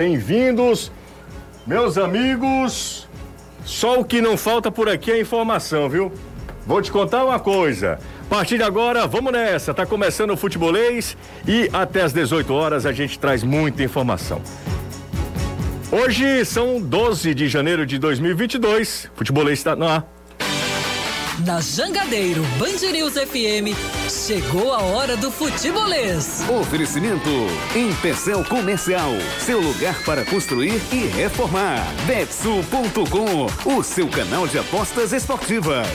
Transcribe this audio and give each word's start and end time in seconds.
Bem-vindos, 0.00 0.90
meus 1.66 1.98
amigos. 1.98 3.06
Só 3.66 4.00
o 4.00 4.04
que 4.04 4.22
não 4.22 4.34
falta 4.34 4.72
por 4.72 4.88
aqui 4.88 5.10
é 5.10 5.20
informação, 5.20 5.90
viu? 5.90 6.10
Vou 6.66 6.80
te 6.80 6.90
contar 6.90 7.22
uma 7.22 7.38
coisa. 7.38 7.98
A 8.22 8.24
partir 8.34 8.56
de 8.56 8.62
agora, 8.62 9.06
vamos 9.06 9.30
nessa. 9.30 9.74
Tá 9.74 9.84
começando 9.84 10.30
o 10.30 10.38
futebolês 10.38 11.18
e 11.46 11.68
até 11.70 12.00
às 12.00 12.14
18 12.14 12.50
horas 12.50 12.86
a 12.86 12.92
gente 12.92 13.18
traz 13.18 13.42
muita 13.42 13.82
informação. 13.82 14.40
Hoje 15.92 16.46
são 16.46 16.80
12 16.80 17.34
de 17.34 17.46
janeiro 17.46 17.84
de 17.84 17.98
2022. 17.98 19.10
Futebolês 19.14 19.58
está 19.58 19.76
no 19.76 19.86
ar. 19.86 20.19
Na 21.44 21.60
Jangadeiro 21.60 22.42
Band 22.58 22.90
News 22.92 23.14
FM, 23.14 23.74
chegou 24.10 24.74
a 24.74 24.82
hora 24.82 25.16
do 25.16 25.30
futebolês. 25.30 26.42
Oferecimento 26.48 27.30
Empecel 27.74 28.44
Comercial, 28.44 29.12
seu 29.38 29.60
lugar 29.60 30.02
para 30.04 30.24
construir 30.24 30.80
e 30.92 31.06
reformar. 31.06 31.86
Betsul.com, 32.06 33.74
o 33.74 33.82
seu 33.82 34.08
canal 34.08 34.46
de 34.46 34.58
apostas 34.58 35.12
esportivas. 35.12 35.86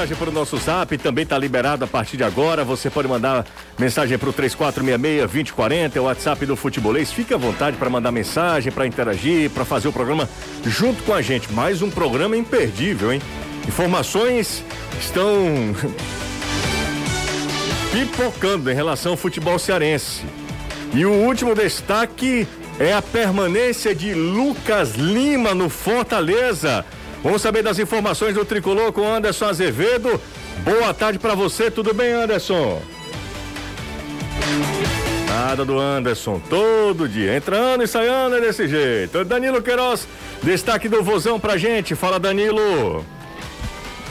Mensagem 0.00 0.16
para 0.16 0.30
o 0.30 0.32
nosso 0.32 0.56
zap, 0.56 0.96
também 0.96 1.24
está 1.24 1.36
liberado 1.36 1.84
a 1.84 1.86
partir 1.86 2.16
de 2.16 2.24
agora. 2.24 2.64
Você 2.64 2.88
pode 2.88 3.06
mandar 3.06 3.44
mensagem 3.78 4.16
para 4.16 4.30
o 4.30 4.32
3466-2040, 4.32 5.96
é 5.96 6.00
o 6.00 6.04
WhatsApp 6.04 6.46
do 6.46 6.56
Futebolês. 6.56 7.12
Fique 7.12 7.34
à 7.34 7.36
vontade 7.36 7.76
para 7.76 7.90
mandar 7.90 8.10
mensagem, 8.10 8.72
para 8.72 8.86
interagir, 8.86 9.50
para 9.50 9.62
fazer 9.62 9.88
o 9.88 9.92
programa 9.92 10.26
junto 10.64 11.02
com 11.02 11.12
a 11.12 11.20
gente. 11.20 11.52
Mais 11.52 11.82
um 11.82 11.90
programa 11.90 12.34
imperdível, 12.34 13.12
hein? 13.12 13.20
Informações 13.68 14.64
estão 14.98 15.28
pipocando 17.92 18.70
em 18.70 18.74
relação 18.74 19.12
ao 19.12 19.18
futebol 19.18 19.58
cearense. 19.58 20.22
E 20.94 21.04
o 21.04 21.12
último 21.12 21.54
destaque 21.54 22.48
é 22.78 22.94
a 22.94 23.02
permanência 23.02 23.94
de 23.94 24.14
Lucas 24.14 24.94
Lima 24.94 25.54
no 25.54 25.68
Fortaleza. 25.68 26.86
Vamos 27.22 27.42
saber 27.42 27.62
das 27.62 27.78
informações 27.78 28.34
do 28.34 28.44
tricolor 28.44 28.92
com 28.92 29.06
Anderson 29.06 29.46
Azevedo. 29.46 30.20
Boa 30.64 30.94
tarde 30.94 31.18
para 31.18 31.34
você, 31.34 31.70
tudo 31.70 31.92
bem, 31.92 32.12
Anderson? 32.12 32.80
Nada 35.28 35.64
do 35.64 35.78
Anderson, 35.78 36.40
todo 36.48 37.08
dia, 37.08 37.36
entrando 37.36 37.82
e 37.82 37.86
saindo 37.86 38.40
desse 38.40 38.66
jeito. 38.66 39.24
Danilo 39.24 39.62
Queiroz, 39.62 40.08
destaque 40.42 40.88
do 40.88 41.02
Vozão 41.02 41.38
pra 41.38 41.58
gente. 41.58 41.94
Fala, 41.94 42.18
Danilo. 42.18 43.04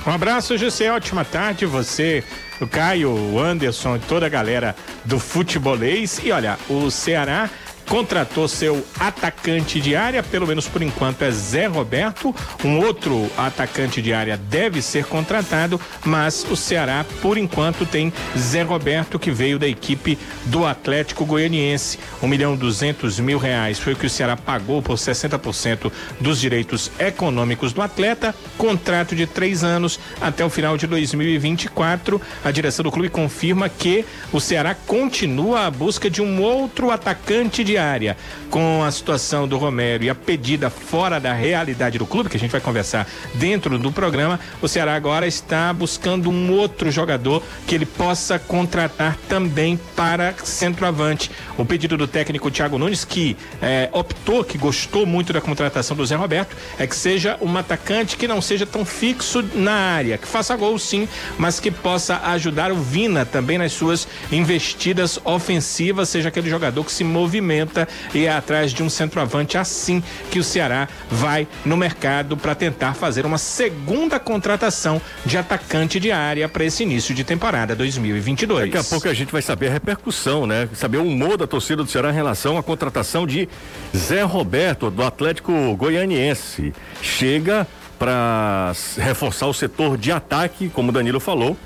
Um 0.06 0.12
abraço, 0.12 0.58
José. 0.58 0.92
Ótima 0.92 1.26
tarde. 1.26 1.66
Você, 1.66 2.23
o 2.62 2.68
Caio, 2.68 3.12
o 3.12 3.40
Anderson 3.40 4.00
toda 4.08 4.28
a 4.28 4.30
galera 4.30 4.76
do 5.04 5.20
futebolês. 5.20 6.22
E 6.23 6.32
olha, 6.32 6.58
o 6.70 6.90
Ceará 6.90 7.50
contratou 7.90 8.48
seu 8.48 8.86
atacante 9.00 9.82
de 9.82 9.95
área, 9.95 10.22
pelo 10.22 10.45
menos 10.45 10.68
por 10.68 10.84
enquanto 10.84 11.23
é 11.23 11.32
Zé 11.32 11.66
Roberto. 11.66 12.34
Um 12.64 12.78
outro 12.78 13.30
atacante 13.36 14.00
de 14.00 14.14
área 14.14 14.38
deve 14.38 14.80
ser 14.80 15.06
contratado, 15.06 15.82
mas 16.06 16.45
o 16.50 16.56
Ceará, 16.56 17.04
por 17.20 17.36
enquanto, 17.36 17.88
tem 17.88 18.14
Zé 18.38 18.62
Roberto, 18.62 19.17
que 19.17 19.32
veio 19.32 19.58
da 19.58 19.67
equipe 19.67 20.20
do 20.45 20.67
Atlético 20.67 21.26
Goianiense. 21.26 22.00
Um 22.22 22.28
milhão 22.28 22.56
duzentos 22.56 23.20
mil 23.20 23.40
reais 23.40 23.80
foi 23.80 23.94
o 23.94 23.95
que 23.95 24.06
o 24.06 24.10
Ceará 24.10 24.38
pagou 24.38 24.83
por 24.83 24.95
60% 24.95 25.92
dos 26.20 26.39
direitos 26.39 26.92
econômicos 27.00 27.73
do 27.73 27.82
atleta. 27.82 28.36
Contrato 28.56 29.16
de 29.16 29.26
três 29.26 29.64
anos 29.64 30.00
até 30.21 30.45
o 30.45 30.50
final 30.50 30.77
de 30.77 30.86
2024. 30.86 32.21
A 32.45 32.52
direção 32.52 32.83
do 32.83 32.92
clube 32.92 33.10
confirma 33.10 33.67
que 33.67 34.06
o 34.32 34.39
Ceará 34.39 34.76
continua 34.76 35.66
à 35.66 35.71
busca 35.71 36.08
de 36.08 36.21
um 36.21 36.39
outro 36.39 36.92
atacante 36.92 37.64
de 37.64 37.79
diária 37.80 38.17
com 38.50 38.84
a 38.84 38.92
situação 38.92 39.48
do 39.48 39.58
Romero 39.58 40.04
e 40.04 40.10
a 40.10 40.16
pedida 40.16 40.70
fora 40.70 41.20
da 41.20 41.34
realidade 41.34 41.98
do 41.98 42.06
clube, 42.06 42.30
que 42.30 42.36
a 42.36 42.40
gente 42.40 42.52
vai 42.52 42.60
conversar 42.60 43.08
dentro 43.36 43.78
do 43.78 43.92
programa, 43.92 44.40
o 44.62 44.67
Ceará 44.67 44.95
agora 44.95 45.26
está 45.26 45.72
buscando 45.72 46.30
um 46.30 46.52
outro 46.52 46.92
jogador 46.92 47.42
que 47.66 47.76
ele 47.76 47.86
possa 47.86 48.38
contratar 48.38 49.18
também 49.30 49.80
para 49.95 50.34
centroavante. 50.44 51.32
O 51.58 51.64
pedido 51.64 51.95
do 51.95 52.08
técnico 52.08 52.52
Thiago 52.52 52.78
Nunes, 52.78 53.06
que 53.06 53.38
é, 53.62 53.88
optou, 53.94 54.44
que 54.44 54.58
gostou 54.58 55.06
muito 55.06 55.32
da 55.32 55.39
contratação 55.39 55.95
do 55.95 56.06
Zé 56.06 56.16
Roberto, 56.16 56.56
é 56.78 56.86
que 56.86 56.95
seja 56.95 57.38
um 57.42 57.56
atacante 57.58 58.18
que 58.18 58.28
não 58.28 58.42
seja 58.42 58.66
tão 58.66 58.84
fixo 58.84 59.44
na 59.56 59.72
área, 59.72 60.18
que 60.18 60.28
faça 60.28 60.56
gol 60.56 60.78
sim, 60.78 61.08
mas 61.38 61.60
que 61.60 61.72
possa 61.72 62.18
ajudar 62.32 62.72
o 62.72 62.76
Vina 62.76 63.26
também 63.26 63.58
nas 63.58 63.72
suas 63.72 64.08
investidas 64.32 65.20
ofensivas, 65.23 66.10
seja 66.10 66.30
aquele 66.30 66.50
jogador 66.50 66.84
que 66.84 66.92
se 66.92 67.04
movimenta 67.04 67.69
e 68.14 68.26
é 68.26 68.32
atrás 68.32 68.72
de 68.72 68.84
um 68.84 68.90
centroavante 68.90 69.58
assim 69.58 70.04
que 70.32 70.40
o 70.40 70.44
Ceará 70.44 70.88
vai 71.10 71.48
no 71.66 71.78
mercado 71.78 72.36
para 72.38 72.56
tentar 72.56 72.94
fazer 72.94 73.26
uma 73.26 73.38
segunda 73.38 74.20
contratação 74.20 75.02
de 75.26 75.38
atacante 75.38 76.00
de 76.00 76.12
área 76.12 76.48
para 76.50 76.64
esse 76.66 76.84
início 76.84 77.14
de 77.14 77.24
temporada 77.24 77.76
2022. 77.76 78.72
Daqui 78.72 78.78
a 78.78 78.84
pouco 78.84 79.08
a 79.08 79.14
gente 79.14 79.32
vai 79.32 79.42
saber 79.42 79.68
a 79.68 79.72
repercussão, 79.72 80.46
né? 80.46 80.70
Saber 80.74 80.98
o 80.98 81.04
humor 81.06 81.38
da 81.38 81.48
torcida 81.48 81.84
do 81.84 81.90
Ceará 81.90 82.10
em 82.10 82.16
relação 82.16 82.58
à 82.58 82.64
contratação 82.64 83.26
de 83.26 83.48
Zé 83.96 84.24
Roberto 84.24 84.90
do 84.90 85.04
Atlético 85.04 85.76
Goianiense. 85.76 86.74
Chega 87.02 87.68
para 87.98 88.72
reforçar 88.98 89.48
o 89.48 89.54
setor 89.54 89.98
de 89.98 90.12
ataque, 90.12 90.70
como 90.70 90.90
o 90.90 90.92
Danilo 90.92 91.20
falou, 91.20 91.58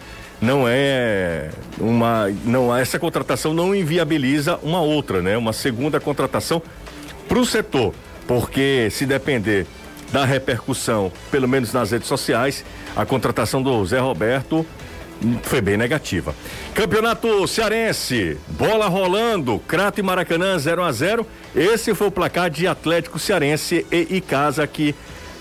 não 0.43 0.65
é 0.67 1.49
uma 1.79 2.29
não 2.43 2.75
essa 2.75 2.99
contratação 2.99 3.53
não 3.53 3.73
inviabiliza 3.73 4.59
uma 4.61 4.81
outra, 4.81 5.21
né? 5.21 5.37
Uma 5.37 5.53
segunda 5.53 5.99
contratação 6.01 6.61
para 7.29 7.39
o 7.39 7.45
setor, 7.45 7.93
porque 8.27 8.89
se 8.91 9.05
depender 9.05 9.65
da 10.11 10.25
repercussão, 10.25 11.11
pelo 11.31 11.47
menos 11.47 11.71
nas 11.71 11.91
redes 11.91 12.07
sociais, 12.07 12.63
a 12.95 13.05
contratação 13.05 13.63
do 13.63 13.83
Zé 13.85 13.99
Roberto 13.99 14.65
foi 15.43 15.61
bem 15.61 15.77
negativa. 15.77 16.35
Campeonato 16.73 17.47
Cearense, 17.47 18.37
bola 18.49 18.87
rolando, 18.87 19.59
Crato 19.59 20.01
e 20.01 20.03
Maracanã 20.03 20.59
0 20.59 20.83
a 20.83 20.91
0. 20.91 21.25
Esse 21.55 21.95
foi 21.95 22.07
o 22.07 22.11
placar 22.11 22.49
de 22.49 22.67
Atlético 22.67 23.17
Cearense 23.17 23.85
e 23.89 24.17
Icasa 24.17 24.67
que 24.67 24.93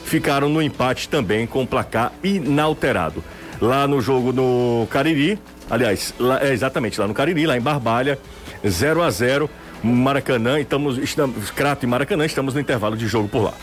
ficaram 0.04 0.48
no 0.48 0.62
empate 0.62 1.08
também 1.08 1.44
com 1.46 1.64
o 1.64 1.66
placar 1.66 2.12
inalterado 2.22 3.22
lá 3.62 3.86
no 3.86 4.00
jogo 4.00 4.32
no 4.32 4.86
Cariri. 4.90 5.38
Aliás, 5.70 6.12
lá, 6.18 6.44
é 6.44 6.52
exatamente 6.52 7.00
lá 7.00 7.06
no 7.06 7.14
Cariri, 7.14 7.46
lá 7.46 7.56
em 7.56 7.60
Barbalha, 7.60 8.18
0 8.66 9.02
a 9.02 9.10
0 9.10 9.48
Maracanã, 9.82 10.60
estamos, 10.60 10.98
estamos 10.98 11.50
Crato 11.50 11.84
e 11.84 11.88
Maracanã, 11.88 12.24
estamos 12.26 12.54
no 12.54 12.60
intervalo 12.60 12.96
de 12.96 13.06
jogo 13.06 13.28
por 13.28 13.44
lá. 13.44 13.54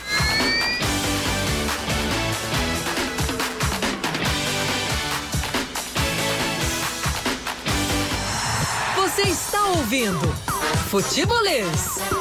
Você 8.95 9.21
está 9.23 9.63
ouvindo 9.67 10.27
Futebolês. 10.89 12.18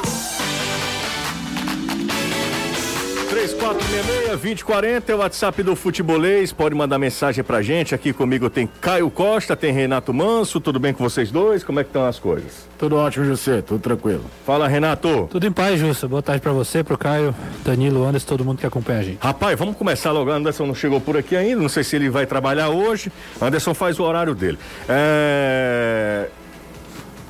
3466-2040 3.39 5.03
é 5.07 5.15
o 5.15 5.19
WhatsApp 5.19 5.63
do 5.63 5.73
Futebolês. 5.73 6.51
Pode 6.51 6.75
mandar 6.75 6.99
mensagem 6.99 7.41
pra 7.41 7.61
gente. 7.61 7.95
Aqui 7.95 8.11
comigo 8.11 8.49
tem 8.49 8.67
Caio 8.81 9.09
Costa, 9.09 9.55
tem 9.55 9.71
Renato 9.71 10.13
Manso. 10.13 10.59
Tudo 10.59 10.77
bem 10.77 10.93
com 10.93 11.01
vocês 11.01 11.31
dois? 11.31 11.63
Como 11.63 11.79
é 11.79 11.83
que 11.83 11.89
estão 11.89 12.05
as 12.05 12.19
coisas? 12.19 12.67
Tudo 12.77 12.97
ótimo, 12.97 13.23
José. 13.23 13.61
Tudo 13.61 13.79
tranquilo. 13.79 14.25
Fala, 14.45 14.67
Renato. 14.67 15.29
Tudo 15.31 15.47
em 15.47 15.53
paz, 15.53 15.79
Jussa. 15.79 16.05
Boa 16.05 16.21
tarde 16.21 16.41
pra 16.41 16.51
você, 16.51 16.83
pro 16.83 16.97
Caio, 16.97 17.33
Danilo, 17.63 18.05
Anderson, 18.05 18.27
todo 18.27 18.43
mundo 18.43 18.57
que 18.57 18.65
acompanha 18.65 18.99
a 18.99 19.03
gente. 19.03 19.19
Rapaz, 19.21 19.57
vamos 19.57 19.77
começar 19.77 20.11
logo. 20.11 20.29
Anderson 20.29 20.65
não 20.65 20.75
chegou 20.75 20.99
por 20.99 21.15
aqui 21.15 21.37
ainda. 21.37 21.61
Não 21.61 21.69
sei 21.69 21.85
se 21.85 21.95
ele 21.95 22.09
vai 22.09 22.25
trabalhar 22.25 22.67
hoje. 22.67 23.09
Anderson 23.41 23.73
faz 23.73 23.99
o 23.99 24.03
horário 24.03 24.35
dele. 24.35 24.59
É... 24.89 26.27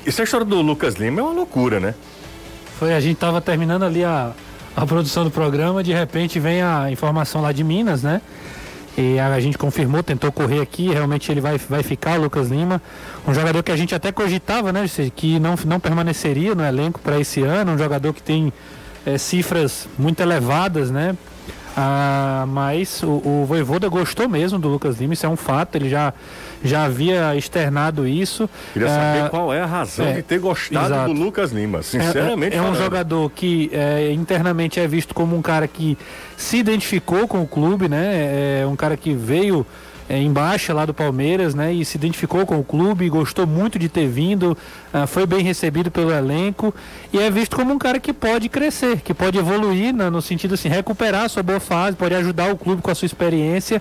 Essa 0.04 0.24
história 0.24 0.44
do 0.46 0.60
Lucas 0.60 0.94
Lima 0.94 1.20
é 1.20 1.22
uma 1.22 1.32
loucura, 1.32 1.78
né? 1.78 1.94
Foi, 2.80 2.94
a 2.94 2.98
gente 2.98 3.18
tava 3.18 3.40
terminando 3.40 3.84
ali 3.84 4.02
a 4.02 4.32
a 4.76 4.86
produção 4.86 5.24
do 5.24 5.30
programa, 5.30 5.82
de 5.82 5.92
repente 5.92 6.38
vem 6.38 6.62
a 6.62 6.90
informação 6.90 7.40
lá 7.40 7.52
de 7.52 7.64
Minas, 7.64 8.02
né? 8.02 8.20
E 8.96 9.18
a 9.18 9.40
gente 9.40 9.56
confirmou, 9.56 10.02
tentou 10.02 10.30
correr 10.32 10.60
aqui, 10.60 10.90
realmente 10.90 11.30
ele 11.30 11.40
vai, 11.40 11.56
vai 11.58 11.82
ficar, 11.82 12.18
Lucas 12.18 12.48
Lima, 12.48 12.82
um 13.26 13.32
jogador 13.32 13.62
que 13.62 13.70
a 13.70 13.76
gente 13.76 13.94
até 13.94 14.10
cogitava, 14.10 14.72
né, 14.72 14.84
que 15.14 15.38
não, 15.38 15.54
não 15.64 15.80
permaneceria 15.80 16.54
no 16.54 16.64
elenco 16.64 17.00
para 17.00 17.18
esse 17.18 17.40
ano, 17.42 17.72
um 17.72 17.78
jogador 17.78 18.12
que 18.12 18.22
tem 18.22 18.52
é, 19.06 19.16
cifras 19.16 19.88
muito 19.98 20.20
elevadas, 20.20 20.90
né? 20.90 21.16
Ah, 21.76 22.44
mas 22.48 23.02
o, 23.02 23.06
o 23.24 23.44
Voivoda 23.46 23.88
gostou 23.88 24.28
mesmo 24.28 24.58
do 24.58 24.68
Lucas 24.68 24.98
Lima, 25.00 25.14
isso 25.14 25.24
é 25.24 25.28
um 25.28 25.36
fato, 25.36 25.76
ele 25.76 25.88
já, 25.88 26.12
já 26.64 26.84
havia 26.84 27.34
externado 27.36 28.06
isso. 28.06 28.50
Queria 28.72 28.88
saber 28.88 29.22
Ah, 29.22 29.28
qual 29.30 29.54
é 29.54 29.60
a 29.60 29.66
razão 29.66 30.06
é, 30.06 30.14
de 30.14 30.22
ter 30.22 30.38
gostado 30.40 30.86
exato. 30.86 31.14
do 31.14 31.20
Lucas 31.20 31.52
Lima, 31.52 31.78
É- 31.78 31.82
sinceramente. 31.82 32.54
É, 32.56 32.58
é 32.58 32.62
um 32.62 32.74
jogador 32.74 33.30
que 33.30 33.70
é, 33.72 34.10
internamente 34.12 34.80
é 34.80 34.86
visto 34.88 35.14
como 35.14 35.36
um 35.36 35.42
cara 35.42 35.68
que 35.68 35.96
se 36.36 36.56
identificou 36.58 37.28
com 37.28 37.40
o 37.42 37.46
clube, 37.46 37.88
né? 37.88 38.60
É 38.62 38.66
um 38.66 38.74
cara 38.76 38.96
que 38.96 39.14
veio 39.14 39.64
é, 40.10 40.72
lá 40.72 40.84
do 40.84 40.92
Palmeiras, 40.92 41.54
né? 41.54 41.72
E 41.72 41.84
se 41.84 41.96
identificou 41.96 42.44
com 42.44 42.58
o 42.58 42.64
clube, 42.64 43.08
gostou 43.08 43.46
muito 43.46 43.78
de 43.78 43.88
ter 43.88 44.08
vindo, 44.08 44.58
ah, 44.92 45.06
foi 45.06 45.24
bem 45.24 45.42
recebido 45.42 45.90
pelo 45.90 46.10
elenco 46.10 46.74
e 47.12 47.18
é 47.18 47.30
visto 47.30 47.54
como 47.56 47.72
um 47.72 47.78
cara 47.78 48.00
que 48.00 48.12
pode 48.12 48.48
crescer, 48.48 49.00
que 49.02 49.14
pode 49.14 49.38
evoluir 49.38 49.94
né, 49.94 50.10
no 50.10 50.20
sentido 50.20 50.54
assim, 50.54 50.68
recuperar 50.68 51.24
a 51.24 51.28
sua 51.28 51.42
boa 51.44 51.60
fase, 51.60 51.96
pode 51.96 52.14
ajudar 52.14 52.52
o 52.52 52.56
clube 52.58 52.82
com 52.82 52.90
a 52.90 52.94
sua 52.94 53.06
experiência. 53.06 53.80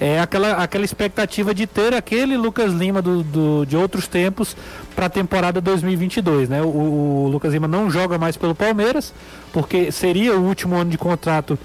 É 0.00 0.20
aquela, 0.20 0.52
aquela 0.52 0.84
expectativa 0.84 1.54
de 1.54 1.66
ter 1.66 1.94
aquele 1.94 2.36
Lucas 2.36 2.72
Lima 2.72 3.00
do, 3.00 3.22
do- 3.22 3.64
de 3.66 3.76
outros 3.76 4.06
tempos 4.08 4.56
para 4.94 5.06
a 5.06 5.10
temporada 5.10 5.60
2022, 5.60 6.48
né? 6.48 6.60
O, 6.62 6.66
o 6.66 7.28
Lucas 7.30 7.52
Lima 7.52 7.68
não 7.68 7.90
joga 7.90 8.18
mais 8.18 8.36
pelo 8.36 8.54
Palmeiras, 8.54 9.12
porque 9.52 9.90
seria 9.92 10.36
o 10.36 10.44
último 10.44 10.76
ano 10.76 10.90
de 10.90 10.98
contrato 10.98 11.58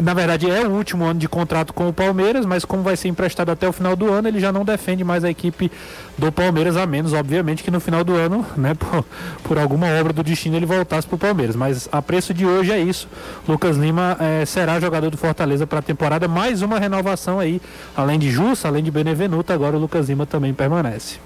na 0.00 0.12
verdade, 0.12 0.50
é 0.50 0.66
o 0.66 0.70
último 0.70 1.04
ano 1.04 1.20
de 1.20 1.28
contrato 1.28 1.72
com 1.72 1.88
o 1.88 1.92
Palmeiras, 1.92 2.44
mas 2.44 2.64
como 2.64 2.82
vai 2.82 2.96
ser 2.96 3.08
emprestado 3.08 3.50
até 3.50 3.68
o 3.68 3.72
final 3.72 3.94
do 3.94 4.10
ano, 4.12 4.28
ele 4.28 4.40
já 4.40 4.52
não 4.52 4.64
defende 4.64 5.04
mais 5.04 5.24
a 5.24 5.30
equipe 5.30 5.70
do 6.18 6.32
Palmeiras, 6.32 6.76
a 6.76 6.86
menos, 6.86 7.12
obviamente, 7.12 7.62
que 7.62 7.70
no 7.70 7.80
final 7.80 8.02
do 8.02 8.14
ano, 8.14 8.44
né, 8.56 8.74
por, 8.78 9.04
por 9.42 9.58
alguma 9.58 9.86
obra 9.98 10.12
do 10.12 10.22
destino, 10.22 10.56
ele 10.56 10.66
voltasse 10.66 11.06
para 11.06 11.14
o 11.14 11.18
Palmeiras. 11.18 11.54
Mas 11.54 11.88
a 11.92 12.02
preço 12.02 12.34
de 12.34 12.44
hoje 12.44 12.72
é 12.72 12.78
isso. 12.78 13.08
Lucas 13.48 13.76
Lima 13.76 14.16
eh, 14.20 14.44
será 14.44 14.80
jogador 14.80 15.10
do 15.10 15.16
Fortaleza 15.16 15.66
para 15.66 15.78
a 15.78 15.82
temporada. 15.82 16.26
Mais 16.26 16.62
uma 16.62 16.78
renovação 16.78 17.38
aí, 17.38 17.60
além 17.96 18.18
de 18.18 18.30
Jussa, 18.30 18.68
além 18.68 18.82
de 18.82 18.90
Benevenuto, 18.90 19.52
agora 19.52 19.76
o 19.76 19.80
Lucas 19.80 20.08
Lima 20.08 20.26
também 20.26 20.52
permanece. 20.52 21.18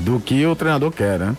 Do 0.00 0.18
que 0.18 0.44
o 0.44 0.56
treinador 0.56 0.90
quer, 0.90 1.18
né? 1.18 1.36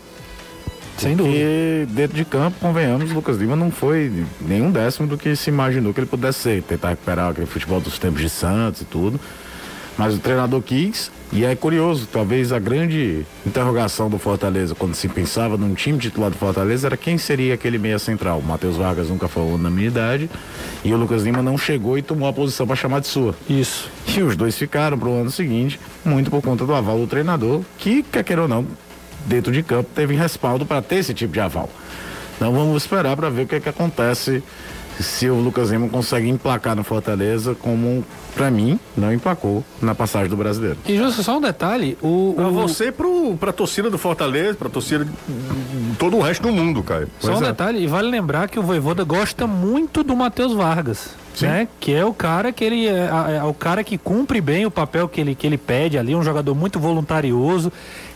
Sem 0.97 1.15
dúvida. 1.15 1.35
Porque 1.35 1.87
dentro 1.89 2.15
de 2.15 2.25
campo, 2.25 2.57
convenhamos, 2.59 3.11
o 3.11 3.13
Lucas 3.13 3.37
Lima 3.37 3.55
não 3.55 3.71
foi 3.71 4.25
nenhum 4.41 4.71
décimo 4.71 5.07
do 5.07 5.17
que 5.17 5.35
se 5.35 5.49
imaginou 5.49 5.93
que 5.93 5.99
ele 5.99 6.07
pudesse 6.07 6.39
ser. 6.39 6.63
Tentar 6.63 6.89
recuperar 6.89 7.31
aquele 7.31 7.47
futebol 7.47 7.81
dos 7.81 7.97
tempos 7.97 8.21
de 8.21 8.29
Santos 8.29 8.81
e 8.81 8.85
tudo. 8.85 9.19
Mas 9.97 10.15
o 10.15 10.17
treinador 10.17 10.59
quis, 10.61 11.11
e 11.31 11.45
é 11.45 11.55
curioso, 11.55 12.07
talvez 12.11 12.51
a 12.51 12.57
grande 12.57 13.25
interrogação 13.45 14.09
do 14.09 14.17
Fortaleza, 14.17 14.73
quando 14.73 14.95
se 14.95 15.07
pensava 15.07 15.55
num 15.55 15.75
time 15.75 15.99
titular 15.99 16.31
do 16.31 16.37
Fortaleza, 16.37 16.87
era 16.87 16.97
quem 16.97 17.17
seria 17.17 17.53
aquele 17.53 17.77
meia 17.77 17.99
central. 17.99 18.39
O 18.39 18.43
Matheus 18.43 18.75
Vargas 18.75 19.09
nunca 19.09 19.27
foi 19.27 19.43
unanimidade, 19.43 20.29
e 20.83 20.91
o 20.91 20.97
Lucas 20.97 21.21
Lima 21.21 21.43
não 21.43 21.59
chegou 21.59 21.95
e 21.95 22.01
tomou 22.01 22.27
a 22.27 22.33
posição 22.33 22.65
para 22.65 22.75
chamar 22.75 23.01
de 23.01 23.07
sua. 23.07 23.35
Isso. 23.47 23.87
E 24.07 24.21
os 24.23 24.35
dois 24.35 24.57
ficaram 24.57 24.97
pro 24.97 25.13
ano 25.13 25.29
seguinte, 25.29 25.79
muito 26.03 26.31
por 26.31 26.41
conta 26.41 26.65
do 26.65 26.73
aval 26.73 26.97
do 26.97 27.05
treinador, 27.05 27.61
que, 27.77 28.01
quer 28.01 28.23
queira 28.23 28.41
ou 28.41 28.47
não, 28.47 28.65
dentro 29.25 29.51
de 29.51 29.63
campo 29.63 29.89
teve 29.95 30.15
respaldo 30.15 30.65
para 30.65 30.81
ter 30.81 30.95
esse 30.97 31.13
tipo 31.13 31.33
de 31.33 31.39
aval. 31.39 31.69
Então 32.35 32.51
vamos 32.51 32.83
esperar 32.83 33.15
para 33.15 33.29
ver 33.29 33.43
o 33.43 33.47
que, 33.47 33.55
é 33.55 33.59
que 33.59 33.69
acontece 33.69 34.43
se 34.99 35.27
o 35.27 35.35
Lucas 35.35 35.71
Lima 35.71 35.89
consegue 35.89 36.29
emplacar 36.29 36.75
no 36.75 36.83
Fortaleza 36.83 37.55
como, 37.55 38.05
para 38.35 38.51
mim, 38.51 38.79
não 38.95 39.11
emplacou 39.11 39.63
na 39.81 39.95
passagem 39.95 40.29
do 40.29 40.37
brasileiro. 40.37 40.77
E 40.85 40.95
justo 40.95 41.23
só 41.23 41.37
um 41.37 41.41
detalhe, 41.41 41.97
o, 41.99 42.33
Pra 42.35 42.47
o- 42.47 42.51
você, 42.51 42.91
pro, 42.91 43.35
pra 43.39 43.51
torcida 43.51 43.89
do 43.89 43.97
Fortaleza, 43.97 44.53
pra 44.55 44.69
torcida 44.69 45.03
de 45.03 45.11
todo 45.97 46.17
o 46.17 46.21
resto 46.21 46.43
do 46.43 46.51
mundo, 46.51 46.83
cara. 46.83 47.07
Só 47.19 47.33
um 47.33 47.43
é. 47.43 47.47
detalhe, 47.47 47.79
e 47.83 47.87
vale 47.87 48.07
lembrar 48.09 48.47
que 48.47 48.59
o 48.59 48.63
Voivoda 48.63 49.03
gosta 49.03 49.47
muito 49.47 50.03
do 50.03 50.15
Matheus 50.15 50.53
Vargas, 50.53 51.09
Sim. 51.33 51.47
né? 51.47 51.67
Que 51.79 51.93
é 51.95 52.05
o 52.05 52.13
cara 52.13 52.51
que 52.51 52.63
ele 52.63 52.85
é, 52.85 53.09
é- 53.31 53.35
é 53.37 53.43
o 53.43 53.53
cara 53.53 53.83
que 53.83 53.97
cumpre 53.97 54.39
bem 54.41 54.63
o 54.67 54.69
papel 54.71 55.07
que 55.09 55.19
ele, 55.19 55.33
que 55.33 55.47
ele 55.47 55.57
pede 55.57 55.97
ali, 55.97 56.13
um 56.15 56.21
jogador 56.23 56.53
muito 56.53 56.79
voluntarioso, 56.79 57.73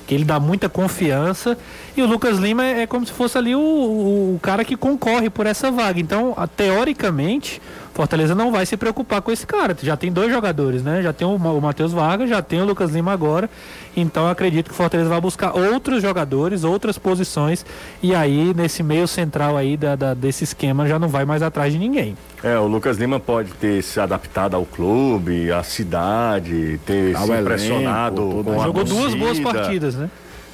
que 0.07 0.15
ele 0.15 0.23
dá 0.23 0.39
muita 0.39 0.67
confiança. 0.69 1.57
E 1.95 2.01
o 2.01 2.07
Lucas 2.07 2.37
Lima 2.39 2.63
é, 2.65 2.81
é 2.83 2.87
como 2.87 3.05
se 3.05 3.11
fosse 3.11 3.37
ali 3.37 3.53
o, 3.55 3.59
o- 3.59 4.35
o 4.35 4.39
cara 4.41 4.63
que 4.65 4.75
concorre 4.77 5.29
por 5.29 5.45
essa 5.45 5.69
vaga. 5.69 5.99
Então, 5.99 6.33
a- 6.37 6.47
teoricamente, 6.47 7.61
Fortaleza 7.97 8.35
não 8.35 8.51
vai 8.51 8.63
se 8.63 8.77
preocupar 8.77 9.23
com 9.23 9.31
esse 9.31 9.43
cara. 9.47 9.75
Já 9.81 9.97
tem 9.97 10.11
dois 10.11 10.31
jogadores, 10.31 10.83
né? 10.83 11.01
Já 11.01 11.11
tem 11.11 11.27
o, 11.27 11.31
o 11.35 11.59
Matheus 11.61 11.91
Vargas, 11.91 12.29
já 12.29 12.43
tem 12.43 12.61
o 12.61 12.65
Lucas 12.65 12.91
Lima 12.91 13.11
agora. 13.11 13.49
Então, 13.95 14.25
eu 14.25 14.29
acredito 14.29 14.65
que 14.67 14.71
o 14.71 14.75
Fortaleza 14.75 15.09
vai 15.09 15.19
buscar 15.19 15.57
outros 15.57 15.99
jogadores, 16.03 16.63
outras 16.63 16.99
posições. 16.99 17.65
E 18.03 18.13
aí, 18.13 18.53
nesse 18.55 18.83
meio 18.83 19.07
central 19.07 19.57
aí 19.57 19.75
da, 19.75 19.95
da- 19.95 20.13
desse 20.13 20.43
esquema, 20.43 20.87
já 20.87 20.99
não 20.99 21.07
vai 21.07 21.25
mais 21.25 21.41
atrás 21.41 21.73
de 21.73 21.79
ninguém. 21.79 22.15
É, 22.43 22.55
o 22.59 22.67
Lucas 22.67 22.97
Lima 22.97 23.19
pode 23.19 23.51
ter 23.53 23.81
se 23.81 23.99
adaptado 23.99 24.53
ao 24.55 24.63
clube, 24.63 25.51
à 25.51 25.63
cidade, 25.63 26.79
ter 26.85 27.15
Ao 27.15 27.23
se 27.25 27.31
elenco, 27.31 27.41
impressionado 27.45 28.43
com 28.45 28.61
a 28.61 28.63
Jogou 28.65 28.83
duas 28.83 29.15
boas 29.15 29.39
partidas, 29.39 29.95
né? 29.95 30.07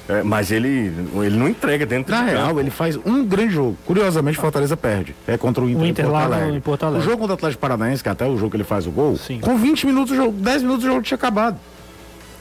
É, 0.08 0.22
mas 0.22 0.50
ele, 0.50 0.92
ele 1.22 1.36
não 1.36 1.48
entrega 1.48 1.86
dentro 1.86 2.14
Na 2.14 2.22
de 2.24 2.30
real, 2.30 2.48
campo. 2.48 2.60
ele 2.60 2.70
faz 2.70 2.98
um 3.06 3.24
grande 3.24 3.54
jogo. 3.54 3.76
Curiosamente, 3.86 4.36
Fortaleza 4.38 4.76
perde. 4.76 5.14
É 5.26 5.38
contra 5.38 5.64
o 5.64 5.68
Inter, 5.70 5.82
O 5.82 5.86
em 5.86 5.90
Inter 5.90 6.04
Porto 6.06 6.16
Alegre. 6.22 6.56
em 6.56 6.60
Porto 6.60 6.82
Alegre. 6.84 7.00
O 7.06 7.10
jogo 7.10 7.18
contra 7.20 7.32
o 7.32 7.36
Atlético 7.36 7.60
Paranaense, 7.62 8.02
que 8.02 8.08
é 8.10 8.12
até 8.12 8.26
o 8.26 8.36
jogo 8.36 8.50
que 8.50 8.56
ele 8.58 8.64
faz 8.64 8.86
o 8.86 8.90
gol, 8.90 9.16
Sim. 9.16 9.40
com 9.40 9.56
20 9.56 9.86
minutos, 9.86 10.12
o 10.12 10.16
jogo, 10.16 10.32
10 10.32 10.62
minutos 10.62 10.84
o 10.84 10.88
jogo 10.88 11.00
tinha 11.02 11.16
acabado. 11.16 11.56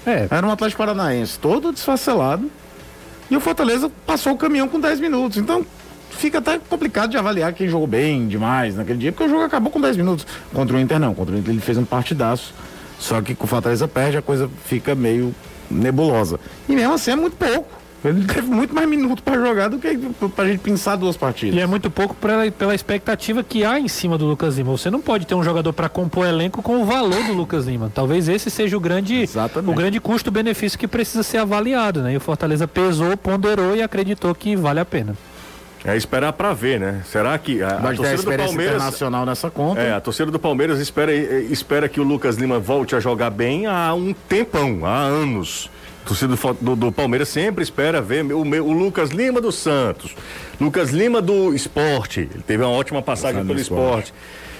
É, 0.06 0.27
Era 0.30 0.45
um 0.45 0.51
Atlético 0.51 0.80
Paranaense 0.80 1.39
todo 1.39 1.71
desfacelado. 1.71 2.51
E 3.31 3.38
o 3.38 3.39
Fortaleza 3.39 3.89
passou 4.06 4.33
o 4.33 4.38
caminhão 4.38 4.68
com 4.68 4.77
10 4.80 5.00
minutos. 5.00 5.38
Então 5.38 5.66
fica 6.12 6.39
até 6.39 6.59
complicado 6.59 7.12
de 7.12 7.18
avaliar 7.18 7.54
quem 7.54 7.69
jogou 7.69 7.88
bem 7.88 8.27
demais 8.27 8.75
naquele 8.75 9.00
dia, 9.00 9.12
porque 9.13 9.24
o 9.24 9.30
jogo 9.30 9.44
acabou 9.44 9.71
com 9.71 9.80
10 9.80 9.95
minutos. 9.95 10.27
Contra 10.54 10.75
o 10.75 10.80
Inter 10.81 11.00
não. 11.00 11.13
Contra 11.16 11.33
o 11.33 11.38
Inter 11.38 11.54
ele 11.54 11.62
fez 11.62 11.77
um 11.77 11.86
partidaço. 11.86 12.54
Só 13.00 13.21
que 13.21 13.33
com 13.33 13.45
o 13.45 13.48
Fortaleza 13.48 13.88
perde, 13.88 14.18
a 14.18 14.21
coisa 14.21 14.50
fica 14.66 14.94
meio 14.94 15.33
nebulosa. 15.73 16.39
E 16.67 16.75
mesmo 16.75 16.93
assim 16.93 17.11
é 17.11 17.15
muito 17.15 17.35
pouco. 17.35 17.83
Ele 18.05 18.25
teve 18.25 18.47
muito 18.47 18.75
mais 18.75 18.87
minutos 18.87 19.23
para 19.23 19.39
jogar 19.39 19.69
do 19.69 19.79
que 19.79 19.97
pra 20.35 20.45
gente 20.45 20.59
pensar 20.59 20.97
duas 20.97 21.15
partidas. 21.15 21.55
E 21.55 21.61
é 21.61 21.65
muito 21.65 21.89
pouco 21.89 22.13
pela, 22.15 22.51
pela 22.51 22.75
expectativa 22.75 23.41
que 23.43 23.63
há 23.63 23.79
em 23.79 23.87
cima 23.87 24.17
do 24.17 24.25
Lucas 24.25 24.57
Lima. 24.57 24.71
Você 24.71 24.91
não 24.91 24.99
pode 24.99 25.25
ter 25.25 25.35
um 25.35 25.43
jogador 25.43 25.71
para 25.71 25.87
compor 25.87 26.27
elenco 26.27 26.61
com 26.61 26.81
o 26.81 26.85
valor 26.85 27.23
do 27.23 27.33
Lucas 27.33 27.65
Lima. 27.65 27.89
Talvez 27.93 28.27
esse 28.27 28.51
seja 28.51 28.75
o 28.75 28.79
grande, 28.79 29.21
Exatamente. 29.21 29.71
o 29.71 29.73
grande 29.73 29.99
custo-benefício 30.01 30.77
que 30.77 30.87
precisa 30.87 31.23
ser 31.23 31.37
avaliado, 31.37 32.01
né? 32.01 32.13
E 32.13 32.17
o 32.17 32.19
Fortaleza 32.19 32.67
pesou, 32.67 33.15
ponderou 33.15 33.73
e 33.73 33.81
acreditou 33.81 34.35
que 34.35 34.53
vale 34.53 34.81
a 34.81 34.85
pena. 34.85 35.15
É 35.85 35.97
esperar 35.97 36.31
pra 36.33 36.53
ver, 36.53 36.80
né? 36.80 37.01
Será 37.06 37.38
que 37.38 37.62
a, 37.62 37.68
ter 37.71 37.75
a 37.75 37.94
torcida 37.94 38.15
do 38.18 38.38
Palmeiras 38.38 38.75
internacional 38.75 39.25
nessa 39.25 39.50
conta. 39.51 39.81
É, 39.81 39.94
a 39.94 40.00
torcida 40.00 40.31
do 40.31 40.39
Palmeiras 40.39 40.80
espera, 40.80 41.13
eh, 41.13 41.47
espera 41.50 41.89
que 41.89 42.00
o 42.00 42.03
Lucas 42.03 42.38
Lima 42.38 42.57
volte 42.57 42.95
a 42.95 43.01
jogar 43.01 43.30
bem 43.30 43.65
há 43.65 43.94
um 43.94 44.13
tempão, 44.13 44.85
há 44.85 44.95
anos. 44.97 45.69
A 46.04 46.07
torcida 46.07 46.35
do, 46.61 46.75
do- 46.75 46.92
Palmeiras 46.92 47.28
sempre 47.30 47.63
espera 47.63 48.02
ver 48.02 48.23
o, 48.33 48.40
o 48.42 48.71
Lucas 48.73 49.09
Lima 49.11 49.42
do 49.42 49.52
Santos, 49.52 50.16
Lucas 50.59 50.90
Lima 50.92 51.21
do 51.21 51.54
Esporte. 51.54 52.21
Ele 52.21 52.44
teve 52.45 52.63
uma 52.63 52.71
ótima 52.71 53.02
passagem 53.02 53.42
pelo 53.42 53.54
no 53.56 53.59
esporte. 53.59 54.13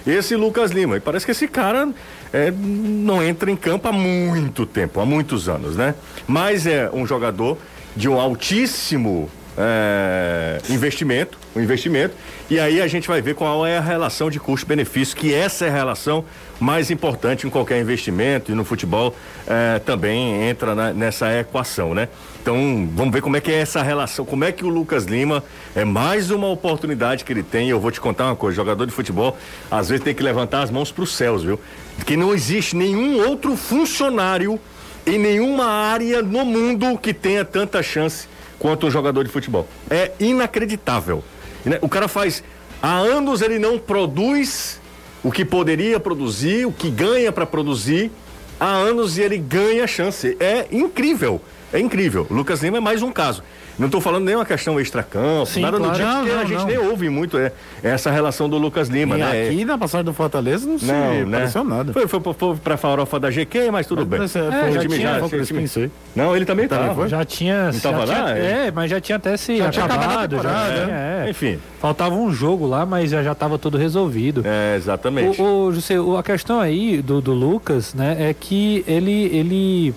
Esse 0.06 0.36
Lucas 0.36 0.72
Lima, 0.72 0.98
e 0.98 1.00
parece 1.00 1.25
que 1.25 1.32
esse 1.32 1.48
cara 1.48 1.88
é, 2.34 2.51
não 2.51 3.24
entra 3.24 3.50
em 3.50 3.56
campo 3.56 3.88
há 3.88 3.92
muito 3.94 4.65
tempo, 4.65 5.00
há 5.00 5.06
muitos 5.06 5.48
anos, 5.48 5.77
né? 5.77 5.96
Mas 6.27 6.68
é 6.68 6.89
um 6.94 7.08
jogador 7.08 7.58
de 7.96 8.10
um 8.10 8.20
altíssimo 8.20 9.30
é, 9.57 10.60
investimento, 10.69 11.38
um 11.55 11.62
investimento, 11.62 12.13
e 12.50 12.60
aí 12.60 12.81
a 12.81 12.88
gente 12.88 13.07
vai 13.07 13.22
ver 13.22 13.36
qual 13.36 13.65
é 13.65 13.77
a 13.77 13.81
relação 13.81 14.29
de 14.29 14.39
custo-benefício, 14.39 15.15
que 15.15 15.33
essa 15.33 15.65
é 15.65 15.69
a 15.69 15.72
relação 15.72 16.25
mais 16.60 16.89
importante 16.91 17.45
em 17.45 17.50
qualquer 17.50 17.79
investimento 17.81 18.51
e 18.51 18.55
no 18.55 18.63
futebol 18.63 19.15
é, 19.48 19.79
também 19.79 20.48
entra 20.50 20.74
na- 20.74 20.93
nessa 20.93 21.31
equação, 21.39 21.93
né? 21.93 22.07
Então 22.41 22.89
vamos 22.93 23.13
ver 23.13 23.22
como 23.22 23.38
é 23.38 23.41
que 23.41 23.51
é 23.51 23.55
essa 23.60 23.81
relação, 23.81 24.25
como 24.25 24.43
é 24.43 24.51
que 24.51 24.65
o 24.65 24.69
Lucas 24.69 25.05
Lima 25.05 25.43
é 25.75 25.83
mais 25.86 26.29
uma 26.31 26.48
oportunidade 26.50 27.24
que 27.24 27.31
ele 27.31 27.43
tem. 27.43 27.69
Eu 27.69 27.79
vou 27.79 27.91
te 27.91 28.00
contar 28.01 28.25
uma 28.25 28.36
coisa: 28.36 28.55
jogador 28.55 28.86
de 28.86 28.91
futebol 28.91 29.38
às 29.72 29.89
vezes 29.89 30.03
tem 30.03 30.13
que 30.13 30.22
levantar 30.24 30.62
as 30.63 30.69
mãos 30.72 30.91
para 30.91 31.03
os 31.03 31.15
céus, 31.15 31.43
viu? 31.43 31.60
Que 32.05 32.17
não 32.17 32.33
existe 32.33 32.75
nenhum 32.75 33.25
outro 33.27 33.55
funcionário 33.55 34.60
em 35.05 35.17
nenhuma 35.17 35.65
área 35.65 36.22
no 36.22 36.45
mundo 36.45 36.98
que 36.98 37.13
tenha 37.13 37.43
tanta 37.45 37.81
chance 37.83 38.27
quanto 38.63 38.88
um 38.88 38.89
jogador 38.89 39.25
de 39.25 39.29
futebol. 39.29 39.67
É 39.89 40.13
inacreditável. 40.22 41.22
Né? 41.65 41.77
O 41.82 41.89
cara 41.89 42.08
faz. 42.08 42.41
Há 42.82 42.96
anos 42.96 43.41
ele 43.41 43.60
não 43.60 43.77
produz 43.77 44.79
o 45.22 45.29
que 45.29 45.43
poderia 45.43 46.00
produzir, 46.00 46.65
o 46.65 46.72
que 46.72 46.89
ganha 46.89 47.29
para 47.29 47.46
produzir. 47.46 48.10
Há 48.58 48.67
anos 48.67 49.17
e 49.17 49.22
ele 49.22 49.38
ganha 49.38 49.86
chance. 49.86 50.38
É 50.39 50.65
incrível. 50.72 51.41
é 51.74 51.79
incrível. 51.79 52.25
Lucas 52.32 52.63
Lima 52.63 52.77
é 52.77 52.79
mais 52.79 53.01
um 53.01 53.12
caso. 53.12 53.43
Não 53.77 53.88
estou 53.88 54.00
falando 54.00 54.25
nem 54.25 54.36
uma 54.36 54.46
questão 54.46 54.80
extracampo, 54.80 55.48
nada 55.60 55.77
do 55.80 55.84
claro. 55.86 55.98
tipo, 56.00 56.08
Não, 56.08 56.18
porque 56.20 56.32
a 56.32 56.36
não, 56.36 56.46
gente 56.46 56.58
não. 56.60 56.65
nem 56.68 56.77
ouve 56.77 57.10
muito 57.10 57.38
é, 57.38 57.51
essa 57.82 58.12
relação 58.12 58.48
do 58.50 58.58
Lucas 58.58 58.88
Lima, 58.88 59.18
E 59.18 59.20
né? 59.20 59.48
aqui 59.48 59.65
na 59.65 59.77
passagem 59.77 60.06
do 60.06 60.13
Fortaleza 60.13 60.68
não 60.68 60.77
se 60.77 60.86
não, 60.86 61.25
né? 61.25 61.50
nada. 61.65 61.92
Foi, 61.94 62.08
foi, 62.08 62.20
foi 62.34 62.56
pra 62.58 62.77
farofa 62.77 63.20
da 63.20 63.30
GQ, 63.32 63.72
mas 63.72 63.88
tudo 63.88 64.06
bem. 64.06 64.20
Mas, 64.20 64.36
é, 64.36 64.39
É, 64.39 64.51
foi 64.51 64.72
já 64.74 64.80
time 64.82 64.96
tinha, 64.96 65.13
já, 65.20 65.27
foi 65.27 65.42
time. 65.44 65.92
Não, 66.15 66.36
ele 66.36 66.46
também 66.46 66.68
Também 66.68 66.86
tava. 66.88 67.00
foi? 67.00 67.10
Já 67.10 67.25
tinha. 67.25 67.72
Não 67.72 67.80
tava 67.80 68.00
lá? 68.00 68.06
tinha- 68.06 68.30
É, 68.38 68.72
mas 68.72 68.92
já 68.92 69.01
tinha 69.01 69.15
até 69.15 69.36
se 69.38 69.58
Já 69.58 69.68
acabado 69.70 70.01
já 70.01 70.27
temporada, 70.27 70.86
tinha, 70.86 70.96
é. 70.96 71.30
Enfim, 71.30 71.60
Faltava 71.80 72.15
um 72.15 72.32
jogo 72.32 72.65
lá, 72.65 72.86
mas 72.86 73.10
já 73.10 73.32
estava 73.32 73.58
tudo 73.58 73.77
resolvido. 73.77 74.42
é, 74.46 74.75
exatamente. 74.77 75.42
O, 75.42 75.65
o, 75.65 75.74
José, 75.74 75.96
a 76.18 76.24
questão 76.24 76.60
aí 76.62 77.01
do, 77.01 77.20
do 77.20 77.34
Lucas, 77.34 77.94
né, 77.94 78.15
é 78.20 78.34
que 78.34 78.84
ele, 78.88 79.25
ele 79.36 79.94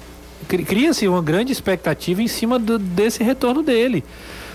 cria-se 0.46 1.06
uma 1.08 1.20
grande 1.22 1.52
expectativa 1.52 2.22
em 2.22 2.28
cima 2.28 2.58
do- 2.58 2.78
desse 2.78 3.22
retorno 3.24 3.62
dele. 3.62 4.04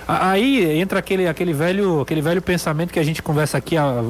Aí 0.07 0.65
entra 0.79 0.99
aquele, 0.99 1.27
aquele, 1.27 1.53
velho, 1.53 2.01
aquele 2.01 2.21
velho 2.21 2.41
pensamento 2.41 2.91
que 2.91 2.99
a 2.99 3.03
gente 3.03 3.21
conversa 3.21 3.57
aqui 3.57 3.77
há, 3.77 4.01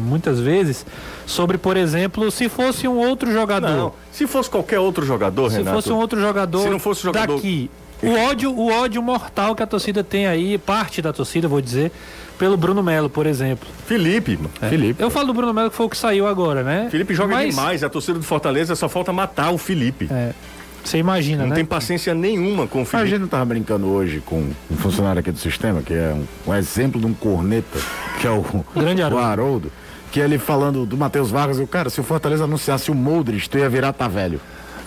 muitas 0.00 0.38
vezes 0.38 0.86
sobre, 1.26 1.58
por 1.58 1.76
exemplo, 1.76 2.30
se 2.30 2.48
fosse 2.48 2.86
um 2.86 2.96
outro 2.98 3.32
jogador. 3.32 3.70
Não, 3.70 3.92
se 4.12 4.26
fosse 4.26 4.48
qualquer 4.50 4.78
outro 4.78 5.04
jogador, 5.04 5.50
Se 5.50 5.56
Renato. 5.58 5.74
fosse 5.76 5.90
um 5.92 5.96
outro 5.96 6.20
jogador, 6.20 6.62
Se 6.62 6.68
não 6.70 6.78
fosse 6.78 7.02
jogador- 7.02 7.34
daqui, 7.36 7.70
o 8.02 8.10
ódio, 8.28 8.52
o 8.52 8.70
ódio 8.70 9.02
mortal 9.02 9.54
que 9.56 9.62
a 9.62 9.66
torcida 9.66 10.04
tem 10.04 10.26
aí, 10.26 10.56
parte 10.58 11.02
da 11.02 11.12
torcida, 11.12 11.48
vou 11.48 11.60
dizer, 11.60 11.90
pelo 12.38 12.56
Bruno 12.56 12.82
Melo, 12.82 13.10
por 13.10 13.26
exemplo. 13.26 13.68
Felipe, 13.86 14.36
mano. 14.36 14.50
Felipe. 14.70 15.02
Eu 15.02 15.10
falo 15.10 15.28
do 15.28 15.34
Bruno 15.34 15.52
Melo 15.52 15.70
que 15.70 15.76
foi 15.76 15.86
o 15.86 15.90
que 15.90 15.96
saiu 15.96 16.26
agora, 16.28 16.62
né? 16.62 16.88
Felipe 16.90 17.12
joga 17.12 17.34
Mas, 17.34 17.50
demais. 17.54 17.82
A 17.82 17.88
torcida 17.88 18.18
do 18.18 18.24
Fortaleza 18.24 18.76
só 18.76 18.88
falta 18.88 19.12
matar 19.12 19.50
o 19.50 19.58
Felipe. 19.58 20.08
É, 20.10 20.32
você 20.84 20.98
imagina, 20.98 21.42
Não 21.42 21.50
né? 21.50 21.54
tem 21.56 21.64
paciência 21.64 22.14
nenhuma 22.14 22.66
com 22.66 22.78
o 22.80 22.82
A 22.82 22.84
Felipe. 22.86 23.10
gente 23.10 23.20
não 23.20 23.28
tava 23.28 23.44
brincando 23.44 23.86
hoje 23.86 24.20
com 24.24 24.50
um 24.70 24.76
funcionário 24.76 25.20
aqui 25.20 25.30
do 25.30 25.38
sistema, 25.38 25.82
que 25.82 25.92
é 25.94 26.14
um, 26.46 26.50
um 26.50 26.54
exemplo 26.54 27.00
de 27.00 27.06
um 27.06 27.14
corneta, 27.14 27.78
que 28.20 28.26
é 28.26 28.30
o, 28.30 28.44
Grande 28.74 29.02
Haroldo. 29.02 29.22
o 29.24 29.26
Haroldo, 29.28 29.72
que 30.10 30.20
é 30.20 30.24
ele 30.24 30.38
falando 30.38 30.84
do 30.86 30.96
Matheus 30.96 31.30
Vargas, 31.30 31.58
eu, 31.58 31.66
cara, 31.66 31.90
se 31.90 32.00
o 32.00 32.04
Fortaleza 32.04 32.44
anunciasse 32.44 32.90
o 32.90 32.94
Moldris, 32.94 33.46
tu 33.46 33.58
ia 33.58 33.68
virar 33.68 33.92
tá 33.92 34.08
velho. 34.08 34.40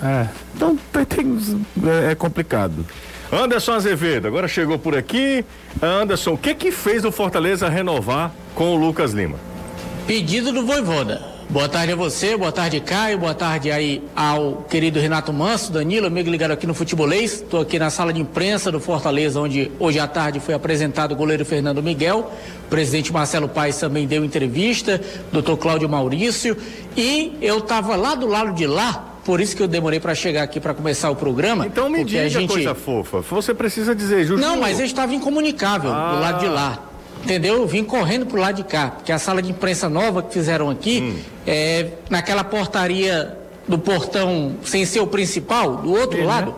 É. 0.04 0.28
Então 0.56 0.78
tem, 0.92 1.06
tem- 1.06 1.66
é, 2.08 2.12
é 2.12 2.16
complicado. 2.16 2.86
Anderson 3.32 3.72
Azevedo, 3.74 4.28
agora 4.28 4.48
chegou 4.48 4.78
por 4.78 4.96
aqui. 4.98 5.44
Anderson, 5.82 6.34
o 6.34 6.38
que 6.38 6.54
que 6.54 6.72
fez 6.72 7.04
o 7.06 7.12
Fortaleza 7.12 7.68
renovar 7.70 8.32
com 8.54 8.76
o 8.76 8.76
Lucas 8.76 9.14
Lima? 9.14 9.38
Pedido 10.06 10.52
do 10.52 10.66
Voivoda. 10.66 11.33
Boa 11.53 11.69
tarde 11.69 11.93
a 11.93 11.95
você, 11.95 12.36
boa 12.36 12.51
tarde 12.51 12.79
Caio, 12.79 13.19
boa 13.19 13.36
tarde 13.36 13.72
aí 13.72 14.01
ao 14.15 14.65
querido 14.67 15.00
Renato 15.00 15.31
Manso, 15.31 15.72
Danilo, 15.72 16.07
amigo 16.07 16.27
ligado 16.27 16.50
aqui 16.50 16.65
no 16.65 16.74
Futebolês. 16.74 17.33
Estou 17.43 17.62
aqui 17.62 17.77
na 17.77 17.91
sala 17.91 18.12
de 18.12 18.19
imprensa 18.19 18.72
do 18.72 18.79
Fortaleza, 18.79 19.39
onde 19.39 19.72
hoje 19.79 20.00
à 20.00 20.07
tarde 20.07 20.39
foi 20.39 20.55
apresentado 20.55 21.12
o 21.12 21.15
goleiro 21.15 21.45
Fernando 21.45 21.83
Miguel. 21.83 22.31
O 22.65 22.69
presidente 22.72 23.13
Marcelo 23.13 23.48
Paes 23.48 23.77
também 23.77 24.07
deu 24.07 24.25
entrevista, 24.25 25.00
doutor 25.31 25.55
Cláudio 25.57 25.88
Maurício. 25.88 26.57
E 26.98 27.38
eu 27.39 27.60
estava 27.60 27.95
lá 27.95 28.15
do 28.15 28.25
lado 28.25 28.53
de 28.53 28.65
lá, 28.65 29.13
por 29.24 29.39
isso 29.39 29.55
que 29.55 29.62
eu 29.62 29.67
demorei 29.67 30.00
para 30.00 30.15
chegar 30.15 30.41
aqui 30.41 30.60
para 30.60 30.74
começar 30.74 31.12
o 31.12 31.15
programa. 31.15 31.67
Então 31.67 31.88
me 31.88 32.03
diga 32.03 32.48
coisa 32.48 32.74
fofa. 32.74 33.22
Você 33.22 33.53
precisa 33.53 33.93
dizer, 33.93 34.25
Juju. 34.25 34.41
não, 34.41 34.60
mas 34.60 34.79
eu 34.79 34.86
estava 34.88 35.13
incomunicável 35.13 35.93
Ah. 35.93 36.13
do 36.15 36.19
lado 36.19 36.39
de 36.39 36.48
lá. 36.48 36.89
Entendeu? 37.24 37.56
Eu 37.56 37.68
vim 37.68 37.84
correndo 37.84 38.25
pro 38.25 38.39
lado 38.39 38.58
de 38.58 38.63
cá, 38.63 38.89
porque 38.92 39.12
a 39.12 39.18
sala 39.18 39.42
de 39.42 39.50
imprensa 39.51 39.88
nova 39.89 40.22
que 40.22 40.34
fizeram 40.34 40.70
aqui, 40.70 41.01
Hum. 41.01 41.20
é 41.48 41.88
naquela 42.10 42.44
portaria 42.44 43.38
do 43.68 43.80
portão 43.80 44.56
sem 44.65 44.86
ser 44.86 45.00
o 45.00 45.08
principal, 45.08 45.77
do 45.77 45.92
outro 45.94 46.18
Bem, 46.18 46.25
lado, 46.27 46.51
né? 46.51 46.58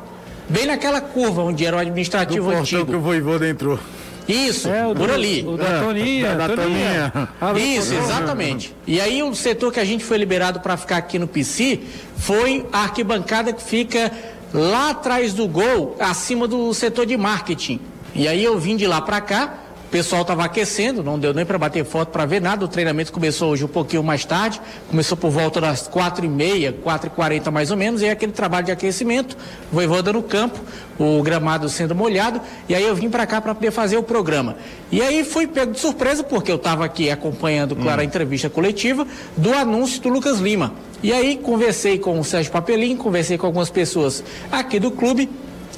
bem 0.50 0.66
naquela 0.66 1.00
curva 1.02 1.44
onde 1.44 1.64
era 1.66 1.76
o 1.76 1.80
Do 1.80 1.82
administrativo 1.84 2.46
portão 2.46 2.62
antigo. 2.62 2.86
que 2.88 2.96
o 2.96 3.00
Voivoda 3.00 3.48
entrou. 3.48 3.80
Isso, 4.28 4.68
É, 4.70 4.88
o 4.88 4.96
por 4.96 5.08
do- 5.10 5.14
ali. 5.14 5.46
O 5.48 5.56
da 5.56 5.82
Toninha. 5.84 6.34
da 6.36 6.50
Toninha. 6.50 7.12
Toninha. 7.40 7.54
O 7.54 7.58
Isso, 7.80 7.94
exatamente. 7.94 8.76
E 8.88 9.00
aí 9.00 9.22
o 9.22 9.36
setor 9.36 9.72
que 9.72 9.80
a 9.80 9.86
gente 9.86 10.04
foi 10.04 10.18
liberado 10.18 10.60
para 10.62 10.76
ficar 10.76 10.98
aqui 10.98 11.20
no 11.20 11.28
PC 11.28 11.80
foi 12.18 12.66
a 12.74 12.80
arquibancada 12.86 13.54
que 13.54 13.62
fica 13.62 14.12
lá 14.52 14.90
atrás 14.90 15.32
do 15.32 15.48
gol, 15.48 15.96
acima 16.00 16.48
do 16.48 16.74
setor 16.74 17.06
de 17.06 17.16
marketing. 17.16 17.80
E 18.16 18.28
aí 18.28 18.44
eu 18.44 18.58
vim 18.58 18.76
de 18.76 18.88
lá 18.88 19.00
para 19.00 19.22
cá, 19.22 19.54
o 19.86 19.92
pessoal 19.92 20.24
estava 20.24 20.44
aquecendo, 20.44 21.04
não 21.04 21.18
deu 21.18 21.34
nem 21.34 21.46
para 21.46 21.58
bater 21.58 21.86
foto 21.86 22.10
para 22.10 22.26
ver 22.26 22.42
nada. 22.42 22.66
O 22.66 22.68
treinamento 22.68 23.14
começou 23.14 23.52
hoje 23.52 23.64
um 23.64 23.68
pouquinho 23.68 24.04
mais 24.04 24.26
tarde, 24.26 24.60
começou 24.90 25.16
por 25.16 25.30
volta 25.30 25.62
das 25.62 25.88
quatro 25.88 26.26
e 26.26 26.28
meia, 26.28 26.74
quatro 26.74 27.08
e 27.08 27.10
quarenta 27.10 27.52
mais 27.52 27.72
ou 27.72 27.78
menos, 27.78 28.02
e 28.02 28.06
aí 28.06 28.12
aquele 28.12 28.32
trabalho 28.32 28.66
de 28.66 28.72
aquecimento, 28.72 29.38
voivoda 29.72 30.12
no 30.12 30.24
campo, 30.24 30.60
o 31.00 31.22
gramado 31.22 31.70
sendo 31.70 31.94
molhado, 31.94 32.42
e 32.68 32.76
aí 32.76 32.84
eu 32.84 32.96
vim 32.96 33.10
para 33.10 33.26
cá 33.26 33.40
para 33.40 33.54
poder 33.54 33.72
fazer 33.72 33.98
o 33.98 34.04
programa. 34.04 34.58
E 34.92 35.02
aí 35.02 35.24
fui 35.24 35.48
pego 35.48 35.72
de 35.72 35.80
surpresa, 35.80 36.24
porque 36.24 36.52
eu 36.52 36.58
estava 36.58 36.84
aqui 36.84 37.10
acompanhando, 37.10 37.76
claro, 37.76 38.02
a 38.02 38.04
entrevista 38.04 38.50
coletiva 38.50 39.08
do 39.38 39.54
anúncio 39.54 40.02
do 40.02 40.10
Lucas 40.10 40.40
Lima. 40.40 40.74
E 41.04 41.14
aí 41.14 41.38
conversei 41.38 42.00
com 42.00 42.20
o 42.20 42.24
Sérgio 42.24 42.52
Papelim, 42.52 42.98
conversei 42.98 43.38
com 43.38 43.46
algumas 43.46 43.70
pessoas 43.70 44.24
aqui 44.52 44.80
do 44.80 44.90
clube, 44.92 45.30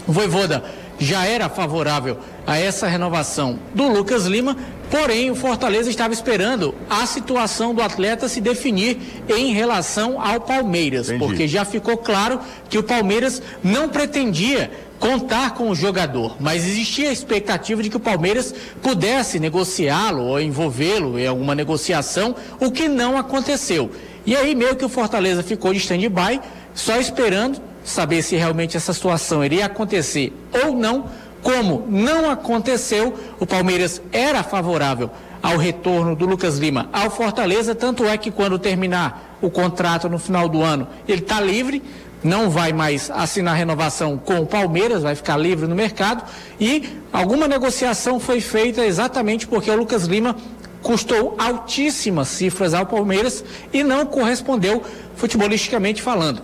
Voivoda 0.07 0.63
já 0.97 1.25
era 1.25 1.49
favorável 1.49 2.17
a 2.47 2.57
essa 2.57 2.87
renovação 2.87 3.59
do 3.75 3.89
Lucas 3.89 4.25
Lima, 4.25 4.55
porém 4.89 5.29
o 5.29 5.35
Fortaleza 5.35 5.89
estava 5.89 6.13
esperando 6.13 6.73
a 6.89 7.05
situação 7.05 7.75
do 7.75 7.81
atleta 7.81 8.29
se 8.29 8.39
definir 8.39 8.97
em 9.27 9.51
relação 9.53 10.19
ao 10.19 10.39
Palmeiras, 10.39 11.09
Entendi. 11.09 11.25
porque 11.25 11.45
já 11.45 11.65
ficou 11.65 11.97
claro 11.97 12.39
que 12.69 12.77
o 12.77 12.83
Palmeiras 12.83 13.41
não 13.61 13.89
pretendia 13.89 14.71
contar 14.97 15.53
com 15.53 15.69
o 15.69 15.75
jogador, 15.75 16.37
mas 16.39 16.65
existia 16.65 17.09
a 17.09 17.13
expectativa 17.13 17.83
de 17.83 17.89
que 17.89 17.97
o 17.97 17.99
Palmeiras 17.99 18.55
pudesse 18.81 19.39
negociá-lo 19.39 20.23
ou 20.23 20.39
envolvê-lo 20.39 21.19
em 21.19 21.27
alguma 21.27 21.53
negociação, 21.53 22.33
o 22.59 22.71
que 22.71 22.87
não 22.87 23.17
aconteceu. 23.17 23.91
E 24.25 24.35
aí 24.35 24.55
meio 24.55 24.75
que 24.75 24.85
o 24.85 24.89
Fortaleza 24.89 25.43
ficou 25.43 25.71
de 25.73 25.79
stand-by, 25.79 26.39
só 26.73 26.97
esperando 26.97 27.61
saber 27.83 28.21
se 28.21 28.35
realmente 28.35 28.75
essa 28.75 28.93
situação 28.93 29.43
iria 29.43 29.65
acontecer 29.65 30.33
ou 30.63 30.73
não. 30.73 31.05
Como 31.41 31.85
não 31.87 32.29
aconteceu, 32.29 33.13
o 33.39 33.45
Palmeiras 33.45 34.01
era 34.11 34.43
favorável 34.43 35.09
ao 35.41 35.57
retorno 35.57 36.15
do 36.15 36.25
Lucas 36.25 36.57
Lima 36.57 36.89
ao 36.91 37.09
Fortaleza, 37.09 37.75
tanto 37.75 38.05
é 38.05 38.17
que 38.17 38.31
quando 38.31 38.57
terminar 38.57 39.37
o 39.41 39.49
contrato 39.49 40.09
no 40.09 40.17
final 40.17 40.49
do 40.49 40.61
ano, 40.61 40.87
ele 41.07 41.21
está 41.21 41.39
livre, 41.39 41.83
não 42.23 42.49
vai 42.49 42.73
mais 42.73 43.11
assinar 43.11 43.55
renovação 43.55 44.17
com 44.17 44.39
o 44.39 44.45
Palmeiras, 44.45 45.03
vai 45.03 45.15
ficar 45.15 45.37
livre 45.37 45.67
no 45.67 45.75
mercado 45.75 46.23
e 46.59 46.89
alguma 47.13 47.47
negociação 47.47 48.19
foi 48.19 48.41
feita 48.41 48.85
exatamente 48.85 49.47
porque 49.47 49.69
o 49.69 49.75
Lucas 49.75 50.05
Lima 50.05 50.35
custou 50.81 51.35
altíssimas 51.37 52.27
cifras 52.29 52.73
ao 52.73 52.85
Palmeiras 52.85 53.43
e 53.71 53.83
não 53.83 54.05
correspondeu 54.05 54.83
futebolisticamente 55.15 56.01
falando. 56.01 56.41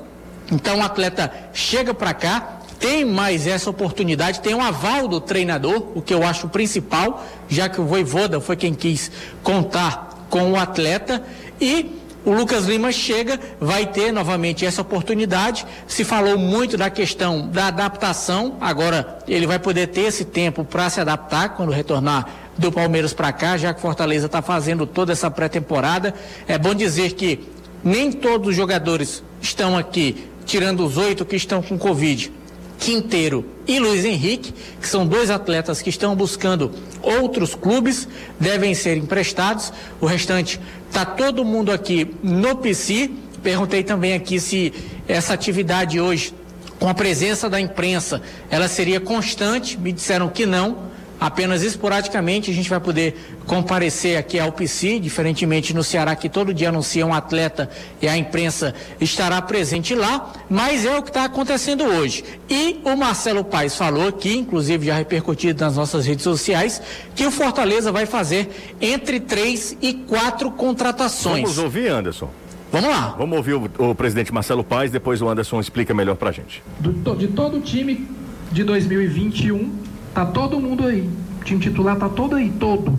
Então 0.51 0.77
o 0.77 0.81
atleta 0.81 1.31
chega 1.53 1.93
para 1.93 2.13
cá, 2.13 2.59
tem 2.83 3.05
mais 3.05 3.47
essa 3.47 3.69
oportunidade, 3.69 4.41
tem 4.41 4.53
um 4.53 4.61
aval 4.61 5.07
do 5.07 5.21
treinador, 5.21 5.87
o 5.95 6.01
que 6.01 6.13
eu 6.13 6.21
acho 6.21 6.49
principal, 6.49 7.25
já 7.47 7.69
que 7.69 7.79
o 7.79 7.85
Voivoda 7.85 8.41
foi 8.41 8.57
quem 8.57 8.73
quis 8.73 9.09
contar 9.41 10.27
com 10.29 10.51
o 10.51 10.57
atleta 10.57 11.23
e 11.61 11.89
o 12.25 12.33
Lucas 12.33 12.65
Lima 12.65 12.91
chega, 12.91 13.39
vai 13.57 13.85
ter 13.85 14.11
novamente 14.11 14.65
essa 14.65 14.81
oportunidade. 14.81 15.65
Se 15.87 16.03
falou 16.03 16.37
muito 16.37 16.75
da 16.75 16.89
questão 16.89 17.47
da 17.47 17.67
adaptação, 17.67 18.57
agora 18.59 19.17
ele 19.29 19.47
vai 19.47 19.59
poder 19.59 19.87
ter 19.87 20.01
esse 20.01 20.25
tempo 20.25 20.65
para 20.65 20.89
se 20.89 20.99
adaptar 20.99 21.55
quando 21.55 21.71
retornar 21.71 22.27
do 22.57 22.69
Palmeiras 22.69 23.13
para 23.13 23.31
cá, 23.31 23.55
já 23.55 23.73
que 23.73 23.79
Fortaleza 23.79 24.25
está 24.25 24.41
fazendo 24.41 24.85
toda 24.85 25.13
essa 25.13 25.31
pré-temporada. 25.31 26.13
É 26.45 26.57
bom 26.57 26.75
dizer 26.75 27.13
que 27.13 27.47
nem 27.81 28.11
todos 28.11 28.49
os 28.49 28.55
jogadores 28.57 29.23
estão 29.41 29.77
aqui, 29.77 30.27
tirando 30.45 30.85
os 30.85 30.97
oito 30.97 31.23
que 31.23 31.37
estão 31.37 31.61
com 31.61 31.77
Covid. 31.77 32.42
Quinteiro 32.79 33.45
e 33.67 33.79
Luiz 33.79 34.03
Henrique, 34.03 34.53
que 34.81 34.87
são 34.87 35.05
dois 35.07 35.29
atletas 35.29 35.81
que 35.81 35.89
estão 35.89 36.15
buscando 36.15 36.71
outros 37.01 37.55
clubes, 37.55 38.07
devem 38.39 38.73
ser 38.73 38.97
emprestados. 38.97 39.71
O 40.01 40.05
restante 40.05 40.59
está 40.87 41.05
todo 41.05 41.45
mundo 41.45 41.71
aqui 41.71 42.13
no 42.21 42.55
PC. 42.55 43.09
Perguntei 43.41 43.83
também 43.83 44.13
aqui 44.13 44.39
se 44.39 44.73
essa 45.07 45.33
atividade 45.33 45.99
hoje, 45.99 46.33
com 46.79 46.87
a 46.87 46.93
presença 46.93 47.49
da 47.49 47.59
imprensa, 47.59 48.21
ela 48.49 48.67
seria 48.67 48.99
constante. 48.99 49.77
Me 49.77 49.91
disseram 49.91 50.29
que 50.29 50.45
não 50.45 50.92
apenas 51.25 51.63
esporadicamente 51.63 52.51
a 52.51 52.53
gente 52.53 52.69
vai 52.69 52.79
poder 52.79 53.15
comparecer 53.45 54.17
aqui 54.17 54.37
ao 54.39 54.51
PC, 54.51 54.99
diferentemente 54.99 55.73
no 55.73 55.83
Ceará 55.83 56.15
que 56.15 56.27
todo 56.27 56.53
dia 56.53 56.69
anuncia 56.69 57.05
um 57.05 57.13
atleta 57.13 57.69
e 58.01 58.07
a 58.07 58.17
imprensa 58.17 58.73
estará 58.99 59.41
presente 59.41 59.95
lá, 59.95 60.33
mas 60.49 60.85
é 60.85 60.97
o 60.97 61.01
que 61.01 61.09
está 61.09 61.23
acontecendo 61.25 61.83
hoje. 61.85 62.23
E 62.49 62.79
o 62.83 62.95
Marcelo 62.97 63.43
Paes 63.43 63.75
falou 63.75 64.07
aqui, 64.09 64.35
inclusive 64.37 64.87
já 64.87 64.95
repercutido 64.95 65.63
nas 65.63 65.75
nossas 65.77 66.05
redes 66.05 66.23
sociais, 66.23 66.81
que 67.15 67.25
o 67.25 67.31
Fortaleza 67.31 67.91
vai 67.91 68.05
fazer 68.05 68.49
entre 68.81 69.19
três 69.19 69.77
e 69.81 69.93
quatro 69.93 70.51
contratações. 70.51 71.41
Vamos 71.43 71.57
ouvir, 71.57 71.87
Anderson. 71.89 72.29
Vamos 72.71 72.89
lá. 72.89 73.15
Vamos 73.17 73.37
ouvir 73.37 73.53
o, 73.53 73.69
o 73.91 73.95
presidente 73.95 74.33
Marcelo 74.33 74.63
Paes, 74.63 74.89
depois 74.91 75.21
o 75.21 75.29
Anderson 75.29 75.59
explica 75.59 75.93
melhor 75.93 76.15
pra 76.15 76.31
gente. 76.31 76.63
do- 76.79 77.15
de 77.15 77.27
todo 77.27 77.57
o 77.57 77.61
time 77.61 78.07
de 78.51 78.63
2021, 78.63 79.71
tá 80.13 80.25
todo 80.25 80.59
mundo 80.59 80.85
aí. 80.85 81.09
O 81.41 81.43
time 81.43 81.59
titular 81.59 81.95
tá 81.95 82.07
todo 82.07 82.35
aí, 82.35 82.49
todo. 82.49 82.97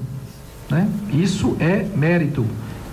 Né? 0.70 0.88
Isso 1.12 1.56
é 1.60 1.86
mérito. 1.96 2.44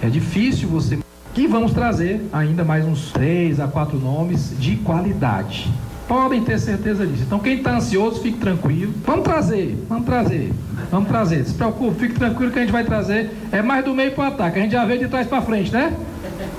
É 0.02 0.08
difícil 0.08 0.70
você. 0.70 1.00
E 1.36 1.48
vamos 1.48 1.74
trazer 1.74 2.28
ainda 2.32 2.64
mais 2.64 2.86
uns 2.86 3.12
três 3.12 3.60
a 3.60 3.68
quatro 3.68 3.98
nomes 3.98 4.54
de 4.60 4.76
qualidade. 4.78 5.72
Podem 6.08 6.44
ter 6.44 6.60
certeza 6.60 7.08
disso. 7.08 7.24
Então, 7.26 7.40
quem 7.40 7.58
está 7.58 7.78
ansioso, 7.78 8.22
fique 8.22 8.38
tranquilo. 8.38 8.94
Vamos 9.06 9.24
trazer, 9.24 9.78
vamos 9.88 10.06
trazer, 10.06 10.52
vamos 10.92 11.08
trazer. 11.08 11.46
Se 11.46 11.54
preocupe, 11.54 12.00
fique 12.00 12.16
tranquilo 12.16 12.52
que 12.52 12.60
a 12.60 12.62
gente 12.64 12.72
vai 12.72 12.84
trazer. 12.84 13.32
É 13.50 13.62
mais 13.62 13.86
do 13.86 13.94
meio 13.94 14.12
para 14.12 14.26
o 14.26 14.28
ataque. 14.28 14.60
A 14.60 14.62
gente 14.62 14.74
já 14.74 14.84
veio 14.84 15.00
de 15.00 15.08
trás 15.08 15.26
para 15.26 15.42
frente, 15.42 15.72
né? 15.72 15.96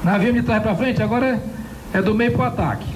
Navio 0.03 0.33
de 0.33 0.43
trás 0.43 0.63
para 0.63 0.75
frente, 0.75 1.03
agora 1.03 1.39
é, 1.93 2.01
do 2.01 2.15
meio 2.15 2.33
para 2.33 2.41
o 2.41 2.45
ataque. 2.45 2.87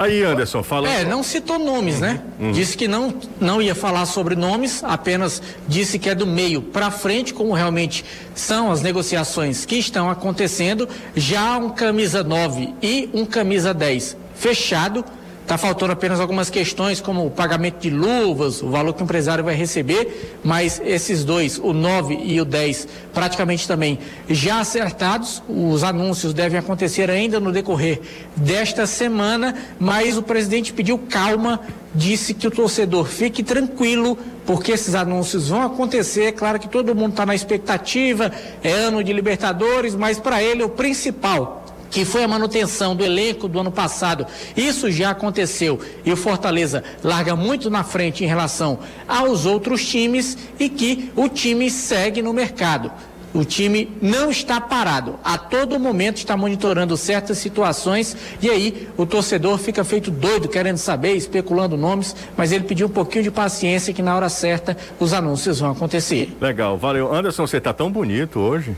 Aí, 0.00 0.24
Anderson, 0.24 0.62
fala. 0.62 0.88
É, 0.88 1.04
não 1.04 1.22
citou 1.22 1.58
nomes, 1.58 2.00
né? 2.00 2.22
Uhum. 2.40 2.52
Disse 2.52 2.74
que 2.74 2.88
não, 2.88 3.12
não 3.38 3.60
ia 3.60 3.74
falar 3.74 4.06
sobre 4.06 4.34
nomes, 4.34 4.82
apenas 4.82 5.42
disse 5.68 5.98
que 5.98 6.08
é 6.08 6.14
do 6.14 6.26
meio 6.26 6.62
para 6.62 6.90
frente, 6.90 7.34
como 7.34 7.52
realmente 7.52 8.02
são 8.34 8.70
as 8.70 8.80
negociações 8.80 9.66
que 9.66 9.76
estão 9.76 10.08
acontecendo. 10.08 10.88
Já 11.14 11.58
um 11.58 11.68
camisa 11.68 12.24
9 12.24 12.72
e 12.82 13.10
um 13.12 13.26
camisa 13.26 13.74
10 13.74 14.16
fechado. 14.34 15.04
Está 15.50 15.58
faltando 15.58 15.92
apenas 15.92 16.20
algumas 16.20 16.48
questões, 16.48 17.00
como 17.00 17.26
o 17.26 17.30
pagamento 17.32 17.80
de 17.80 17.90
luvas, 17.90 18.62
o 18.62 18.70
valor 18.70 18.92
que 18.92 19.02
o 19.02 19.04
empresário 19.04 19.42
vai 19.42 19.56
receber, 19.56 20.38
mas 20.44 20.80
esses 20.84 21.24
dois, 21.24 21.58
o 21.58 21.72
9 21.72 22.16
e 22.22 22.40
o 22.40 22.44
10, 22.44 22.86
praticamente 23.12 23.66
também 23.66 23.98
já 24.28 24.60
acertados. 24.60 25.42
Os 25.48 25.82
anúncios 25.82 26.32
devem 26.32 26.56
acontecer 26.56 27.10
ainda 27.10 27.40
no 27.40 27.50
decorrer 27.50 28.00
desta 28.36 28.86
semana, 28.86 29.56
mas 29.76 30.16
o 30.16 30.22
presidente 30.22 30.72
pediu 30.72 30.96
calma, 30.96 31.58
disse 31.92 32.32
que 32.32 32.46
o 32.46 32.50
torcedor 32.52 33.06
fique 33.06 33.42
tranquilo, 33.42 34.16
porque 34.46 34.70
esses 34.70 34.94
anúncios 34.94 35.48
vão 35.48 35.62
acontecer. 35.62 36.26
É 36.26 36.32
claro 36.32 36.60
que 36.60 36.68
todo 36.68 36.94
mundo 36.94 37.10
está 37.10 37.26
na 37.26 37.34
expectativa, 37.34 38.30
é 38.62 38.70
ano 38.70 39.02
de 39.02 39.12
Libertadores, 39.12 39.96
mas 39.96 40.16
para 40.16 40.40
ele 40.40 40.62
o 40.62 40.68
principal 40.68 41.59
que 41.90 42.04
foi 42.04 42.22
a 42.22 42.28
manutenção 42.28 42.94
do 42.94 43.04
elenco 43.04 43.48
do 43.48 43.60
ano 43.60 43.72
passado. 43.72 44.26
Isso 44.56 44.90
já 44.90 45.10
aconteceu 45.10 45.80
e 46.04 46.12
o 46.12 46.16
Fortaleza 46.16 46.82
larga 47.02 47.34
muito 47.34 47.68
na 47.68 47.84
frente 47.84 48.24
em 48.24 48.26
relação 48.26 48.78
aos 49.08 49.44
outros 49.44 49.84
times 49.84 50.38
e 50.58 50.68
que 50.68 51.10
o 51.16 51.28
time 51.28 51.70
segue 51.70 52.22
no 52.22 52.32
mercado. 52.32 52.90
O 53.32 53.44
time 53.44 53.96
não 54.02 54.28
está 54.28 54.60
parado, 54.60 55.14
a 55.22 55.38
todo 55.38 55.78
momento 55.78 56.16
está 56.16 56.36
monitorando 56.36 56.96
certas 56.96 57.38
situações 57.38 58.16
e 58.42 58.50
aí 58.50 58.88
o 58.96 59.06
torcedor 59.06 59.56
fica 59.56 59.84
feito 59.84 60.10
doido 60.10 60.48
querendo 60.48 60.78
saber, 60.78 61.14
especulando 61.14 61.76
nomes, 61.76 62.16
mas 62.36 62.50
ele 62.50 62.64
pediu 62.64 62.88
um 62.88 62.90
pouquinho 62.90 63.22
de 63.22 63.30
paciência 63.30 63.94
que 63.94 64.02
na 64.02 64.16
hora 64.16 64.28
certa 64.28 64.76
os 64.98 65.12
anúncios 65.12 65.60
vão 65.60 65.70
acontecer. 65.70 66.36
Legal, 66.40 66.76
valeu. 66.76 67.14
Anderson, 67.14 67.46
você 67.46 67.58
está 67.58 67.72
tão 67.72 67.90
bonito 67.90 68.40
hoje. 68.40 68.74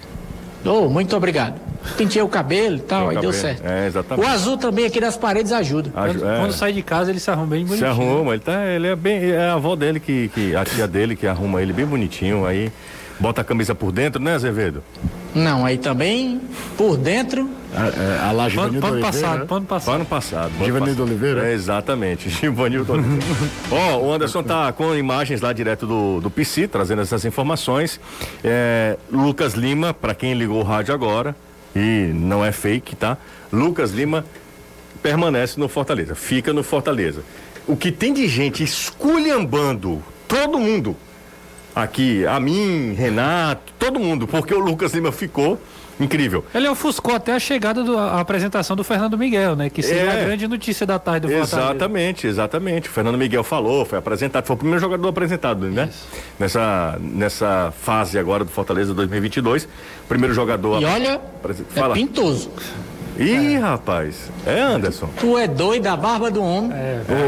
Oh, 0.64 0.88
muito 0.88 1.16
obrigado. 1.16 1.61
Pintei 1.97 2.23
o 2.23 2.28
cabelo 2.28 2.76
e 2.76 2.81
tal, 2.81 3.09
aí 3.09 3.19
deu 3.19 3.33
certo. 3.33 3.66
É, 3.66 3.87
exatamente. 3.88 4.25
O 4.25 4.31
azul 4.31 4.57
também 4.57 4.87
aqui 4.87 5.00
das 5.00 5.16
paredes 5.16 5.50
ajuda. 5.50 5.90
Quando, 5.90 6.21
quando 6.21 6.52
sai 6.52 6.73
de 6.73 6.83
casa, 6.83 7.11
ele 7.11 7.19
se 7.19 7.28
arruma 7.31 7.49
bem 7.49 7.62
Se 7.66 7.69
bonitinho. 7.69 7.90
arruma, 7.90 8.33
ele, 8.35 8.40
tá, 8.42 8.64
ele 8.66 8.87
é 8.87 8.95
bem. 8.95 9.31
É 9.33 9.49
a 9.49 9.54
avó 9.54 9.75
dele 9.75 9.99
que, 9.99 10.28
que. 10.28 10.54
A 10.54 10.64
tia 10.64 10.87
dele 10.87 11.16
que 11.16 11.26
arruma 11.26 11.61
ele 11.61 11.73
bem 11.73 11.85
bonitinho. 11.85 12.47
Aí 12.47 12.71
bota 13.23 13.41
a 13.41 13.45
camisa 13.45 13.73
por 13.73 13.93
dentro, 13.93 14.21
né, 14.21 14.35
Azevedo? 14.35 14.83
Não, 15.33 15.64
aí 15.64 15.79
também, 15.79 16.41
por 16.76 16.97
dentro, 16.97 17.49
A, 17.73 18.29
a 18.29 18.33
lá 18.33 18.50
Pano 18.50 18.62
Oliveira. 18.69 18.99
passado, 19.00 19.38
né? 19.38 19.45
pano 19.47 19.64
passado. 19.64 19.95
Ano 19.95 20.05
passado. 20.05 20.52
ano 20.57 20.64
Givanildo 20.64 20.91
passado. 20.91 21.09
Oliveira? 21.09 21.49
É, 21.49 21.52
exatamente, 21.52 22.29
Givanildo 22.35 22.93
Oliveira. 22.93 23.25
Ó, 23.71 23.99
o 23.99 24.12
Anderson 24.12 24.43
tá 24.43 24.73
com 24.73 24.95
imagens 24.95 25.41
lá 25.41 25.52
direto 25.52 25.87
do, 25.87 26.21
do 26.21 26.31
PC, 26.31 26.67
trazendo 26.67 27.00
essas 27.00 27.25
informações. 27.25 28.00
É, 28.43 28.99
Lucas 29.11 29.55
Lima, 29.55 29.95
para 29.95 30.14
quem 30.14 30.35
ligou 30.35 30.59
o 30.61 30.64
rádio 30.64 30.93
agora, 30.93 31.35
e 31.75 32.11
não 32.12 32.45
é 32.45 32.50
fake, 32.50 32.97
tá? 32.97 33.17
Lucas 33.52 33.93
Lima 33.93 34.25
permanece 35.00 35.59
no 35.61 35.69
Fortaleza, 35.69 36.17
fica 36.17 36.52
no 36.52 36.64
Fortaleza. 36.64 37.23
O 37.69 37.76
que 37.76 37.93
tem 37.93 38.12
de 38.12 38.26
gente 38.26 38.64
esculhambando 38.64 40.02
todo 40.26 40.59
mundo, 40.59 40.97
aqui, 41.75 42.26
a 42.26 42.38
mim, 42.41 42.93
Renato, 42.95 43.73
todo 43.79 43.99
mundo, 43.99 44.26
porque 44.26 44.55
o 44.55 44.59
Lucas 44.59 44.93
Lima 44.93 45.11
ficou 45.12 45.59
incrível. 46.00 46.45
Ele 46.55 46.67
ofuscou 46.69 47.14
até 47.14 47.33
a 47.33 47.38
chegada 47.38 47.85
da 47.85 48.19
apresentação 48.19 48.75
do 48.75 48.83
Fernando 48.83 49.17
Miguel, 49.17 49.55
né? 49.55 49.71
Que 49.71 49.83
seria 49.83 50.02
É. 50.11 50.23
a 50.23 50.25
grande 50.25 50.49
notícia 50.49 50.85
da 50.87 50.99
tarde 50.99 51.26
do 51.29 51.33
Fortaleza. 51.33 51.57
Exatamente, 51.71 52.26
exatamente. 52.26 52.88
O 52.88 52.93
Fernando 52.93 53.17
Miguel 53.19 53.45
falou, 53.45 53.85
foi 53.85 53.99
apresentado, 53.99 54.45
foi 54.45 54.54
o 54.54 54.58
primeiro 54.58 54.80
jogador 54.80 55.08
apresentado, 55.08 55.67
né? 55.69 55.91
Nessa, 56.41 56.99
nessa 57.00 57.73
fase 57.78 58.19
agora 58.19 58.43
do 58.45 58.50
Fortaleza 58.50 58.93
2022. 58.95 59.69
Primeiro 60.08 60.35
jogador. 60.35 60.80
e 60.82 60.85
olha, 60.85 61.21
é 61.45 61.54
Fala. 61.78 61.95
pintoso. 61.95 62.50
Ih, 63.18 63.58
rapaz. 63.58 64.30
É 64.46 64.58
Anderson. 64.60 65.08
Tu 65.20 65.36
é 65.38 65.46
doido, 65.46 65.86
a 65.86 65.96
barba 65.96 66.30
do 66.30 66.42
homem. 66.42 66.70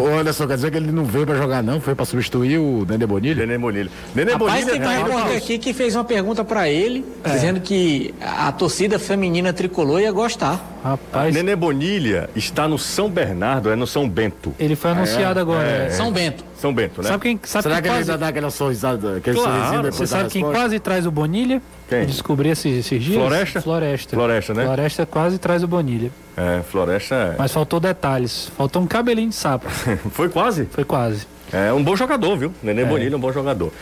Ô, 0.01 0.05
ô, 0.05 0.19
Anderson, 0.19 0.47
quer 0.47 0.57
dizer 0.57 0.71
que 0.71 0.77
ele 0.79 0.91
não 0.91 1.05
veio 1.05 1.27
pra 1.27 1.37
jogar, 1.37 1.63
não? 1.63 1.81
Foi 1.81 1.95
pra 1.95 2.05
substituir 2.05 2.59
o 2.59 2.87
Nenê 2.89 3.07
Bonilha? 3.07 3.47
Nenê 3.47 3.59
Bonilha. 3.59 3.91
Nenê 4.15 4.33
Rapaz, 4.33 4.65
Bonilha. 4.65 4.81
tem 4.81 4.89
um 4.89 4.91
é, 4.91 4.97
repórter 5.03 5.37
aqui 5.37 5.59
que 5.59 5.73
fez 5.73 5.95
uma 5.95 6.05
pergunta 6.05 6.43
pra 6.45 6.69
ele, 6.69 7.05
dizendo 7.25 7.61
que 7.61 8.15
a 8.21 8.51
torcida 8.53 8.99
feminina 8.99 9.53
tricolor 9.53 10.01
ia 10.01 10.11
gostar. 10.13 10.61
Rapaz, 10.83 11.35
Nenê 11.35 11.55
Bonilha 11.55 12.29
está 12.35 12.67
no 12.67 12.79
São 12.79 13.11
Bernardo, 13.11 13.71
é 13.71 13.77
no 13.77 13.87
São 13.87 14.09
Bento. 14.09 14.55
ele 14.59 14.77
foi 14.77 14.91
anunciado 14.93 15.39
agora. 15.41 15.67
é. 15.67 15.91
São 15.91 16.11
Bento. 16.13 16.45
São 16.57 16.73
Bento, 16.73 17.03
né? 17.03 17.09
Sabe 17.09 17.23
quem, 17.23 17.41
sabe 17.45 17.63
Será 17.65 17.75
que 17.83 17.89
ele 17.89 17.95
quase, 17.97 18.11
ainda 18.11 18.19
dá 18.19 18.29
aquela 18.29 18.51
sorrisada, 18.51 19.17
aquele 19.17 19.37
Claro, 19.39 19.53
sorrisinho 19.53 19.83
depois 19.83 19.97
Você 19.97 20.07
sabe 20.07 20.31
quem 20.31 20.43
resposta? 20.43 20.61
quase 20.63 20.79
traz 20.81 21.07
o 21.07 21.11
Bonilha? 21.11 21.63
Quem? 21.89 22.07
Descobri 22.07 22.49
esses, 22.49 22.79
esses 22.79 23.03
dias. 23.03 23.19
Floresta? 23.21 23.61
Floresta. 23.61 24.17
Floresta, 24.17 24.55
né? 24.55 24.65
Floresta 24.65 25.07
quase 25.07 25.39
traz 25.39 25.63
o 25.63 25.67
Bonilha. 25.69 26.11
É, 26.37 26.63
Floresta. 26.63 27.35
Mas 27.39 27.53
faltou 27.53 27.79
detalhes. 27.81 28.51
Faltou 28.57 28.81
um 28.83 28.87
cabelinho 28.87 29.29
de 29.29 29.35
sapo. 29.35 29.67
é- 29.89 29.97
Foi 30.11 30.29
quase. 30.29 30.67
Foi 30.71 30.85
quase. 30.85 31.27
É 31.53 31.73
um 31.73 31.83
bom 31.85 31.95
jogador, 31.95 32.37
viu? 32.37 32.53
Nenê 32.63 32.85
Bonilha 32.85 33.15
é 33.15 33.17
um 33.17 33.21
bom 33.21 33.33
jogador. 33.33 33.73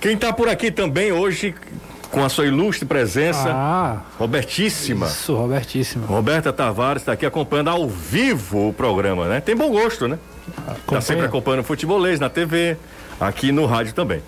Quem 0.00 0.14
está 0.14 0.32
por 0.32 0.48
aqui 0.48 0.70
também 0.70 1.12
hoje, 1.12 1.54
com 2.10 2.24
a 2.24 2.28
sua 2.28 2.46
ilustre 2.46 2.86
presença, 2.86 3.50
Ah, 3.52 3.98
Robertíssima. 4.18 5.06
isso, 5.06 5.34
Robertíssimo. 5.34 6.06
Roberta 6.06 6.52
Tavares 6.52 7.02
está 7.02 7.12
aqui 7.12 7.26
acompanhando 7.26 7.68
ao 7.68 7.86
vivo 7.88 8.68
o 8.68 8.72
programa, 8.72 9.26
né? 9.28 9.40
Tem 9.40 9.54
bom 9.56 9.70
gosto, 9.70 10.08
né? 10.08 10.18
Tá 10.86 11.00
sempre 11.00 11.26
acompanhando 11.26 11.60
o 11.60 11.64
futebolês 11.64 12.18
na 12.18 12.28
TV, 12.28 12.76
aqui 13.20 13.52
no 13.52 13.66
rádio 13.66 13.94
também. 13.94 14.22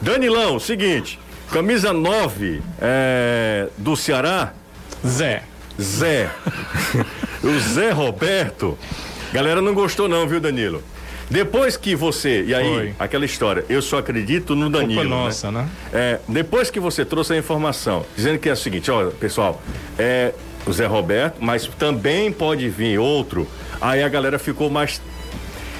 Danilão, 0.00 0.58
seguinte, 0.58 1.18
camisa 1.50 1.92
9 1.92 2.62
é, 2.80 3.68
do 3.78 3.96
Ceará, 3.96 4.52
Zé. 5.06 5.42
Zé. 5.80 6.30
o 7.42 7.58
Zé 7.58 7.90
Roberto. 7.90 8.78
Galera 9.32 9.62
não 9.62 9.72
gostou 9.72 10.08
não, 10.08 10.26
viu, 10.26 10.40
Danilo? 10.40 10.82
Depois 11.30 11.78
que 11.78 11.96
você, 11.96 12.44
e 12.44 12.54
aí, 12.54 12.94
aquela 12.98 13.24
história, 13.24 13.64
eu 13.66 13.80
só 13.80 13.98
acredito 13.98 14.54
no 14.54 14.68
Danilo. 14.68 15.00
Culpa 15.00 15.16
né? 15.16 15.22
nossa, 15.24 15.50
né? 15.50 15.66
É, 15.90 16.18
depois 16.28 16.70
que 16.70 16.78
você 16.78 17.06
trouxe 17.06 17.32
a 17.32 17.38
informação, 17.38 18.04
dizendo 18.14 18.38
que 18.38 18.50
é 18.50 18.52
o 18.52 18.56
seguinte, 18.56 18.90
olha, 18.90 19.10
pessoal, 19.12 19.62
é 19.98 20.34
o 20.66 20.72
Zé 20.72 20.84
Roberto, 20.84 21.36
mas 21.40 21.66
também 21.78 22.30
pode 22.30 22.68
vir 22.68 22.98
outro, 22.98 23.48
aí 23.80 24.02
a 24.02 24.08
galera 24.10 24.38
ficou 24.38 24.68
mais, 24.68 25.00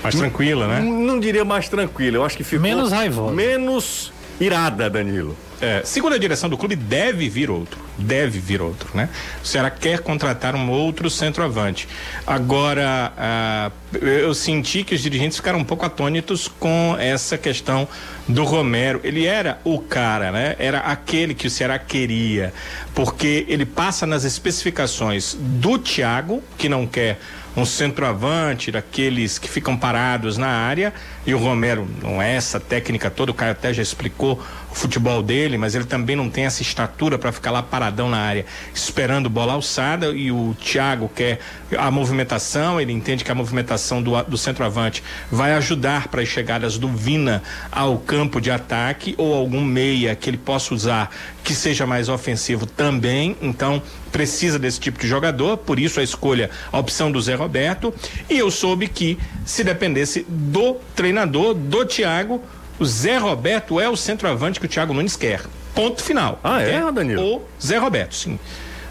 Mais 0.03 0.15
tranquila, 0.15 0.67
né? 0.67 0.81
não 0.81 1.21
diria 1.21 1.45
mais 1.45 1.69
tranquila, 1.69 2.17
eu 2.17 2.25
acho 2.25 2.37
que 2.37 2.45
ficou 2.45 2.63
Menos 2.63 2.91
raivosa. 2.91 3.33
menos 3.35 4.13
irada, 4.41 4.91
Danilo. 4.91 5.37
É, 5.61 5.83
segundo 5.85 6.13
a 6.13 6.19
direção 6.19 6.51
do 6.51 6.59
clube, 6.59 6.75
deve 6.75 7.29
vir 7.29 7.49
outro. 7.49 7.79
Deve 7.97 8.41
vir 8.41 8.61
outro, 8.61 8.89
né? 8.95 9.09
O 9.45 9.47
Ceará 9.47 9.71
quer 9.71 10.01
contratar 10.01 10.57
um 10.57 10.69
outro 10.69 11.09
centroavante. 11.09 11.87
Agora, 12.27 13.13
ah, 13.17 13.71
eu 14.01 14.35
senti 14.35 14.83
que 14.83 14.93
os 14.97 15.01
dirigentes 15.01 15.37
ficaram 15.37 15.61
um 15.61 15.65
pouco 15.65 15.87
atônitos 15.87 16.49
com 16.49 16.97
essa 16.99 17.39
questão 17.39 17.87
do 18.27 18.43
Romero. 18.43 19.01
Ele 19.05 19.25
era 19.25 19.61
o 19.63 19.79
cara, 19.79 20.33
né? 20.33 20.57
Era 20.59 20.81
aquele 20.81 21.33
que 21.33 21.47
o 21.47 21.51
Ceará 21.51 21.79
queria, 21.79 22.53
porque 22.93 23.47
ele 23.49 23.65
passa 23.65 24.05
nas 24.05 24.25
especificações 24.25 25.37
do 25.39 25.79
Thiago, 25.79 26.43
que 26.59 26.69
não 26.69 26.89
quer 26.89 27.21
um 27.57 27.65
centroavante, 27.65 28.71
daqueles 28.71 29.39
que 29.39 29.49
ficam 29.49 29.77
parados 29.77 30.39
na 30.39 30.49
área, 30.49 30.93
e 31.27 31.35
o 31.35 31.39
Romero 31.39 31.87
não 32.03 32.21
é 32.21 32.35
essa 32.35 32.59
técnica 32.59 33.11
toda, 33.11 33.31
o 33.31 33.35
Caio 33.35 33.53
até 33.53 33.73
já 33.73 33.83
explicou 33.83 34.43
o 34.73 34.75
futebol 34.75 35.23
dele, 35.23 35.59
mas 35.59 35.75
ele 35.75 35.85
também 35.85 36.17
não 36.17 36.31
tem 36.31 36.47
essa 36.47 36.63
estatura 36.63 37.19
para 37.19 37.31
ficar 37.31 37.51
lá 37.51 37.63
paradão 37.63 38.09
na 38.09 38.17
área 38.17 38.47
esperando 38.75 39.29
bola 39.29 39.53
alçada 39.53 40.09
e 40.09 40.33
o 40.33 40.57
Thiago 40.59 41.11
quer 41.15 41.41
a 41.77 41.91
movimentação, 41.91 42.81
ele 42.81 42.93
entende 42.93 43.23
que 43.23 43.31
a 43.31 43.35
movimentação 43.35 44.03
do, 44.03 44.21
do 44.23 44.39
centroavante 44.39 45.03
vai 45.31 45.53
ajudar 45.53 46.09
para 46.09 46.23
as 46.23 46.29
chegadas 46.29 46.79
do 46.79 46.89
Vina 46.89 47.43
ao 47.71 47.99
campo 47.99 48.41
de 48.41 48.51
ataque 48.51 49.15
ou 49.19 49.35
algum 49.35 49.63
meia 49.63 50.17
que 50.17 50.31
ele 50.31 50.39
possa 50.39 50.75
usar 50.75 51.15
que 51.45 51.55
seja 51.55 51.87
mais 51.87 52.09
ofensivo 52.09 52.65
também, 52.65 53.37
então 53.43 53.83
precisa 54.11 54.59
desse 54.59 54.81
tipo 54.81 54.99
de 54.99 55.07
jogador, 55.07 55.59
por 55.59 55.79
isso 55.79 56.01
a 56.01 56.03
escolha, 56.03 56.49
a 56.71 56.79
opção 56.79 57.13
do 57.13 57.21
Zé 57.21 57.35
Roberto, 57.35 57.93
e 58.31 58.39
eu 58.39 58.51
soube 58.51 58.89
que 58.89 59.19
se 59.45 59.65
dependesse 59.65 60.25
do 60.29 60.77
treinador, 60.95 61.55
do 61.55 61.85
Thiago, 61.85 62.41
o 62.79 62.85
Zé 62.85 63.17
Roberto 63.19 63.81
é 63.81 63.89
o 63.89 63.97
centroavante 63.97 64.59
que 64.61 64.67
o 64.67 64.69
Thiago 64.69 64.93
Nunes 64.95 65.17
quer. 65.17 65.41
Ponto 65.75 66.03
final. 66.03 66.39
Ah, 66.45 66.63
é, 66.63 66.73
é 66.75 66.93
Danilo? 66.93 67.23
O 67.37 67.43
Zé 67.61 67.79
Roberto, 67.79 68.15
sim. 68.15 68.39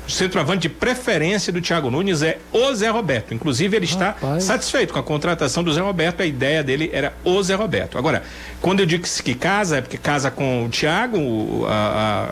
O 0.07 0.09
centroavante 0.11 0.63
de 0.63 0.69
preferência 0.69 1.53
do 1.53 1.61
Thiago 1.61 1.89
Nunes 1.91 2.21
é 2.23 2.39
o 2.51 2.73
Zé 2.73 2.89
Roberto. 2.89 3.33
Inclusive, 3.35 3.77
ele 3.77 3.85
está 3.85 4.07
Rapaz. 4.07 4.43
satisfeito 4.43 4.91
com 4.91 4.99
a 4.99 5.03
contratação 5.03 5.63
do 5.63 5.71
Zé 5.71 5.79
Roberto. 5.79 6.21
A 6.21 6.25
ideia 6.25 6.63
dele 6.63 6.89
era 6.91 7.13
o 7.23 7.41
Zé 7.43 7.53
Roberto. 7.53 7.97
Agora, 7.99 8.23
quando 8.59 8.79
eu 8.79 8.85
digo 8.85 9.03
que 9.23 9.35
casa, 9.35 9.77
é 9.77 9.81
porque 9.81 9.97
casa 9.97 10.31
com 10.31 10.65
o 10.65 10.69
Thiago, 10.69 11.65
a, 11.67 11.71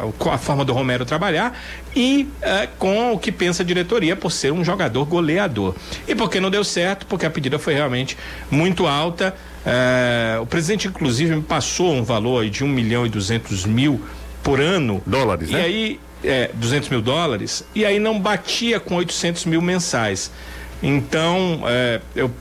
a- 0.08 0.12
com 0.18 0.32
a 0.32 0.38
forma 0.38 0.66
do 0.66 0.74
Romero 0.74 1.06
trabalhar 1.06 1.58
e 1.96 2.28
eh, 2.42 2.68
com 2.80 3.14
o 3.14 3.20
que 3.20 3.32
pensa 3.32 3.62
a 3.62 3.66
diretoria 3.66 4.16
por 4.16 4.32
ser 4.32 4.52
um 4.52 4.64
jogador 4.64 5.06
goleador. 5.06 5.76
E 6.08 6.16
por 6.16 6.30
que 6.30 6.40
não 6.40 6.50
deu 6.50 6.64
certo? 6.64 7.06
Porque 7.06 7.26
a 7.26 7.30
pedida 7.30 7.60
foi 7.60 7.76
realmente 7.76 8.18
muito 8.52 8.88
alta. 8.88 9.34
Eh, 9.66 10.38
o 10.42 10.46
presidente, 10.46 10.88
inclusive, 10.88 11.36
me 11.36 11.42
passou 11.42 11.94
um 11.94 12.04
valor 12.04 12.50
de 12.50 12.64
1 12.64 12.68
milhão 12.68 13.06
e 13.06 13.10
200 13.10 13.66
mil 13.66 14.02
por 14.44 14.60
ano. 14.60 15.02
Dólares, 15.06 15.50
e 15.50 15.54
né? 15.54 15.62
aí, 15.62 16.00
é, 16.24 16.50
200 16.54 16.90
mil 16.90 17.02
dólares, 17.02 17.64
e 17.76 17.86
aí 17.86 18.00
não 18.00 18.20
batia 18.20 18.80
com 18.80 18.96
800 18.96 19.46
mil 19.46 19.62
mensais. 19.62 20.32
Então, 20.82 21.62
é, 21.66 22.00
eu 22.16 22.32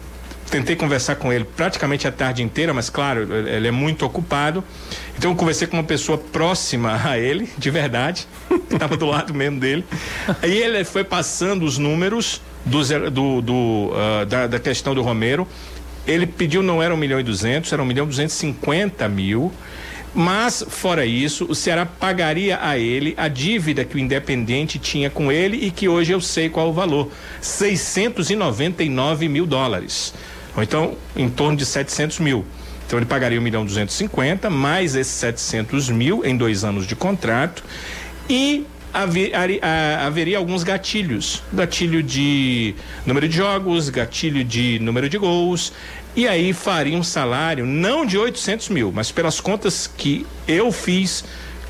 tentei 0.51 0.75
conversar 0.75 1.17
com 1.17 1.31
ele 1.33 1.45
praticamente 1.45 2.09
a 2.09 2.13
tarde 2.13 2.43
inteira, 2.43 2.73
mas 2.73 2.89
claro, 2.89 3.29
ele 3.47 3.69
é 3.69 3.71
muito 3.71 4.07
ocupado. 4.07 4.65
Então, 5.17 5.33
eu 5.33 5.37
conversei 5.37 5.67
com 5.67 5.77
uma 5.77 5.85
pessoa 5.85 6.17
próxima 6.17 7.01
a 7.05 7.19
ele, 7.19 7.51
de 7.59 7.71
verdade, 7.71 8.27
estava 8.71 8.97
do 8.97 9.07
lado 9.07 9.35
mesmo 9.35 9.59
dele. 9.59 9.85
Aí 10.41 10.57
ele 10.57 10.85
foi 10.85 11.05
passando 11.05 11.65
os 11.65 11.77
números 11.77 12.41
do, 12.65 13.11
do, 13.11 13.43
do, 13.43 13.93
ah, 13.95 14.25
da, 14.25 14.47
da 14.47 14.59
questão 14.59 14.95
do 14.95 15.03
Romero. 15.03 15.47
Ele 16.09 16.27
pediu, 16.27 16.63
não 16.63 16.83
era 16.83 16.95
1 16.95 16.97
milhão 16.97 17.21
e 17.21 17.23
200, 17.23 17.71
era 17.71 17.83
1 17.83 17.85
milhão 17.85 18.07
e 18.07 18.09
250 18.09 19.07
mil. 19.09 19.53
Mas, 20.15 20.65
fora 20.67 21.05
isso, 21.05 21.45
o 21.45 21.55
Ceará 21.55 21.85
pagaria 21.85 22.59
a 22.63 22.79
ele 22.79 23.13
a 23.17 23.29
dívida 23.29 23.85
que 23.85 23.95
o 23.95 23.99
Independente 23.99 24.79
tinha 24.79 25.11
com 25.11 25.31
ele 25.31 25.59
e 25.67 25.71
que 25.71 25.87
hoje 25.87 26.13
eu 26.13 26.21
sei 26.21 26.49
qual 26.49 26.71
o 26.71 26.73
valor: 26.73 27.13
699 27.43 29.29
mil 29.29 29.47
dólares. 29.47 30.15
Ou 30.57 30.63
então, 30.63 30.97
em 31.15 31.29
torno 31.29 31.59
de 31.59 31.67
700 31.67 32.21
mil. 32.21 32.45
Então, 32.87 32.99
ele 32.99 33.07
pagaria 33.07 33.39
1 33.39 33.43
milhão 33.43 33.63
e 33.63 33.67
250, 33.67 34.49
mais 34.49 34.95
esses 34.97 35.13
700 35.13 35.91
mil 35.91 36.25
em 36.25 36.35
dois 36.35 36.65
anos 36.65 36.87
de 36.87 36.97
contrato. 36.97 37.63
E 38.31 38.67
haveria 38.93 40.39
alguns 40.39 40.63
gatilhos: 40.63 41.43
gatilho 41.53 42.03
de 42.03 42.75
número 43.05 43.29
de 43.29 43.37
jogos, 43.37 43.91
gatilho 43.91 44.43
de 44.43 44.79
número 44.79 45.09
de 45.09 45.19
gols. 45.19 45.73
E 46.17 46.27
aí 46.27 46.53
faria 46.53 46.97
um 46.99 47.03
salário 47.03 47.65
não 47.65 48.05
de 48.05 48.19
800 48.19 48.69
mil, 48.71 48.91
mas 48.93 49.13
pelas 49.13 49.41
contas 49.41 49.87
que 49.87 50.27
eu 50.47 50.73
fiz 50.73 51.25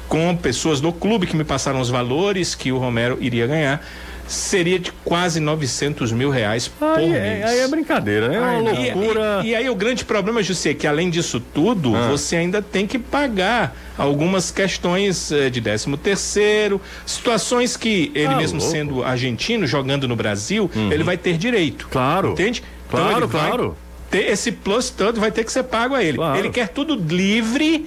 com 0.09 0.35
pessoas 0.37 0.81
do 0.81 0.91
clube 0.93 1.27
que 1.27 1.37
me 1.37 1.45
passaram 1.45 1.81
os 1.81 1.91
valores 1.91 2.55
que 2.55 2.73
o 2.73 2.79
Romero 2.79 3.19
iria 3.21 3.47
ganhar, 3.47 3.87
seria 4.27 4.79
de 4.79 4.91
quase 5.05 5.39
900 5.41 6.13
mil 6.13 6.31
reais 6.31 6.67
por 6.69 6.99
Aí, 6.99 7.09
mês. 7.11 7.23
é, 7.23 7.45
aí 7.45 7.59
é 7.61 7.69
brincadeira, 7.69 8.27
é 8.35 8.41
uma 8.41 8.59
loucura. 8.61 9.41
E, 9.45 9.49
e 9.49 9.55
aí 9.55 9.69
o 9.69 9.75
grande 9.75 10.05
problema, 10.05 10.43
José, 10.43 10.71
é 10.71 10.75
que 10.75 10.87
além 10.87 11.11
disso 11.11 11.41
tudo, 11.41 11.95
Ah. 11.95 12.09
você 12.09 12.37
ainda 12.37 12.63
tem 12.63 12.87
que 12.87 12.99
pagar 12.99 13.77
algumas 13.99 14.51
questões 14.51 15.31
eh, 15.33 15.51
de 15.51 15.61
13 15.61 15.95
terceiro, 15.99 16.81
situações 17.05 17.77
que 17.77 18.11
ele 18.15 18.33
Ah, 18.35 18.37
mesmo 18.37 18.59
louco. 18.61 18.73
sendo 18.73 19.03
argentino, 19.05 19.67
jogando 19.67 20.07
no 20.09 20.17
Brasil, 20.17 20.71
ele 20.91 21.03
vai 21.05 21.17
ter 21.19 21.37
direito. 21.37 21.89
Claro. 21.91 22.31
Entende? 22.33 22.63
Então 22.87 23.01
Claro, 23.01 23.29
vai 23.29 23.49
claro. 23.49 23.77
Ter 24.11 24.31
esse 24.31 24.51
plus 24.53 24.91
todo 24.91 25.21
vai 25.21 25.31
ter 25.31 25.45
que 25.45 25.53
ser 25.53 25.65
pago 25.65 25.95
a 25.95 26.03
ele. 26.03 26.17
Claro. 26.17 26.39
Ele 26.39 26.51
quer 26.51 26.69
tudo 26.69 26.95
livre 26.95 27.87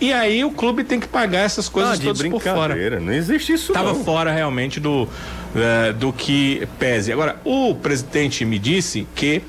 e 0.00 0.12
aí 0.12 0.42
o 0.44 0.50
clube 0.50 0.82
tem 0.84 0.98
que 0.98 1.06
pagar 1.06 1.40
essas 1.40 1.68
coisas 1.68 1.92
Ah, 1.92 1.96
de 1.96 2.04
todas 2.06 2.22
por 2.28 2.40
fora. 2.42 2.98
não 3.00 3.12
existe 3.12 3.52
isso 3.52 3.72
Estava 3.72 3.92
não. 3.92 4.02
fora 4.04 4.32
realmente 4.32 4.80
do, 4.80 5.06
eh, 5.54 5.92
do 5.92 6.10
que 6.12 6.66
pese. 6.78 7.12
Agora, 7.12 7.38
o 7.44 7.74
presidente 7.74 8.44
me 8.46 8.58
disse 8.58 9.06
que 9.14 9.42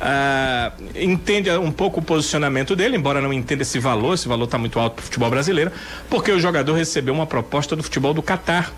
ah, 0.00 0.72
entende 0.94 1.50
um 1.50 1.70
pouco 1.70 2.00
o 2.00 2.02
posicionamento 2.02 2.74
dele, 2.74 2.96
embora 2.96 3.20
não 3.20 3.32
entenda 3.32 3.62
esse 3.62 3.78
valor, 3.78 4.14
esse 4.14 4.26
valor 4.28 4.44
está 4.44 4.58
muito 4.58 4.78
alto 4.78 4.94
para 4.94 5.02
o 5.02 5.04
futebol 5.04 5.30
brasileiro, 5.30 5.70
porque 6.08 6.30
o 6.32 6.40
jogador 6.40 6.74
recebeu 6.74 7.12
uma 7.14 7.26
proposta 7.26 7.76
do 7.76 7.82
futebol 7.82 8.12
do 8.14 8.22
Catar. 8.22 8.72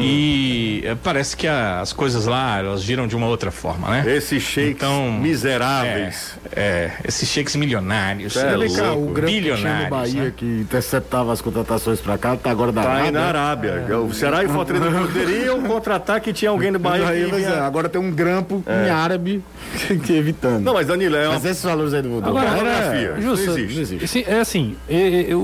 E 0.00 0.82
eh, 0.84 0.96
parece 1.02 1.36
que 1.36 1.46
a- 1.46 1.80
as 1.80 1.92
coisas 1.92 2.26
lá 2.26 2.58
elas 2.58 2.82
giram 2.82 3.06
de 3.06 3.14
uma 3.16 3.26
outra 3.26 3.50
forma, 3.50 3.88
né? 3.90 4.04
Esses 4.16 4.42
shakes 4.42 4.70
Então, 4.72 5.12
miseráveis. 5.12 6.38
É, 6.54 6.60
é, 6.60 6.92
esses 7.06 7.28
cheques 7.28 7.56
milionários. 7.56 8.36
É 8.36 8.56
Vem 8.56 8.72
cá, 8.74 8.90
louco. 8.92 9.10
o 9.10 9.12
grande 9.12 9.32
que 9.34 9.40
tinha 9.40 9.52
no 9.52 9.58
bilionários. 9.60 9.90
Bahia 9.90 10.22
né? 10.24 10.32
que 10.36 10.44
interceptava 10.44 11.32
as 11.32 11.40
contratações 11.40 12.00
pra 12.00 12.16
cá, 12.18 12.36
tá 12.36 12.50
agora 12.50 12.72
da 12.72 12.82
Tá 12.82 12.90
Arábia. 12.90 13.10
na 13.12 13.24
Arábia. 13.26 13.98
O 14.00 14.12
Ceará 14.14 14.42
e 14.42 14.46
o 14.46 14.50
poderiam 14.52 15.62
contratar 15.62 16.20
que 16.20 16.32
tinha 16.32 16.50
alguém 16.50 16.72
do 16.72 16.78
Bahia 16.78 17.06
Aí, 17.08 17.24
que 17.26 17.32
mas 17.32 17.44
é, 17.46 17.58
agora 17.60 17.88
tem 17.88 18.00
um 18.00 18.10
grampo 18.10 18.62
em 18.86 18.90
árabe 18.90 19.42
que 20.04 20.12
evitando. 20.12 20.59
Não, 20.62 20.74
mas 20.74 20.86
Danilo, 20.86 21.16
é 21.16 21.24
uma 21.28 21.34
Mas 21.34 21.44
esses 21.44 21.62
valores 21.62 21.92
aí 21.94 22.02
do, 22.02 22.20
do 22.20 22.28
Agora, 22.28 22.46
pornografia. 22.50 23.14
é, 23.16 23.20
justo, 23.20 23.46
Não 23.46 23.58
existe. 23.58 23.74
não 23.74 23.82
existe. 23.82 24.24
É 24.28 24.40
assim, 24.40 24.76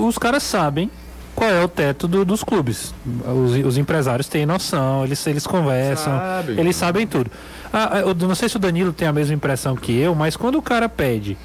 os 0.06 0.18
caras 0.18 0.42
sabem 0.42 0.90
qual 1.34 1.50
é 1.50 1.62
o 1.62 1.68
teto 1.68 2.08
do- 2.08 2.24
dos 2.24 2.42
clubes. 2.42 2.94
Os, 3.26 3.52
os 3.66 3.76
empresários 3.78 4.26
têm 4.28 4.46
noção, 4.46 5.04
eles, 5.04 5.26
eles 5.26 5.46
conversam, 5.46 6.16
Sabem. 6.18 6.58
eles 6.58 6.76
sabem 6.76 7.06
tudo. 7.06 7.30
Ah, 7.72 7.98
eu 8.00 8.14
não 8.14 8.34
sei 8.34 8.48
se 8.48 8.56
o 8.56 8.58
Danilo 8.58 8.92
tem 8.92 9.06
a 9.06 9.12
mesma 9.12 9.34
impressão 9.34 9.76
que 9.76 9.98
eu, 9.98 10.14
mas 10.14 10.34
quando 10.36 10.56
o 10.56 10.62
cara 10.62 10.88
pede 10.88 11.36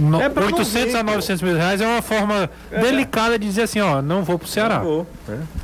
no- 0.00 0.20
É 0.20 0.28
pra 0.28 0.44
800 0.46 0.94
a 0.94 1.02
não 1.02 1.10
ver, 1.12 1.16
900 1.16 1.42
mil 1.42 1.56
reais 1.56 1.80
é 1.80 1.86
uma 1.86 2.02
forma 2.02 2.50
delicada 2.70 3.38
de 3.38 3.46
dizer 3.46 3.62
assim, 3.62 3.80
ó, 3.80 4.00
não 4.02 4.22
vou 4.24 4.38
pro 4.38 4.48
Ceará. 4.48 4.78
Vou, 4.78 5.06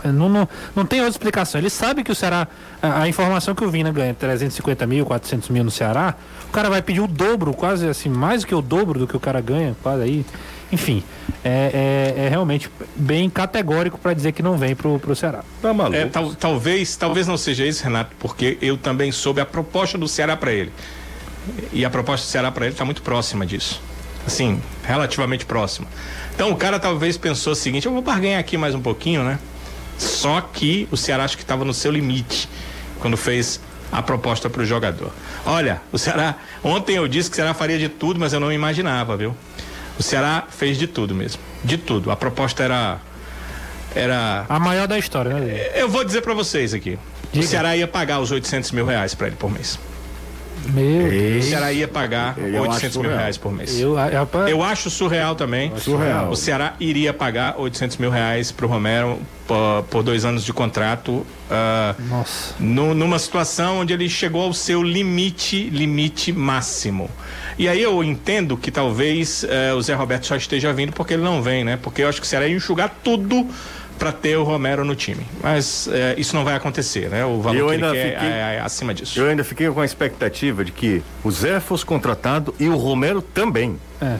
é. 0.05 0.09
Não, 0.09 0.29
não, 0.29 0.49
não 0.75 0.85
tem 0.87 1.01
outra 1.01 1.12
explicação. 1.12 1.61
Ele 1.61 1.70
sabe 1.70 2.03
que 2.05 2.12
o 2.12 2.14
Ceará, 2.14 2.47
a, 2.83 3.03
a 3.03 3.09
informação 3.09 3.55
que 3.55 3.64
o 3.64 3.70
Vina 3.70 3.90
ganha 3.92 4.14
350 4.14 4.87
mil, 4.87 5.05
400 5.07 5.49
mil 5.49 5.64
no 5.64 5.70
Ceará, 5.70 6.14
o 6.49 6.53
cara 6.53 6.68
vai 6.70 6.83
pedir 6.83 7.01
o 7.01 7.07
dobro, 7.07 7.53
quase 7.55 7.88
assim, 7.88 8.09
mais 8.09 8.42
do 8.42 8.47
que 8.47 8.55
o 8.55 8.62
dobro 8.62 8.99
do 8.99 9.07
que 9.07 9.16
o 9.16 9.20
cara 9.20 9.40
ganha, 9.40 9.77
quase 9.83 10.03
aí. 10.03 10.27
Enfim, 10.73 11.05
é, 11.44 12.14
é- 12.16 12.25
é 12.25 12.29
realmente 12.29 12.68
bem 12.97 13.31
categórico 13.31 13.97
para 13.99 14.12
dizer 14.12 14.33
que 14.33 14.42
não 14.42 14.57
vem 14.57 14.75
pro, 14.75 14.99
pro 14.99 15.14
Ceará. 15.14 15.44
Tá 15.62 15.73
maluco. 15.73 15.97
É, 15.97 16.07
tal- 16.07 16.35
talvez, 16.35 16.97
talvez 16.97 17.27
não 17.29 17.37
seja 17.37 17.64
isso, 17.64 17.85
Renato, 17.85 18.11
porque 18.18 18.59
eu 18.61 18.77
também 18.77 19.12
soube 19.12 19.40
a 19.40 19.47
proposta 19.47 19.97
do 19.97 20.09
Ceará 20.09 20.37
para 20.37 20.53
ele. 20.53 20.73
E 21.73 21.85
a 21.85 21.90
proposta 21.90 22.27
do 22.27 22.31
Ceará 22.31 22.51
para 22.51 22.64
ele 22.64 22.75
está 22.75 22.85
muito 22.85 23.03
próxima 23.03 23.44
disso. 23.44 23.81
Assim, 24.26 24.60
relativamente 24.82 25.44
próxima. 25.44 25.87
Então 26.34 26.50
o 26.50 26.56
cara 26.56 26.78
talvez 26.80 27.16
pensou 27.16 27.52
o 27.52 27.56
seguinte: 27.56 27.87
eu 27.87 27.92
vou 27.92 28.02
barganhar 28.02 28.40
aqui 28.40 28.56
mais 28.56 28.74
um 28.74 28.80
pouquinho, 28.80 29.22
né? 29.22 29.38
Só 29.98 30.40
que 30.40 30.88
o 30.90 30.96
Ceará 30.96 31.24
acho 31.24 31.37
que 31.37 31.42
estava 31.42 31.64
no 31.64 31.72
seu 31.74 31.92
limite 31.92 32.48
quando 33.00 33.16
fez 33.16 33.60
a 33.92 34.02
proposta 34.02 34.50
para 34.50 34.62
o 34.62 34.66
jogador. 34.66 35.12
Olha, 35.46 35.80
o 35.92 35.98
Ceará. 35.98 36.37
Ontem 36.62 36.96
eu 36.96 37.06
disse 37.06 37.30
que 37.30 37.34
o 37.34 37.37
Ceará 37.37 37.54
faria 37.54 37.78
de 37.78 37.88
tudo, 37.88 38.18
mas 38.18 38.32
eu 38.32 38.40
não 38.40 38.52
imaginava, 38.52 39.16
viu? 39.16 39.37
O 39.98 40.02
Ceará 40.02 40.44
fez 40.50 40.76
de 40.78 40.87
tudo 40.88 41.14
mesmo. 41.14 41.40
De 41.62 41.78
tudo. 41.78 42.10
A 42.10 42.16
proposta 42.16 42.62
era. 42.64 42.98
Era 43.94 44.44
A 44.48 44.58
maior 44.58 44.88
da 44.88 44.98
história, 44.98 45.34
né? 45.34 45.70
eu 45.76 45.88
vou 45.88 46.04
dizer 46.04 46.22
pra 46.22 46.34
vocês 46.34 46.74
aqui. 46.74 46.98
Diga. 47.32 47.44
O 47.44 47.48
Ceará 47.48 47.76
ia 47.76 47.87
pagar 47.87 48.18
os 48.18 48.32
800 48.32 48.72
mil 48.72 48.84
reais 48.84 49.14
pra 49.14 49.28
ele 49.28 49.37
por 49.37 49.50
mês. 49.52 49.78
Meu 50.68 51.09
Deus. 51.11 51.44
O 51.44 51.48
Ceará 51.48 51.72
ia 51.72 51.87
pagar 51.88 52.37
Eu 52.38 52.62
acho 52.64 52.72
800 52.72 52.96
mil 52.98 53.11
reais 53.11 53.37
por 53.38 53.53
mês. 53.53 53.79
Eu, 53.79 53.94
rapaz, 53.94 54.50
Eu 54.50 54.62
acho 54.62 54.90
surreal 54.90 55.35
também. 55.35 55.72
Surreal. 55.79 56.31
O 56.31 56.37
Ceará 56.37 56.74
iria 56.81 57.12
pagar 57.12 57.55
800 57.59 57.96
mil 57.98 58.11
reais 58.11 58.50
pro 58.53 58.66
Romero 58.66 59.18
por, 59.46 59.83
por 59.90 60.03
dois 60.03 60.24
anos 60.24 60.44
de 60.44 60.53
contrato. 60.53 61.27
ah, 61.50 61.94
Nossa. 62.09 62.55
nu- 62.59 62.94
numa 62.94 63.18
situação 63.18 63.81
onde 63.81 63.92
ele 63.92 64.09
chegou 64.09 64.42
ao 64.42 64.53
seu 64.53 64.83
limite, 64.83 65.68
limite 65.70 66.33
máximo. 66.33 67.11
E 67.59 67.68
aí 67.68 67.81
eu 67.83 68.03
entendo 68.03 68.57
que 68.57 68.70
talvez 68.70 69.44
eh, 69.48 69.72
o 69.74 69.81
Zé 69.81 69.94
Roberto 69.94 70.27
só 70.27 70.35
esteja 70.35 70.72
vindo 70.72 70.92
porque 70.92 71.14
ele 71.14 71.22
não 71.22 71.40
vem, 71.40 71.62
né? 71.62 71.79
Porque 71.81 72.03
eu 72.03 72.09
acho 72.09 72.20
que 72.20 72.27
o 72.27 72.29
Ceará 72.29 72.48
ia 72.48 72.57
enxugar 72.57 72.92
tudo 73.05 73.46
para 73.98 74.12
ter 74.12 74.37
o 74.37 74.42
Romero 74.42 74.85
no 74.85 74.94
time. 74.94 75.24
Mas 75.42 75.88
eh, 75.92 76.14
isso 76.18 76.35
não 76.35 76.44
vai 76.44 76.54
acontecer, 76.54 77.09
né? 77.09 77.24
O 77.24 77.40
valor 77.40 77.59
Eu 77.59 77.66
que 77.68 77.74
ele 77.74 77.85
ainda 77.85 77.94
quer 77.96 78.12
fiquei- 78.14 78.28
é, 78.28 78.54
é 78.57 78.61
acima 78.61 78.92
disso. 78.94 79.18
Eu 79.18 79.26
ainda 79.28 79.44
fiquei 79.44 79.68
com 79.70 79.80
a 79.80 79.85
expectativa 79.85 80.64
de 80.64 80.72
que 80.72 81.02
o 81.22 81.30
Zé 81.30 81.61
fosse 81.61 81.85
contratado 81.87 82.54
e 82.59 82.68
o 82.68 82.76
Romero 82.76 83.22
também. 83.22 83.78
É. 84.02 84.16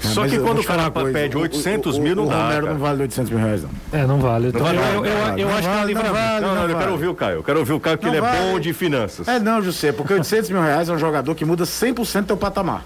Só 0.00 0.28
que 0.28 0.36
eu 0.36 0.44
quando 0.44 0.60
o 0.60 0.64
cara 0.64 0.88
pede 0.90 1.36
o- 1.36 1.40
800 1.40 1.96
o- 1.96 2.00
mil, 2.00 2.14
não 2.14 2.26
o 2.26 2.28
dá. 2.28 2.42
Romero 2.44 2.60
cara. 2.66 2.72
não 2.74 2.80
vale 2.80 3.02
800 3.02 3.30
mil 3.32 3.40
reais, 3.44 3.62
não. 3.64 3.70
É, 3.92 4.06
não 4.06 4.18
vale. 4.20 4.48
Então, 4.48 4.60
vale, 4.62 4.78
eu, 4.78 4.82
não 4.82 5.04
eu, 5.06 5.18
vale, 5.18 5.42
eu 5.42 5.48
não 5.48 5.54
acho 5.56 5.62
que 5.62 5.68
é 5.68 5.70
um 5.70 5.74
vale, 5.78 5.94
não 5.94 6.02
vale. 6.02 6.40
Não, 6.40 6.54
não, 6.54 6.62
eu 6.62 6.68
vale. 6.68 6.74
quero 6.78 6.92
ouvir 6.92 7.06
o 7.08 7.14
Caio. 7.14 7.34
Eu 7.36 7.42
quero 7.42 7.58
ouvir 7.58 7.72
o 7.72 7.80
Caio, 7.80 7.98
que 7.98 8.04
Não 8.06 8.10
ele 8.14 8.18
é 8.18 8.20
vale. 8.20 8.52
bom 8.52 8.60
de 8.60 8.72
finanças. 8.72 9.26
É, 9.26 9.40
não, 9.40 9.60
José, 9.60 9.90
porque 9.90 10.12
800 10.14 10.50
mil 10.50 10.62
reais 10.62 10.88
é 10.88 10.92
um 10.92 10.98
jogador 10.98 11.34
que 11.34 11.44
muda 11.44 11.64
100% 11.66 12.26
teu 12.26 12.36
patamar. 12.36 12.84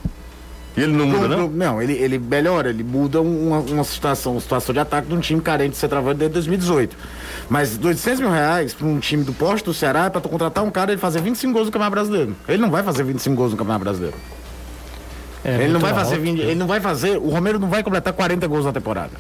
E 0.76 0.80
ele 0.80 0.92
não 0.92 1.06
muda, 1.06 1.28
não? 1.28 1.48
não, 1.48 1.82
ele, 1.82 1.92
ele 1.92 2.18
melhora, 2.18 2.70
ele 2.70 2.82
muda 2.82 3.20
uma, 3.20 3.58
uma 3.58 3.84
situação, 3.84 4.32
uma 4.32 4.40
situação 4.40 4.72
de 4.72 4.80
ataque 4.80 5.08
de 5.08 5.14
um 5.14 5.20
time 5.20 5.40
carente 5.40 5.72
de 5.72 5.76
centroavante 5.76 6.18
desde 6.18 6.34
2018. 6.34 6.96
Mas 7.48 7.78
800 7.82 8.20
mil 8.20 8.30
reais 8.30 8.72
para 8.72 8.86
um 8.86 8.98
time 8.98 9.22
do 9.22 9.32
poste 9.34 9.64
do 9.64 9.74
Ceará 9.74 10.06
é 10.06 10.10
para 10.10 10.20
tu 10.20 10.28
contratar 10.28 10.64
um 10.64 10.70
cara 10.70 10.90
e 10.90 10.94
ele 10.94 11.00
fazer 11.00 11.20
25 11.20 11.52
gols 11.52 11.66
no 11.66 11.72
Campeonato 11.72 11.94
Brasileiro. 11.94 12.36
Ele 12.48 12.62
não 12.62 12.70
vai 12.70 12.82
fazer 12.82 13.02
25 13.04 13.36
gols 13.36 13.52
no 13.52 13.58
Campeonato 13.58 13.84
Brasileiro. 13.84 14.16
É 15.44 15.56
ele 15.56 15.72
não 15.72 15.80
vai 15.80 15.92
fazer 15.92 16.14
alto. 16.14 16.22
20, 16.22 16.40
ele 16.40 16.54
não 16.54 16.66
vai 16.66 16.80
fazer, 16.80 17.18
o 17.18 17.28
Romero 17.28 17.58
não 17.58 17.68
vai 17.68 17.82
completar 17.82 18.12
40 18.12 18.46
gols 18.46 18.64
na 18.64 18.72
temporada. 18.72 19.10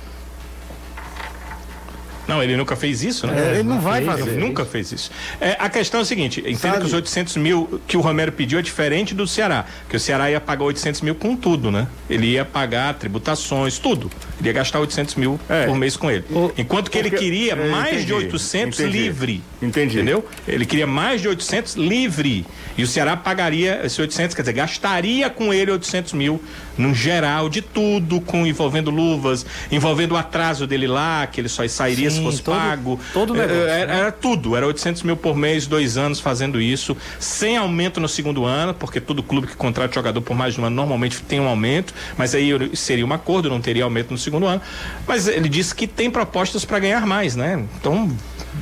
Não, 2.28 2.42
ele 2.42 2.56
nunca 2.56 2.76
fez 2.76 3.02
isso, 3.02 3.26
né? 3.26 3.34
É, 3.36 3.54
ele 3.54 3.62
não 3.64 3.80
vai 3.80 3.98
Ele 3.98 4.06
fazer. 4.06 4.32
nunca 4.38 4.64
fez 4.64 4.92
isso. 4.92 5.10
É, 5.40 5.56
a 5.58 5.68
questão 5.68 6.00
é 6.00 6.02
a 6.02 6.06
seguinte: 6.06 6.40
entenda 6.40 6.56
Sabe? 6.58 6.78
que 6.80 6.86
os 6.86 6.92
800 6.92 7.36
mil 7.36 7.80
que 7.86 7.96
o 7.96 8.00
Romero 8.00 8.30
pediu 8.32 8.58
é 8.58 8.62
diferente 8.62 9.14
do 9.14 9.26
Ceará. 9.26 9.64
Que 9.88 9.96
o 9.96 10.00
Ceará 10.00 10.30
ia 10.30 10.40
pagar 10.40 10.64
800 10.64 11.00
mil 11.00 11.14
com 11.14 11.34
tudo, 11.36 11.70
né? 11.70 11.86
Ele 12.08 12.26
ia 12.26 12.44
pagar 12.44 12.94
tributações, 12.94 13.78
tudo. 13.78 14.10
Ele 14.42 14.48
ia 14.48 14.52
gastar 14.52 14.80
800 14.80 15.14
mil 15.14 15.38
É. 15.48 15.66
por 15.66 15.76
mês 15.76 15.96
com 15.96 16.10
ele. 16.10 16.24
Enquanto 16.58 16.90
que 16.90 16.98
ele 16.98 17.10
queria 17.10 17.52
é, 17.52 17.70
mais 17.70 17.88
entendi, 17.92 18.06
de 18.06 18.12
800 18.14 18.80
entendi. 18.80 18.98
livre. 18.98 19.42
Entendi. 19.62 19.94
Entendeu? 19.96 20.26
Ele 20.48 20.66
queria 20.66 20.86
mais 20.86 21.20
de 21.20 21.28
800 21.28 21.76
livre. 21.76 22.44
E 22.76 22.82
o 22.82 22.86
Ceará 22.86 23.16
pagaria 23.16 23.80
esse 23.84 24.00
800, 24.00 24.34
quer 24.34 24.42
dizer, 24.42 24.52
gastaria 24.54 25.30
com 25.30 25.54
ele 25.54 25.70
800 25.70 26.12
mil 26.14 26.42
no 26.76 26.92
geral 26.94 27.48
de 27.48 27.62
tudo, 27.62 28.20
com 28.20 28.44
envolvendo 28.46 28.90
luvas, 28.90 29.46
envolvendo 29.70 30.12
o 30.12 30.16
atraso 30.16 30.66
dele 30.66 30.86
lá, 30.88 31.26
que 31.26 31.40
ele 31.40 31.48
só 31.48 31.66
sairia 31.68 32.10
se 32.10 32.16
Sim, 32.16 32.24
fosse 32.24 32.42
todo- 32.42 32.56
pago. 32.56 32.98
todo 33.12 33.34
o 33.34 33.36
É, 33.36 33.46
negócio, 33.46 33.62
Era, 33.68 33.92
era 33.94 34.12
tudo, 34.12 34.56
era 34.56 34.66
800 34.66 35.02
mil 35.02 35.16
por 35.16 35.36
mês, 35.36 35.66
dois 35.66 35.96
anos 35.96 36.18
fazendo 36.18 36.60
isso, 36.60 36.96
sem 37.20 37.56
aumento 37.58 38.00
no 38.00 38.08
segundo 38.08 38.44
ano, 38.44 38.74
porque 38.74 39.00
todo 39.00 39.22
clube 39.22 39.46
que 39.46 39.54
contrata 39.56 39.94
jogador 39.94 40.20
por 40.22 40.34
mais 40.34 40.54
de 40.54 40.60
um 40.60 40.64
ano 40.64 40.74
normalmente 40.74 41.20
tem 41.22 41.38
um 41.38 41.46
aumento, 41.46 41.94
mas 42.16 42.34
aí 42.34 42.50
seria 42.74 43.04
um 43.06 43.12
acordo, 43.12 43.50
não 43.50 43.60
teria 43.60 43.84
aumento 43.84 44.10
no 44.10 44.18
segundo 44.18 44.31
ano. 44.46 44.60
Mas 45.06 45.26
ele 45.28 45.48
disse 45.48 45.74
que 45.74 45.86
tem 45.86 46.10
propostas 46.10 46.64
para 46.64 46.78
ganhar 46.78 47.06
mais, 47.06 47.34
né? 47.36 47.64
Então 47.80 48.10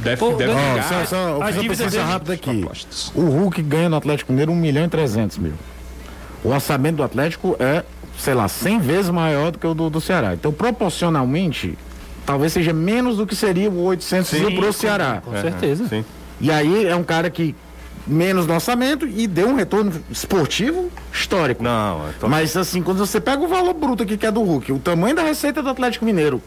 deve, 0.02 0.16
Pô, 0.18 0.33
deve 0.33 0.52
Ó, 0.52 0.54
pegar 0.54 0.83
só, 0.83 1.04
só, 1.04 1.38
dele- 1.98 2.02
rápida 2.04 2.33
aqui. 2.35 2.59
propostas. 2.61 3.12
O 3.14 3.22
Hulk 3.22 3.62
ganha 3.62 3.88
no 3.88 3.96
Atlético 3.96 4.33
Mineiro 4.33 4.52
1 4.52 4.56
milhão 4.56 4.85
e 4.85 4.88
300 4.88 5.38
mil. 5.38 5.54
O 6.42 6.48
orçamento 6.50 6.96
do 6.96 7.02
Atlético 7.02 7.56
é, 7.59 7.85
sei 8.18 8.35
lá, 8.35 8.48
100 8.48 8.80
vezes 8.80 9.11
maior 9.11 9.50
do 9.50 9.59
que 9.59 9.66
o 9.66 9.74
do, 9.74 9.90
do 9.90 10.00
Ceará. 10.00 10.33
Então, 10.35 10.52
proporcionalmente, 10.52 11.76
talvez 12.24 12.52
seja 12.52 12.72
menos 12.72 13.16
do 13.18 13.26
que 13.26 13.35
seria 13.37 13.70
o 13.70 13.83
800 13.83 14.33
mil 14.33 14.54
pro 14.54 14.72
Ceará. 14.72 15.22
Com 15.24 15.33
certeza. 15.40 15.87
Sim. 15.88 16.04
E 16.40 16.50
aí 16.50 16.87
é 16.87 16.96
um 16.96 17.04
cara 17.04 17.28
que 17.28 17.54
menos 18.06 18.46
no 18.46 18.54
orçamento 18.54 19.06
e 19.06 19.26
deu 19.26 19.48
um 19.48 19.54
retorno 19.54 19.92
esportivo 20.10 20.90
histórico. 21.12 21.62
Não, 21.62 22.00
to- 22.18 22.28
Mas 22.28 22.56
assim, 22.56 22.82
quando 22.82 22.98
você 22.98 23.20
pega 23.20 23.42
o 23.42 23.48
valor 23.48 23.74
bruto 23.74 24.02
aqui 24.02 24.16
que 24.16 24.26
é 24.26 24.30
do 24.30 24.42
Hulk, 24.42 24.72
o 24.72 24.78
tamanho 24.78 25.14
da 25.14 25.22
receita 25.22 25.62
do 25.62 25.68
Atlético 25.68 26.04
Mineiro, 26.04 26.42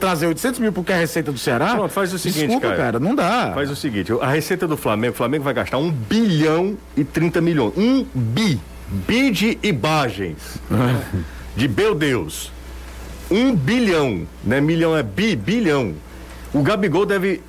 trazer 0.00 0.26
800 0.26 0.60
mil 0.60 0.72
porque 0.72 0.92
é 0.92 0.94
a 0.94 0.98
receita 0.98 1.30
do 1.32 1.38
Ceará, 1.38 1.74
Pronto, 1.74 1.90
faz 1.92 2.12
o 2.12 2.18
seguinte, 2.18 2.42
desculpa, 2.46 2.66
Caio. 2.68 2.78
cara, 2.78 3.00
não 3.00 3.14
dá. 3.14 3.52
Faz 3.54 3.70
o 3.70 3.76
seguinte, 3.76 4.12
a 4.20 4.28
receita 4.30 4.66
do 4.66 4.76
Flamengo, 4.76 5.12
o 5.12 5.16
Flamengo 5.16 5.44
vai 5.44 5.54
gastar 5.54 5.78
1 5.78 5.90
bilhão 5.90 6.76
e 6.96 7.04
30 7.04 7.40
milhões. 7.40 7.72
Um 7.76 8.04
bi. 8.14 8.60
Bi 8.88 9.30
de 9.30 9.58
imagens. 9.62 10.36
de 11.56 11.68
meu 11.68 11.94
Deus. 11.94 12.50
Um 13.30 13.54
bilhão. 13.54 14.26
Não 14.44 14.56
é 14.56 14.60
milhão, 14.60 14.96
é 14.96 15.02
bi, 15.02 15.34
bilhão. 15.34 15.94
O 16.52 16.62
Gabigol 16.62 17.06
deve. 17.06 17.40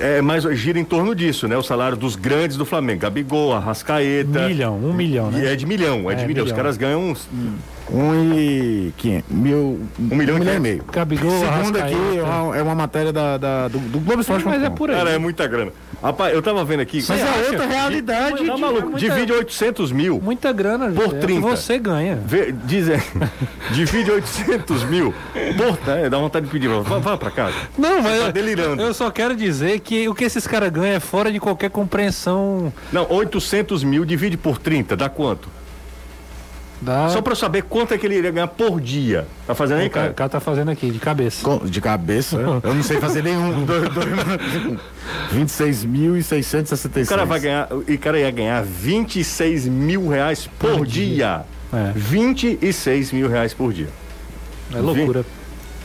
É, 0.00 0.22
mais 0.22 0.44
gira 0.58 0.78
em 0.78 0.84
torno 0.84 1.14
disso, 1.14 1.46
né? 1.46 1.56
O 1.56 1.62
salário 1.62 1.96
dos 1.96 2.16
grandes 2.16 2.56
do 2.56 2.64
Flamengo. 2.64 3.00
Gabigol, 3.02 3.52
Arrascaeta. 3.52 4.48
Milhão, 4.48 4.76
um 4.76 4.94
milhão, 4.94 5.28
E 5.30 5.36
né? 5.36 5.52
é 5.52 5.56
de 5.56 5.66
milhão, 5.66 6.10
é, 6.10 6.14
de 6.14 6.24
É, 6.24 6.26
milhão. 6.26 6.44
Os 6.44 6.50
milhão. 6.50 6.56
caras 6.56 6.76
ganham 6.78 7.10
uns. 7.10 7.28
Um 7.92 8.14
e 8.34 8.92
quinhentos, 8.96 9.30
mil, 9.34 9.80
um 9.98 10.14
milhão 10.16 10.36
e 10.36 10.40
e 10.40 10.42
quinhentos. 10.42 10.62
meio. 10.62 10.84
Gabigol, 10.92 11.30
Segundo 11.40 11.76
aqui 11.78 11.94
é 12.18 12.22
uma, 12.22 12.56
é 12.56 12.62
uma 12.62 12.74
matéria 12.74 13.12
da, 13.12 13.36
da- 13.36 13.68
do, 13.68 13.78
do 13.78 13.98
Globo 14.00 14.20
Esporte. 14.20 14.44
Mas 14.46 14.62
é 14.62 14.70
por 14.70 14.88
aí. 14.90 14.96
Cara, 14.96 15.10
é 15.10 15.18
muita 15.18 15.46
grana. 15.46 15.72
Rapaz, 16.02 16.32
eu 16.34 16.40
tava 16.40 16.64
vendo 16.64 16.80
aqui. 16.80 16.96
Mas 17.08 17.20
Você 17.20 17.26
é 17.26 17.48
outra 17.50 17.66
realidade. 17.66 18.46
Tá 18.46 18.56
maluco? 18.56 18.82
muita- 18.90 18.98
Divide 18.98 19.32
800 19.32 19.92
mil. 19.92 20.20
Muita 20.22 20.52
grana, 20.52 20.86
Por 20.90 21.04
José, 21.04 21.04
é 21.04 21.06
o 21.06 21.10
que 21.10 21.18
30. 21.26 21.48
Você 21.48 21.78
ganha. 21.78 22.16
Vê, 22.24 22.52
diz, 22.52 22.88
é, 22.88 23.02
divide 23.72 24.10
800 24.10 24.84
mil. 24.84 25.14
Porra, 25.56 25.98
é, 25.98 26.08
dá 26.08 26.18
vontade 26.18 26.46
de 26.46 26.52
pedir. 26.52 26.68
Vá, 26.68 26.98
vá 26.98 27.16
pra 27.16 27.30
casa. 27.30 27.54
Não, 27.76 28.00
mas 28.02 28.18
tá 28.20 28.26
eu- 28.26 28.32
delirando. 28.32 28.82
Eu 28.82 28.94
só 28.94 29.10
quero 29.10 29.36
dizer 29.36 29.80
que 29.80 30.08
o 30.08 30.14
que 30.14 30.24
esses 30.24 30.46
caras 30.46 30.70
ganham 30.70 30.96
é 30.96 31.00
fora 31.00 31.30
de 31.30 31.38
qualquer 31.38 31.70
compreensão 31.70 32.72
Não, 32.92 33.06
800 33.10 33.84
mil 33.84 34.04
divide 34.04 34.36
por 34.36 34.58
30, 34.58 34.96
dá 34.96 35.08
quanto? 35.08 35.48
Da. 36.80 37.08
Só 37.10 37.20
pra 37.20 37.32
eu 37.32 37.36
saber 37.36 37.62
quanto 37.64 37.92
é 37.94 37.98
que 37.98 38.06
ele 38.06 38.16
iria 38.16 38.30
ganhar 38.30 38.46
por 38.48 38.80
dia. 38.80 39.26
Tá 39.46 39.54
fazendo 39.54 39.80
aí, 39.80 39.86
o 39.88 39.90
cara, 39.90 40.10
o 40.10 40.14
cara 40.14 40.30
tá 40.30 40.40
fazendo 40.40 40.70
aqui, 40.70 40.90
de 40.90 40.98
cabeça. 40.98 41.42
Com- 41.44 41.58
De 41.64 41.80
cabeça, 41.80 42.36
eu 42.36 42.74
não 42.74 42.82
sei 42.82 42.98
fazer 42.98 43.22
nenhum. 43.22 43.64
Dois- 43.66 43.88
dois- 43.90 44.78
26.666. 45.32 47.06
O 47.06 47.08
cara 47.08 47.24
vai 47.24 47.40
ganhar, 47.40 47.68
o 47.72 47.98
cara 47.98 48.18
ia 48.18 48.30
ganhar 48.30 48.62
26 48.64 49.66
mil 49.66 50.08
reais 50.08 50.48
por, 50.58 50.86
dia. 50.86 51.42
É. 51.72 51.92
26 51.94 53.12
mil 53.12 53.28
reais 53.28 53.54
por 53.54 53.72
dia. 53.72 53.88
É 54.74 54.78
loucura. 54.78 55.24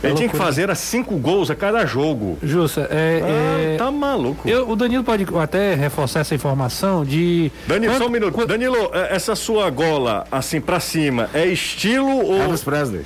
Ele 0.02 0.14
tinha 0.14 0.28
que 0.28 0.36
fazer 0.36 0.70
a 0.70 0.74
cinco 0.74 1.16
gols 1.16 1.50
a 1.50 1.54
cada 1.54 1.84
jogo. 1.86 2.38
Justa, 2.42 2.86
é. 2.90 3.20
Ah, 3.22 3.72
é- 3.74 3.76
tá 3.76 3.90
maluco. 3.90 4.48
eu- 4.48 4.68
o 4.70 4.76
Danilo 4.76 5.02
pode 5.02 5.26
até 5.40 5.74
reforçar 5.74 6.20
essa 6.20 6.34
informação 6.34 7.04
de. 7.04 7.50
Danilo, 7.66 7.94
só 7.96 8.06
um 8.06 8.10
minuto. 8.10 8.32
quanto- 8.32 8.48
Danilo, 8.48 8.90
é, 8.92 9.14
essa 9.14 9.34
sua 9.34 9.68
gola 9.70 10.24
assim 10.30 10.60
pra 10.60 10.78
cima 10.80 11.28
é 11.34 11.46
estilo 11.46 12.08
ou. 12.24 12.40
Elvis 12.42 12.62
Presley. 12.62 13.02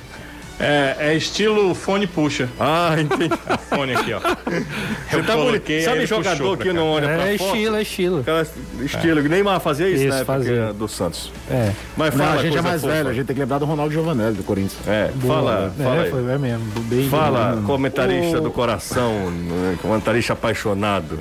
É, 0.61 0.95
é 0.99 1.15
estilo 1.15 1.73
fone 1.73 2.05
puxa. 2.07 2.47
Ah, 2.59 2.95
entendi. 2.99 3.29
A 3.47 3.57
fone 3.75 3.93
aqui, 3.95 4.13
ó. 4.13 4.19
Você 4.19 5.23
tá 5.23 5.33
bonito. 5.35 5.45
coloquei, 5.45 5.77
aí 5.77 5.83
Sabe 5.83 6.05
jogador 6.05 6.57
que 6.57 6.67
cá. 6.67 6.73
não 6.73 6.87
olha 6.91 7.07
pra 7.07 7.27
É 7.27 7.37
foto? 7.37 7.47
estilo, 7.55 7.75
é 7.75 7.81
estilo. 7.81 8.19
Aquela 8.21 8.47
estilo. 8.81 9.21
Neymar 9.23 9.59
fazia 9.59 9.89
isso, 9.89 10.03
Isso, 10.03 10.17
época 10.17 10.25
fazia. 10.33 10.73
do 10.73 10.87
Santos. 10.87 11.31
É. 11.49 11.71
Mas 11.97 12.15
Não, 12.15 12.25
fala 12.25 12.39
a 12.39 12.43
gente 12.43 12.57
é 12.57 12.61
mais 12.61 12.81
fofa. 12.81 12.93
velho, 12.93 13.09
a 13.09 13.13
gente 13.13 13.25
tem 13.25 13.35
que 13.35 13.41
lembrar 13.41 13.57
do 13.57 13.65
Ronaldo 13.65 13.91
Giovanelli, 13.93 14.35
do 14.35 14.43
Corinthians. 14.43 14.87
É, 14.87 15.09
fala, 15.25 15.73
é, 15.79 15.83
fala 15.83 16.01
aí. 16.03 16.09
foi, 16.11 16.31
é 16.31 16.37
mesmo. 16.37 16.65
Bem, 16.81 17.09
Fala, 17.09 17.53
bem- 17.55 17.63
comentarista 17.63 18.37
O- 18.37 18.41
do 18.41 18.51
coração, 18.51 19.31
né, 19.31 19.77
comentarista 19.81 20.33
apaixonado. 20.33 21.19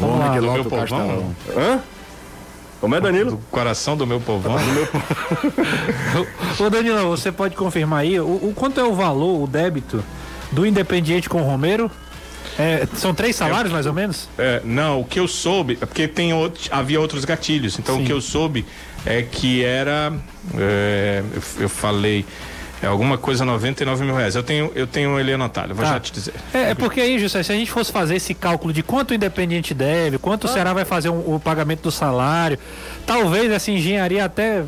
O 0.00 0.04
homem 0.06 0.18
lá, 0.28 0.32
que 0.34 0.40
do 0.40 0.46
lota 0.46 0.58
meu 0.60 0.64
povão. 0.70 1.34
Hã? 1.56 1.80
Como 2.80 2.94
é, 2.94 3.00
Danilo? 3.00 3.32
Do 3.32 3.38
coração 3.50 3.96
do 3.96 4.06
meu 4.06 4.20
povão. 4.20 4.56
Ô 6.58 6.70
Danilo, 6.70 7.08
você 7.08 7.32
pode 7.32 7.56
confirmar 7.56 8.00
aí 8.00 8.20
o, 8.20 8.24
o 8.24 8.52
quanto 8.54 8.80
é 8.80 8.84
o 8.84 8.94
valor, 8.94 9.42
o 9.42 9.46
débito 9.46 10.02
do 10.52 10.64
Independiente 10.64 11.28
com 11.28 11.42
o 11.42 11.44
Romero? 11.44 11.90
É, 12.58 12.86
são 12.96 13.14
três 13.14 13.36
salários, 13.36 13.72
mais 13.72 13.86
ou 13.86 13.92
menos? 13.92 14.28
É, 14.36 14.60
não, 14.64 15.00
o 15.00 15.04
que 15.04 15.20
eu 15.20 15.28
soube, 15.28 15.78
é 15.80 15.86
porque 15.86 16.08
tem 16.08 16.32
outro, 16.32 16.60
havia 16.72 17.00
outros 17.00 17.24
gatilhos. 17.24 17.78
Então 17.78 17.96
Sim. 17.96 18.02
o 18.02 18.06
que 18.06 18.12
eu 18.12 18.20
soube 18.20 18.66
é 19.06 19.22
que 19.22 19.64
era. 19.64 20.12
é, 20.56 21.22
eu, 21.34 21.42
eu 21.62 21.68
falei. 21.68 22.24
É 22.82 22.86
alguma 22.86 23.18
coisa 23.18 23.44
99 23.44 24.04
mil 24.04 24.14
reais. 24.14 24.36
Eu 24.36 24.42
tenho, 24.42 24.70
eu 24.74 24.86
tenho 24.86 25.18
ele 25.18 25.32
anotado, 25.32 25.74
vou 25.74 25.84
Tá. 25.84 25.94
já 25.94 26.00
te 26.00 26.12
dizer. 26.12 26.34
É, 26.54 26.70
é 26.70 26.74
porque 26.74 27.00
aí, 27.00 27.18
José, 27.18 27.42
se 27.42 27.50
a 27.50 27.54
gente 27.54 27.70
fosse 27.70 27.90
fazer 27.90 28.14
esse 28.16 28.34
cálculo 28.34 28.72
de 28.72 28.82
quanto 28.82 29.10
o 29.10 29.14
Independiente 29.14 29.74
deve, 29.74 30.16
quanto 30.18 30.44
o 30.44 30.48
Ceará 30.48 30.72
vai 30.72 30.84
fazer 30.84 31.08
um- 31.08 31.34
o 31.34 31.40
pagamento 31.40 31.82
do 31.82 31.90
salário, 31.90 32.58
talvez 33.04 33.50
essa 33.50 33.70
engenharia 33.72 34.24
até, 34.24 34.62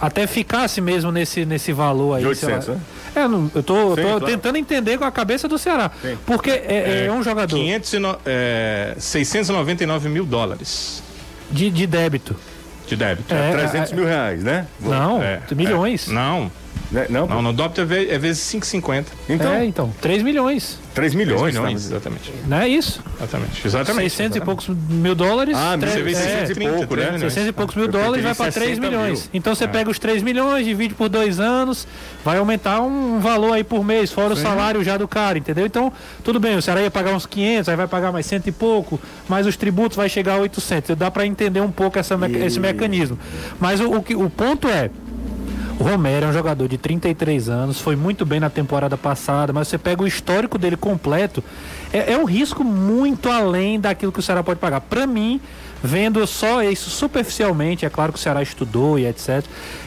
até 0.00 0.26
ficasse 0.26 0.80
mesmo 0.82 1.10
nesse, 1.10 1.46
nesse 1.46 1.72
valor 1.72 2.16
aí. 2.18 2.24
De 2.24 2.34
sei 2.34 2.48
lá. 2.50 2.54
800, 2.56 2.76
né? 2.76 2.80
É, 3.14 3.26
não, 3.26 3.50
eu 3.54 3.62
tô, 3.62 3.94
Sim, 3.96 4.02
tô 4.02 4.08
claro. 4.08 4.26
tentando 4.26 4.58
entender 4.58 4.98
com 4.98 5.04
a 5.06 5.10
cabeça 5.10 5.48
do 5.48 5.56
Ceará. 5.58 5.90
Porque 6.26 6.50
é, 6.50 7.06
é 7.06 7.10
um 7.12 7.22
jogador 7.22 7.56
500 7.56 7.92
e 7.94 7.98
no, 7.98 8.18
é, 8.26 8.94
699 8.98 10.10
mil 10.10 10.26
dólares 10.26 11.02
de, 11.50 11.70
de 11.70 11.86
débito. 11.86 12.36
de 12.86 12.94
débito. 12.94 13.32
É, 13.34 13.52
300 13.52 13.92
mil 13.92 14.04
reais, 14.04 14.42
né? 14.44 14.66
Não, 14.78 15.22
É, 15.22 15.40
milhões. 15.54 16.06
é. 16.10 16.12
Não, 16.12 16.52
Né? 16.90 17.06
Não, 17.10 17.26
não, 17.26 17.42
no 17.42 17.52
débito 17.52 17.80
é, 17.80 17.84
ve- 17.84 18.08
é 18.10 18.18
vezes 18.18 18.42
5,50. 18.42 19.06
Então, 19.28 19.52
É, 19.52 19.64
então, 19.64 19.92
3 20.00 20.22
milhões. 20.22 20.78
3 20.94 21.12
3 21.12 21.14
milhões. 21.14 21.52
milhões, 21.54 21.82
tá? 21.82 21.96
exatamente. 21.96 22.32
Não 22.46 22.56
é 22.58 22.68
isso? 22.68 23.02
Exatamente. 23.18 23.66
Exatamente. 23.66 24.10
600 24.10 24.36
e 24.36 24.40
poucos 24.40 24.68
mil 24.68 25.14
dólares. 25.14 25.54
Ah, 25.56 25.76
tre- 25.78 25.90
Você 25.90 26.02
vê 26.02 26.12
é, 26.12 26.14
600 26.14 26.50
e 26.50 26.54
pouco, 26.70 26.96
né? 26.96 27.18
600 27.18 27.48
e 27.48 27.52
poucos 27.52 27.74
mil 27.76 27.88
dólares 27.88 28.24
vai 28.24 28.34
para 28.34 28.52
3 28.52 28.68
60 28.76 28.80
milhões. 28.88 29.20
mil. 29.22 29.30
Então 29.34 29.54
você 29.54 29.66
pega 29.68 29.90
os 29.90 29.98
3 29.98 30.22
milhões, 30.22 30.64
divide 30.64 30.94
por 30.94 31.08
dois 31.08 31.38
anos, 31.40 31.86
vai 32.24 32.38
aumentar 32.38 32.80
um 32.80 33.18
valor 33.20 33.52
aí 33.52 33.64
por 33.64 33.84
mês, 33.84 34.10
fora 34.12 34.32
o 34.32 34.36
salário 34.36 34.82
já 34.84 34.96
do 34.96 35.08
cara, 35.08 35.36
entendeu? 35.36 35.66
Então, 35.66 35.92
tudo 36.24 36.38
bem, 36.40 36.56
o 36.56 36.62
Ceará 36.62 36.80
ia 36.80 36.90
pagar 36.90 37.14
uns 37.14 37.26
500, 37.26 37.68
aí 37.68 37.76
vai 37.76 37.88
pagar 37.88 38.10
mais 38.12 38.24
cento 38.26 38.46
e 38.46 38.52
pouco, 38.52 38.98
mas 39.28 39.46
os 39.46 39.56
tributos 39.56 39.96
vai 39.96 40.08
chegar 40.08 40.34
a 40.34 40.38
800. 40.38 40.96
Dá 40.96 41.10
para 41.10 41.26
entender 41.26 41.60
um 41.60 41.70
pouco 41.70 41.98
essa 41.98 42.16
meca- 42.16 42.38
esse 42.38 42.58
mecanismo. 42.60 43.18
Mas 43.60 43.80
o, 43.80 43.90
o, 43.90 44.24
o 44.24 44.30
ponto 44.30 44.66
é, 44.68 44.88
O 45.78 45.84
Romero 45.84 46.24
é 46.24 46.28
um 46.30 46.32
jogador 46.32 46.66
de 46.68 46.78
33 46.78 47.50
anos, 47.50 47.78
foi 47.78 47.96
muito 47.96 48.24
bem 48.24 48.40
na 48.40 48.48
temporada 48.48 48.96
passada, 48.96 49.52
mas 49.52 49.68
você 49.68 49.76
pega 49.76 50.02
o 50.02 50.06
histórico 50.06 50.56
dele 50.56 50.76
completo, 50.76 51.44
é, 51.92 52.14
é 52.14 52.18
um 52.18 52.24
risco 52.24 52.64
muito 52.64 53.28
além 53.28 53.78
daquilo 53.78 54.10
que 54.10 54.18
o 54.18 54.22
Ceará 54.22 54.42
pode 54.42 54.58
pagar. 54.58 54.80
Para 54.80 55.06
mim, 55.06 55.38
vendo 55.86 56.26
só 56.26 56.62
isso 56.62 56.90
superficialmente, 56.90 57.86
é 57.86 57.90
claro 57.90 58.12
que 58.12 58.18
o 58.18 58.22
Ceará 58.22 58.42
estudou 58.42 58.98
e 58.98 59.06
etc. 59.06 59.44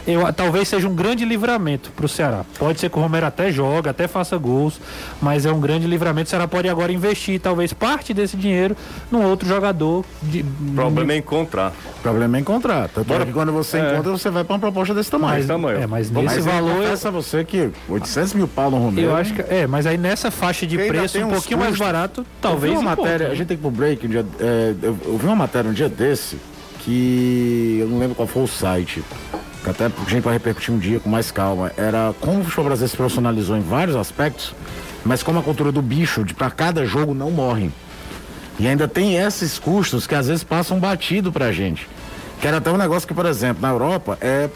Eu, 0.07 0.31
talvez 0.33 0.67
seja 0.67 0.87
um 0.87 0.95
grande 0.95 1.23
livramento 1.25 1.91
para 1.91 2.05
o 2.05 2.09
Ceará. 2.09 2.43
Pode 2.57 2.79
ser 2.79 2.89
que 2.89 2.97
o 2.97 3.01
Romero 3.01 3.25
até 3.27 3.51
joga, 3.51 3.91
até 3.91 4.07
faça 4.07 4.35
gols, 4.37 4.79
mas 5.21 5.45
é 5.45 5.51
um 5.51 5.59
grande 5.59 5.85
livramento. 5.85 6.27
O 6.27 6.29
Ceará 6.29 6.47
pode 6.47 6.67
agora 6.67 6.91
investir 6.91 7.39
talvez 7.39 7.73
parte 7.73 8.13
desse 8.13 8.35
dinheiro 8.35 8.75
num 9.11 9.23
outro 9.23 9.47
jogador. 9.47 10.03
De, 10.23 10.41
O 10.41 10.73
problema 10.73 11.13
é 11.13 11.17
encontrar. 11.17 11.73
O 11.99 12.01
problema 12.01 12.37
é 12.37 12.39
encontrar. 12.39 12.89
Tanto 12.89 13.05
Bora- 13.07 13.23
é 13.23 13.25
que 13.27 13.33
quando 13.33 13.51
você 13.51 13.77
É. 13.77 13.93
encontra, 13.93 14.11
você 14.11 14.29
vai 14.31 14.43
pra 14.43 14.53
uma 14.55 14.59
proposta 14.59 14.93
desse 14.95 15.11
tamanho. 15.11 15.35
Mas 15.37 15.45
tamanho. 15.45 15.79
É, 15.79 15.85
mas 15.85 16.09
nesse 16.09 16.25
Mas 16.25 16.37
eu 16.37 16.43
valor. 16.53 16.75
confesso 16.77 17.07
a 17.07 17.11
você 17.11 17.43
que 17.43 17.69
800 17.87 18.33
mil 18.33 18.47
pau 18.47 18.71
no 18.71 18.77
Romero. 18.77 19.07
Eu 19.09 19.15
acho 19.15 19.33
que. 19.33 19.41
É, 19.41 19.67
mas 19.67 19.85
aí 19.85 19.97
nessa 19.97 20.31
faixa 20.31 20.65
de 20.65 20.77
preço, 20.77 21.19
um 21.19 21.29
pouquinho 21.29 21.59
mais 21.59 21.71
custos. 21.71 21.85
barato, 21.85 22.21
Eu 22.21 22.25
talvez. 22.41 22.73
vi 22.73 22.79
uma 22.79 22.95
matéria, 22.95 23.27
né? 23.27 23.33
a 23.33 23.35
gente 23.35 23.47
tem 23.47 23.57
que 23.57 23.61
ir 23.61 23.69
pro 23.69 23.71
break 23.71 24.07
um 24.07 24.09
dia. 24.09 24.25
é, 24.39 24.73
eu, 24.81 24.97
eu 25.05 25.17
vi 25.17 25.25
uma 25.27 25.35
matéria 25.35 25.69
um 25.69 25.73
dia 25.73 25.88
desse 25.89 26.37
que 26.79 27.77
eu 27.81 27.87
não 27.87 27.99
lembro 27.99 28.15
qual 28.15 28.27
foi 28.27 28.43
o 28.43 28.47
site. 28.47 29.03
Que 29.63 29.69
até 29.69 29.85
a 29.85 30.09
gente 30.09 30.21
vai 30.21 30.33
repercutir 30.33 30.73
um 30.73 30.79
dia 30.79 30.99
com 30.99 31.09
mais 31.09 31.31
calma. 31.31 31.71
Era 31.75 32.13
como 32.21 32.39
o 32.39 32.43
futebol 32.43 32.65
brasileiro 32.65 32.91
se 32.91 32.97
profissionalizou 32.97 33.57
em 33.57 33.61
vários 33.61 33.95
aspectos, 33.95 34.55
mas 35.03 35.21
como 35.21 35.39
a 35.39 35.43
cultura 35.43 35.71
do 35.71 35.81
bicho, 35.81 36.23
de 36.23 36.33
para 36.33 36.49
cada 36.49 36.85
jogo 36.85 37.13
não 37.13 37.29
morre. 37.29 37.69
E 38.57 38.67
ainda 38.67 38.87
tem 38.87 39.17
esses 39.17 39.57
custos 39.57 40.05
que 40.05 40.15
às 40.15 40.27
vezes 40.27 40.43
passam 40.43 40.79
batido 40.79 41.31
pra 41.31 41.51
gente. 41.51 41.87
Que 42.41 42.47
era 42.47 42.57
até 42.57 42.71
um 42.71 42.77
negócio 42.77 43.07
que, 43.07 43.13
por 43.13 43.25
exemplo, 43.25 43.61
na 43.61 43.69
Europa 43.69 44.17
é 44.21 44.49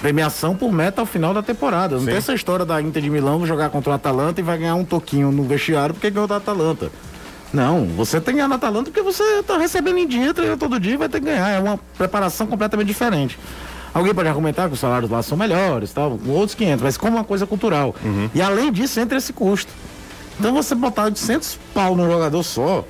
premiação 0.00 0.54
por 0.54 0.72
meta 0.72 1.00
ao 1.00 1.06
final 1.06 1.32
da 1.32 1.42
temporada. 1.42 1.96
Não 1.96 2.04
tem 2.04 2.16
essa 2.16 2.34
história 2.34 2.64
da 2.64 2.80
Inter 2.80 3.02
de 3.02 3.10
Milão 3.10 3.44
jogar 3.46 3.70
contra 3.70 3.90
o 3.90 3.94
Atalanta 3.94 4.40
e 4.40 4.44
vai 4.44 4.58
ganhar 4.58 4.74
um 4.74 4.84
toquinho 4.84 5.30
no 5.30 5.44
vestiário 5.44 5.94
porque 5.94 6.10
ganhou 6.10 6.26
da 6.26 6.36
Atalanta. 6.36 6.90
Não, 7.52 7.86
você 7.86 8.20
tem 8.20 8.34
que 8.34 8.38
ganhar 8.38 8.48
na 8.48 8.56
Atalanta 8.56 8.90
porque 8.90 9.02
você 9.02 9.42
tá 9.42 9.56
recebendo 9.56 9.98
em 9.98 10.06
dia, 10.06 10.34
treina 10.34 10.56
todo 10.56 10.78
dia 10.78 10.94
e 10.94 10.96
vai 10.96 11.08
ter 11.08 11.20
que 11.20 11.26
ganhar. 11.26 11.48
É 11.48 11.58
uma 11.58 11.78
preparação 11.96 12.46
completamente 12.46 12.86
diferente. 12.88 13.38
Alguém 13.94 14.14
pode 14.14 14.28
argumentar 14.28 14.68
que 14.68 14.74
os 14.74 14.80
salários 14.80 15.10
lá 15.10 15.22
são 15.22 15.36
melhores, 15.36 15.92
tal, 15.92 16.18
com 16.18 16.30
outros 16.30 16.54
500, 16.54 16.82
mas 16.82 16.96
como 16.98 17.16
uma 17.16 17.24
coisa 17.24 17.46
cultural. 17.46 17.94
E 18.34 18.42
além 18.42 18.70
disso, 18.70 19.00
entra 19.00 19.16
esse 19.16 19.32
custo. 19.32 19.72
Então 20.38 20.52
você 20.52 20.74
botar 20.74 21.04
800 21.04 21.58
pau 21.74 21.96
no 21.96 22.06
jogador 22.08 22.42
só, 22.42 22.84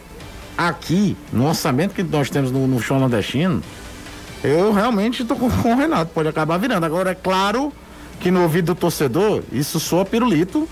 aqui, 0.57 1.17
no 1.33 1.47
orçamento 1.47 1.95
que 1.95 2.03
nós 2.03 2.29
temos 2.29 2.51
no, 2.51 2.67
no 2.67 2.81
show 2.81 2.99
nordestino, 2.99 3.63
eu 4.43 4.73
realmente 4.73 5.25
tô 5.25 5.37
com, 5.37 5.49
com 5.51 5.73
o 5.73 5.77
Renato, 5.77 6.11
pode 6.13 6.29
acabar 6.29 6.59
virando. 6.59 6.85
Agora, 6.85 7.11
é 7.11 7.15
claro 7.15 7.73
que 8.21 8.31
no 8.31 8.43
ouvido 8.43 8.75
do 8.75 8.75
torcedor, 8.75 9.43
isso 9.53 9.79
soa 9.79 10.05
pirulito, 10.05 10.69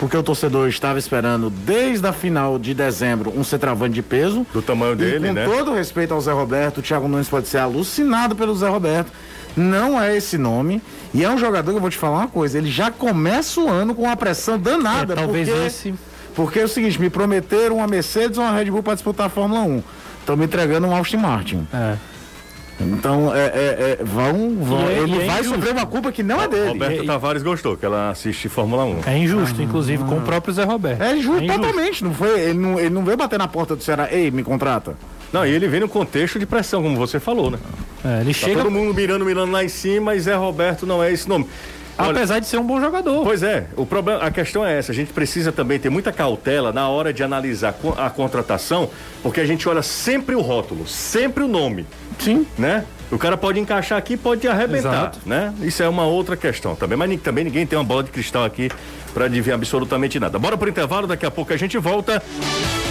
porque 0.00 0.16
o 0.16 0.22
torcedor 0.22 0.66
estava 0.66 0.98
esperando 0.98 1.50
desde 1.50 2.06
a 2.06 2.12
final 2.12 2.58
de 2.58 2.72
dezembro 2.72 3.30
um 3.36 3.44
centroavante 3.44 3.92
de 3.92 4.02
peso. 4.02 4.46
Do 4.50 4.62
tamanho 4.62 4.96
dele, 4.96 5.28
com 5.28 5.34
né? 5.34 5.44
todo 5.44 5.74
respeito 5.74 6.14
ao 6.14 6.20
Zé 6.22 6.32
Roberto, 6.32 6.78
o 6.78 6.82
Thiago 6.82 7.06
Nunes 7.06 7.28
pode 7.28 7.46
ser 7.46 7.58
alucinado 7.58 8.34
pelo 8.34 8.56
Zé 8.56 8.66
Roberto. 8.66 9.12
Não 9.54 10.00
é 10.00 10.16
esse 10.16 10.38
nome. 10.38 10.80
E 11.12 11.22
é 11.22 11.28
um 11.28 11.36
jogador 11.36 11.70
que 11.72 11.76
eu 11.76 11.80
vou 11.82 11.90
te 11.90 11.98
falar 11.98 12.20
uma 12.20 12.28
coisa, 12.28 12.56
ele 12.56 12.70
já 12.70 12.90
começa 12.90 13.60
o 13.60 13.68
ano 13.68 13.94
com 13.94 14.04
uma 14.04 14.16
pressão 14.16 14.58
danada. 14.58 15.12
É, 15.12 15.16
talvez 15.16 15.46
porque... 15.46 15.66
esse. 15.66 15.94
Porque 16.34 16.60
é 16.60 16.64
o 16.64 16.68
seguinte, 16.68 16.98
me 16.98 17.10
prometeram 17.10 17.76
uma 17.76 17.86
Mercedes 17.86 18.38
ou 18.38 18.44
uma 18.44 18.56
Red 18.56 18.70
Bull 18.70 18.82
para 18.82 18.94
disputar 18.94 19.26
a 19.26 19.28
Fórmula 19.28 19.60
1. 19.60 19.82
Estão 20.20 20.34
me 20.34 20.46
entregando 20.46 20.86
um 20.86 20.96
Austin 20.96 21.18
Martin. 21.18 21.68
É. 21.74 21.96
Então, 22.80 23.34
é, 23.34 23.38
é, 23.46 23.96
é, 24.00 24.04
vão, 24.04 24.56
vão 24.56 24.88
é- 24.88 24.98
ele 25.00 25.22
é 25.22 25.26
vai 25.26 25.40
injusto. 25.40 25.54
sofrer 25.56 25.72
uma 25.72 25.86
culpa 25.86 26.10
que 26.10 26.22
não 26.22 26.40
é 26.40 26.48
dele. 26.48 26.68
Roberto 26.68 27.04
Tavares 27.06 27.42
gostou, 27.42 27.76
que 27.76 27.84
ela 27.84 28.10
assiste 28.10 28.48
Fórmula 28.48 28.84
1. 28.84 29.00
É 29.06 29.18
injusto, 29.18 29.60
inclusive, 29.62 30.02
com 30.04 30.16
o 30.16 30.20
próprio 30.22 30.52
Zé 30.54 30.64
Roberto. 30.64 31.02
É 31.02 31.16
justo, 31.16 31.42
injusto. 31.42 31.60
totalmente. 31.60 32.04
Não 32.04 32.14
foi, 32.14 32.40
ele, 32.40 32.58
não, 32.58 32.78
ele 32.78 32.90
não 32.90 33.04
veio 33.04 33.16
bater 33.16 33.38
na 33.38 33.46
porta 33.48 33.76
do 33.76 33.82
Ceará, 33.82 34.08
ei, 34.10 34.30
me 34.30 34.42
contrata. 34.42 34.94
Não, 35.32 35.46
e 35.46 35.50
ele 35.50 35.68
vem 35.68 35.80
no 35.80 35.88
contexto 35.88 36.38
de 36.38 36.46
pressão, 36.46 36.82
como 36.82 36.96
você 36.96 37.20
falou, 37.20 37.50
né? 37.50 37.58
É, 38.04 38.20
ele 38.22 38.32
Tá 38.34 38.40
chega, 38.46 38.62
todo 38.62 38.70
mundo 38.70 38.92
mirando, 38.94 39.24
mirando 39.24 39.52
lá 39.52 39.62
em 39.62 39.68
cima, 39.68 40.14
e 40.16 40.20
Zé 40.20 40.34
Roberto 40.34 40.86
não 40.86 41.02
é 41.02 41.12
esse 41.12 41.28
nome. 41.28 41.46
Olha, 41.98 42.10
apesar 42.12 42.38
de 42.38 42.46
ser 42.46 42.56
um 42.56 42.64
bom 42.66 42.80
jogador. 42.80 43.22
Pois 43.22 43.42
é, 43.42 43.66
o 43.76 43.84
problema, 43.84 44.22
a 44.22 44.30
questão 44.30 44.64
é 44.64 44.78
essa, 44.78 44.90
a 44.90 44.94
gente 44.94 45.12
precisa 45.12 45.52
também 45.52 45.78
ter 45.78 45.90
muita 45.90 46.10
cautela 46.10 46.72
na 46.72 46.88
hora 46.88 47.12
de 47.12 47.22
analisar 47.22 47.74
a 47.98 48.08
contratação, 48.08 48.88
porque 49.22 49.38
a 49.38 49.44
gente 49.46 49.68
olha 49.68 49.82
sempre 49.82 50.34
o 50.34 50.40
rótulo, 50.40 50.86
sempre 50.88 51.44
o 51.44 51.48
nome, 51.48 51.84
Sim. 52.20 52.46
né? 52.58 52.84
O 53.10 53.18
cara 53.18 53.36
pode 53.36 53.58
encaixar 53.58 53.98
aqui, 53.98 54.16
pode 54.16 54.46
arrebentar, 54.46 54.92
Exato. 54.92 55.18
né? 55.26 55.52
Isso 55.62 55.82
é 55.82 55.88
uma 55.88 56.04
outra 56.04 56.36
questão 56.36 56.76
também, 56.76 56.96
mas 56.96 57.20
também 57.20 57.42
ninguém 57.42 57.66
tem 57.66 57.76
uma 57.76 57.84
bola 57.84 58.04
de 58.04 58.10
cristal 58.10 58.44
aqui 58.44 58.70
para 59.12 59.24
adivinhar 59.24 59.56
absolutamente 59.56 60.20
nada. 60.20 60.38
Bora 60.38 60.56
pro 60.56 60.68
intervalo, 60.68 61.08
daqui 61.08 61.26
a 61.26 61.30
pouco 61.30 61.52
a 61.52 61.56
gente 61.56 61.76
volta. 61.76 62.22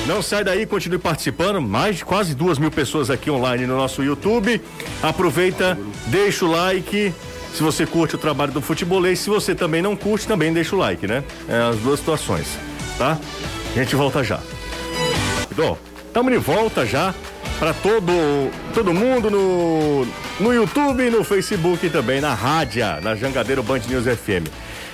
Não 0.06 0.22
sai 0.22 0.44
daí, 0.44 0.66
continue 0.66 0.98
participando. 0.98 1.62
Mais 1.62 1.98
de 1.98 2.06
quase 2.06 2.36
duas 2.36 2.58
mil 2.58 2.70
pessoas 2.70 3.10
aqui 3.10 3.32
online 3.32 3.66
no 3.66 3.78
nosso 3.78 4.04
YouTube. 4.04 4.62
Aproveita, 5.02 5.78
deixa 6.08 6.44
o 6.44 6.52
like. 6.52 7.14
Se 7.54 7.64
você 7.64 7.86
curte 7.86 8.16
o 8.16 8.18
trabalho 8.18 8.52
do 8.52 8.62
futebolês, 8.62 9.20
se 9.20 9.30
você 9.30 9.56
também 9.56 9.82
não 9.82 9.96
curte, 9.96 10.28
também 10.28 10.52
deixa 10.52 10.76
o 10.76 10.80
like, 10.80 11.08
né? 11.08 11.24
É 11.48 11.62
as 11.70 11.78
duas 11.78 12.00
situações, 12.00 12.48
tá? 12.98 13.18
A 13.72 13.80
gente 13.80 13.96
volta 13.96 14.24
já. 14.24 14.40
Ó, 15.58 15.76
estamos 16.08 16.32
de 16.32 16.38
volta 16.38 16.86
já 16.86 17.14
para 17.60 17.74
todo 17.74 18.50
todo 18.74 18.94
mundo 18.94 19.30
no 19.30 20.08
no 20.40 20.54
YouTube, 20.54 21.10
no 21.10 21.24
Facebook 21.24 21.86
e 21.86 21.90
também 21.90 22.22
na 22.22 22.34
rádio, 22.34 22.84
na 23.02 23.14
Jangadeiro 23.16 23.62
Band 23.62 23.82
News 23.90 24.06
FM. 24.06 24.48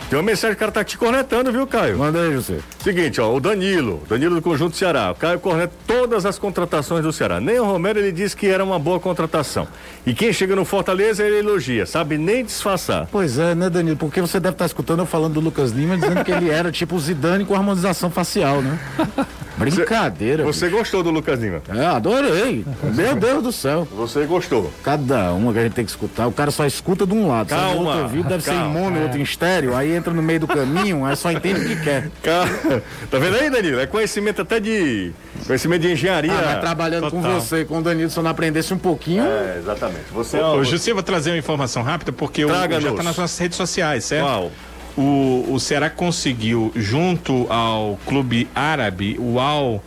Tem 0.09 0.19
uma 0.19 0.23
mensagem 0.23 0.55
que 0.55 0.57
o 0.57 0.59
cara 0.59 0.71
tá 0.71 0.83
te 0.83 0.99
cornetando, 0.99 1.51
viu, 1.51 1.65
Caio? 1.65 1.97
Manda 1.97 2.21
aí, 2.21 2.31
José. 2.33 2.59
Seguinte, 2.79 3.19
ó, 3.19 3.33
o 3.35 3.39
Danilo, 3.39 4.03
Danilo 4.07 4.35
do 4.35 4.41
Conjunto 4.41 4.75
Ceará. 4.77 5.09
O 5.11 5.15
Caio 5.15 5.39
corneta 5.39 5.73
todas 5.87 6.27
as 6.27 6.37
contratações 6.37 7.01
do 7.03 7.11
Ceará. 7.11 7.39
Nem 7.39 7.59
o 7.59 7.65
Romero 7.65 7.97
ele 7.97 8.11
disse 8.11 8.37
que 8.37 8.45
era 8.45 8.63
uma 8.63 8.77
boa 8.77 8.99
contratação. 8.99 9.67
E 10.05 10.13
quem 10.13 10.31
chega 10.31 10.55
no 10.55 10.63
Fortaleza 10.63 11.23
ele 11.23 11.39
elogia, 11.39 11.87
sabe 11.87 12.19
nem 12.19 12.45
disfarçar. 12.45 13.07
Pois 13.11 13.39
é, 13.39 13.55
né, 13.55 13.67
Danilo? 13.67 13.97
Porque 13.97 14.21
você 14.21 14.39
deve 14.39 14.53
estar 14.53 14.67
escutando 14.67 14.99
eu 14.99 15.05
falando 15.07 15.33
do 15.33 15.39
Lucas 15.39 15.71
Lima 15.71 15.97
dizendo 15.97 16.23
que 16.23 16.31
ele 16.31 16.51
era 16.51 16.71
tipo 16.71 16.95
o 16.95 16.99
Zidane 16.99 17.43
com 17.43 17.55
harmonização 17.55 18.11
facial, 18.11 18.61
né? 18.61 18.77
Brincadeira. 19.57 20.43
Você 20.43 20.69
gostou 20.69 21.01
do 21.01 21.09
Lucas 21.09 21.39
Lima? 21.39 21.61
É, 21.69 21.85
adorei. 21.85 22.63
Meu 22.93 23.15
Deus 23.15 23.41
do 23.41 23.51
céu. 23.51 23.87
Você 23.95 24.25
gostou. 24.25 24.71
Cada 24.83 25.31
uma 25.33 25.51
que 25.53 25.59
a 25.59 25.63
gente 25.63 25.73
tem 25.73 25.85
que 25.85 25.91
escutar. 25.91 26.27
O 26.27 26.31
cara 26.31 26.51
só 26.51 26.65
escuta 26.65 27.07
de 27.07 27.13
um 27.13 27.27
lado. 27.27 27.47
Calma, 27.47 27.73
O 27.75 27.85
outro 27.85 28.01
ouvido 28.03 28.27
deve 28.29 28.43
ser 28.43 28.51
em 28.51 28.57
calma. 28.57 28.79
mono, 28.79 29.01
outro 29.01 29.17
em 29.17 29.23
estéreo. 29.23 29.75
Aí 29.75 29.94
entra 29.95 30.13
no 30.13 30.21
meio 30.21 30.39
do 30.39 30.47
caminho, 30.47 31.05
aí 31.05 31.15
só 31.15 31.31
entende 31.31 31.61
o 31.61 31.67
que 31.67 31.83
quer. 31.83 32.09
Cara, 32.21 32.83
tá 33.09 33.17
vendo 33.17 33.35
aí, 33.35 33.49
Danilo? 33.49 33.79
É 33.79 33.85
conhecimento 33.85 34.41
até 34.41 34.59
de. 34.59 35.11
Conhecimento 35.45 35.81
de 35.81 35.91
engenharia. 35.91 36.33
Ah, 36.33 36.43
mas 36.45 36.59
trabalhando 36.61 37.09
com 37.09 37.21
total. 37.21 37.39
você 37.39 37.61
e 37.61 37.65
com 37.65 37.79
o 37.79 37.81
Danilo, 37.81 38.09
se 38.09 38.17
eu 38.17 38.23
não 38.23 38.31
aprendesse 38.31 38.73
um 38.73 38.77
pouquinho. 38.77 39.23
É, 39.23 39.57
exatamente. 39.59 40.05
Você 40.11 40.37
é 40.37 40.43
Ô, 40.43 40.57
o. 40.57 40.63
José, 40.63 40.91
eu 40.91 40.95
vou 40.95 41.03
trazer 41.03 41.31
uma 41.31 41.37
informação 41.37 41.83
rápida, 41.83 42.11
porque 42.11 42.45
o, 42.45 42.49
já 42.49 42.65
está 42.65 43.03
nas 43.03 43.17
nossas 43.17 43.37
redes 43.37 43.57
sociais, 43.57 44.05
certo? 44.05 44.25
Qual? 44.25 44.51
O, 44.97 45.45
o 45.49 45.59
Ceará 45.59 45.89
conseguiu, 45.89 46.71
junto 46.73 47.51
ao 47.51 47.99
clube 48.05 48.47
árabe, 48.55 49.17
o 49.19 49.39
Al 49.39 49.83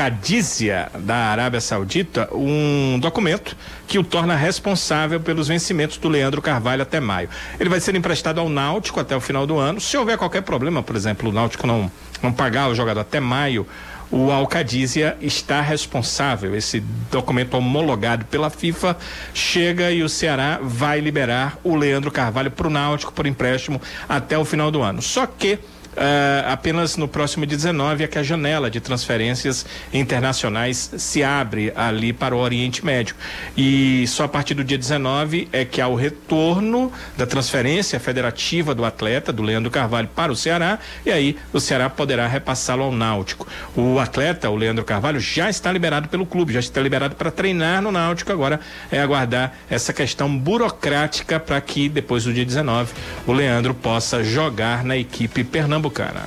Qadizia 0.00 0.90
da 1.00 1.14
Arábia 1.14 1.60
Saudita, 1.60 2.26
um 2.32 2.98
documento 2.98 3.54
que 3.86 3.98
o 3.98 4.02
torna 4.02 4.34
responsável 4.34 5.20
pelos 5.20 5.46
vencimentos 5.46 5.98
do 5.98 6.08
Leandro 6.08 6.40
Carvalho 6.40 6.80
até 6.80 6.98
maio. 6.98 7.28
Ele 7.58 7.68
vai 7.68 7.80
ser 7.80 7.94
emprestado 7.94 8.40
ao 8.40 8.48
Náutico 8.48 8.98
até 8.98 9.14
o 9.14 9.20
final 9.20 9.46
do 9.46 9.58
ano. 9.58 9.78
Se 9.78 9.98
houver 9.98 10.16
qualquer 10.16 10.40
problema, 10.40 10.82
por 10.82 10.96
exemplo, 10.96 11.28
o 11.28 11.32
Náutico 11.32 11.66
não, 11.66 11.92
não 12.22 12.32
pagar 12.32 12.70
o 12.70 12.74
jogador 12.74 13.00
até 13.00 13.20
maio, 13.20 13.66
o 14.10 14.30
Alcadizia 14.30 15.18
está 15.20 15.60
responsável. 15.60 16.56
Esse 16.56 16.80
documento 17.10 17.52
homologado 17.52 18.24
pela 18.24 18.48
FIFA 18.48 18.96
chega 19.34 19.90
e 19.90 20.02
o 20.02 20.08
Ceará 20.08 20.60
vai 20.62 20.98
liberar 20.98 21.58
o 21.62 21.76
Leandro 21.76 22.10
Carvalho 22.10 22.50
para 22.50 22.66
o 22.66 22.70
Náutico 22.70 23.12
por 23.12 23.26
empréstimo 23.26 23.78
até 24.08 24.38
o 24.38 24.46
final 24.46 24.70
do 24.70 24.80
ano. 24.80 25.02
Só 25.02 25.26
que 25.26 25.58
eh, 25.96 26.44
apenas 26.46 26.96
no 26.96 27.08
próximo 27.08 27.44
dia 27.44 27.56
19 27.56 28.04
é 28.04 28.06
que 28.06 28.18
a 28.18 28.22
janela 28.22 28.70
de 28.70 28.80
transferências 28.80 29.66
internacionais 29.92 30.90
se 30.96 31.22
abre 31.22 31.72
ali 31.74 32.12
para 32.12 32.34
o 32.34 32.38
Oriente 32.38 32.84
Médio. 32.84 33.14
E 33.56 34.06
só 34.06 34.24
a 34.24 34.28
partir 34.28 34.54
do 34.54 34.62
dia 34.62 34.78
19 34.78 35.48
é 35.52 35.64
que 35.64 35.80
há 35.80 35.88
o 35.88 35.94
retorno 35.94 36.92
da 37.16 37.26
transferência 37.26 37.98
federativa 37.98 38.74
do 38.74 38.84
atleta, 38.84 39.32
do 39.32 39.42
Leandro 39.42 39.70
Carvalho, 39.70 40.08
para 40.08 40.32
o 40.32 40.36
Ceará, 40.36 40.78
e 41.04 41.10
aí 41.10 41.36
o 41.52 41.60
Ceará 41.60 41.90
poderá 41.90 42.26
repassá-lo 42.26 42.84
ao 42.84 42.92
Náutico. 42.92 43.46
O 43.74 43.98
atleta, 43.98 44.48
o 44.48 44.56
Leandro 44.56 44.84
Carvalho, 44.84 45.20
já 45.20 45.50
está 45.50 45.72
liberado 45.72 46.08
pelo 46.08 46.24
clube, 46.24 46.52
já 46.52 46.60
está 46.60 46.80
liberado 46.80 47.14
para 47.14 47.30
treinar 47.30 47.82
no 47.82 47.90
Náutico. 47.90 48.32
Agora 48.32 48.60
é 48.90 49.00
aguardar 49.00 49.54
essa 49.68 49.92
questão 49.92 50.36
burocrática 50.36 51.40
para 51.40 51.60
que 51.60 51.88
depois 51.88 52.24
do 52.24 52.32
dia 52.32 52.44
19 52.44 52.92
o 53.26 53.32
Leandro 53.32 53.74
possa 53.74 54.22
jogar 54.22 54.84
na 54.84 54.96
equipe 54.96 55.42
pernambucana. 55.80 56.22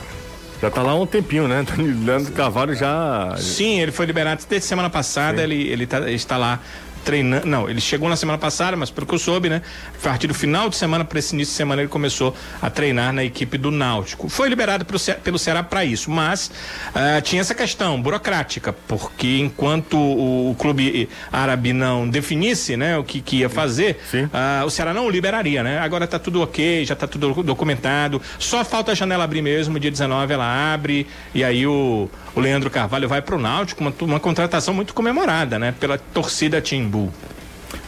Já 0.62 0.72
tá 0.72 0.82
lá 0.82 0.92
há 0.92 0.96
um 0.96 1.06
tempinho, 1.06 1.48
né? 1.48 1.66
Leandro 2.06 2.32
Carvalho 2.32 2.74
já. 2.74 3.36
Sim, 3.38 3.82
ele 3.82 3.92
foi 3.92 4.06
liberado 4.06 4.42
desde 4.50 4.68
semana 4.68 4.89
passada, 4.89 5.44
ele, 5.44 5.68
ele 5.68 5.86
tá- 5.86 6.10
está 6.10 6.38
lá 6.38 6.60
treinando. 7.04 7.46
Não, 7.48 7.70
ele 7.70 7.82
chegou 7.82 8.10
na 8.10 8.16
semana 8.16 8.38
passada, 8.38 8.76
mas 8.78 8.89
pelo 8.89 9.06
que 9.06 9.13
eu 9.13 9.20
soube, 9.20 9.50
né? 9.50 9.62
A 10.00 10.04
partir 10.04 10.28
do 10.28 10.34
final 10.34 10.70
de 10.70 10.76
semana 10.76 11.04
para 11.06 11.20
esse 11.20 11.34
início 11.36 11.52
de 11.52 11.58
semana 11.58 11.82
ele 11.82 11.89
começou 11.89 12.36
a 12.62 12.70
treinar 12.70 13.13
na 13.13 13.24
equipe 13.24 13.58
do 13.58 13.70
Náutico. 13.72 14.30
Foi 14.30 14.50
liberado 14.50 14.86
pelo, 14.86 14.98
Ce- 15.00 15.13
pelo 15.16 15.38
Ceará 15.38 15.62
para 15.63 15.84
isso, 15.86 16.10
mas 16.10 16.50
ah, 16.96 17.22
tinha 17.22 17.42
essa 17.42 17.54
questão 17.54 18.02
burocrática, 18.02 18.74
porque 18.88 19.38
enquanto 19.39 19.97
o, 19.97 20.51
o 20.51 20.56
clube 20.56 21.10
árabe 21.32 21.74
não 21.74 22.08
definisse, 22.10 22.76
né, 22.78 22.97
o 22.97 23.04
que, 23.04 23.22
que 23.22 23.38
ia 23.38 23.49
fazer, 23.49 23.99
ah, 24.34 24.64
o 24.66 24.70
Ceará 24.70 24.93
não 24.93 25.06
o 25.08 25.10
liberaria, 25.10 25.62
né? 25.64 25.80
Agora 25.80 26.08
tá 26.08 26.18
tudo 26.20 26.41
ok, 26.41 26.86
já 26.86 26.95
tá 26.95 27.08
tudo 27.08 27.43
documentado. 27.43 28.22
Só 28.39 28.64
falta 28.64 28.91
a 28.91 28.95
janela 28.95 29.24
abrir 29.24 29.41
mesmo, 29.41 29.80
dia 29.80 29.91
19 29.91 30.34
ela 30.34 30.74
abre 30.74 31.06
e 31.34 31.43
aí 31.43 31.66
o, 31.68 32.10
o 32.36 32.39
Leandro 32.39 32.70
Carvalho 32.70 33.08
vai 33.08 33.22
pro 33.22 33.38
Náutico, 33.39 33.82
uma, 33.82 33.93
uma 34.01 34.20
contratação 34.20 34.74
muito 34.74 34.93
comemorada, 34.93 35.60
né? 35.60 35.74
Pela 35.80 35.97
torcida 35.97 36.62
Timbu. 36.94 37.12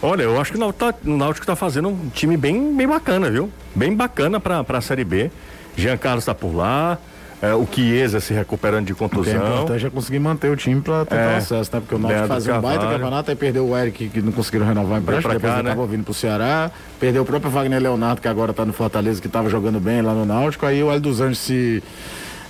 Olha, 0.01 0.23
eu 0.23 0.39
acho 0.41 0.51
que 0.51 0.57
o 0.57 0.59
Náutico 0.59 0.79
tá, 0.91 0.95
o 1.05 1.15
Náutico 1.17 1.45
tá 1.45 1.55
fazendo 1.55 1.89
um 1.89 2.09
time 2.09 2.35
bem, 2.35 2.75
bem 2.75 2.87
bacana, 2.87 3.29
viu? 3.29 3.49
Bem 3.75 3.95
bacana 3.95 4.39
pra, 4.39 4.63
pra 4.63 4.81
Série 4.81 5.03
B. 5.03 5.29
Jean 5.77 5.97
Carlos 5.97 6.25
tá 6.25 6.33
por 6.33 6.55
lá, 6.55 6.97
é, 7.41 7.53
o 7.53 7.67
Chiesa 7.69 8.19
se 8.19 8.33
recuperando 8.33 8.85
de 8.87 8.93
O 8.93 8.95
é 8.95 8.97
contusão. 8.97 9.35
importante 9.35 9.85
é 9.85 9.89
conseguir 9.89 10.19
manter 10.19 10.49
o 10.49 10.55
time 10.55 10.81
pra 10.81 11.05
tentar 11.05 11.21
É. 11.21 11.33
o 11.35 11.37
acesso, 11.37 11.69
né? 11.73 11.79
Porque 11.81 11.95
o 11.95 11.99
Náutico 11.99 12.27
fazia 12.27 12.55
um 12.55 12.61
baita 12.61 12.87
campeonato, 12.87 13.29
aí 13.29 13.35
perdeu 13.35 13.67
o 13.67 13.77
Eric, 13.77 14.09
que 14.09 14.21
não 14.21 14.31
conseguiram 14.31 14.65
renovar 14.65 14.97
o 14.99 15.01
empréstimo, 15.01 15.33
depois 15.33 15.51
cá, 15.53 15.59
ele 15.59 15.63
né? 15.65 15.71
acabou 15.71 15.87
vindo 15.87 16.03
pro 16.03 16.13
Ceará. 16.13 16.71
Perdeu 16.99 17.21
o 17.21 17.25
próprio 17.25 17.51
Wagner 17.51 17.79
Leonardo, 17.81 18.21
que 18.21 18.27
agora 18.27 18.53
tá 18.53 18.65
no 18.65 18.73
Fortaleza, 18.73 19.21
que 19.21 19.27
tava 19.29 19.49
jogando 19.49 19.79
bem 19.79 20.01
lá 20.01 20.13
no 20.13 20.25
Náutico. 20.25 20.65
Aí 20.65 20.81
o 20.81 20.89
Hélio 20.89 21.01
dos 21.01 21.21
Anjos 21.21 21.39
se 21.39 21.83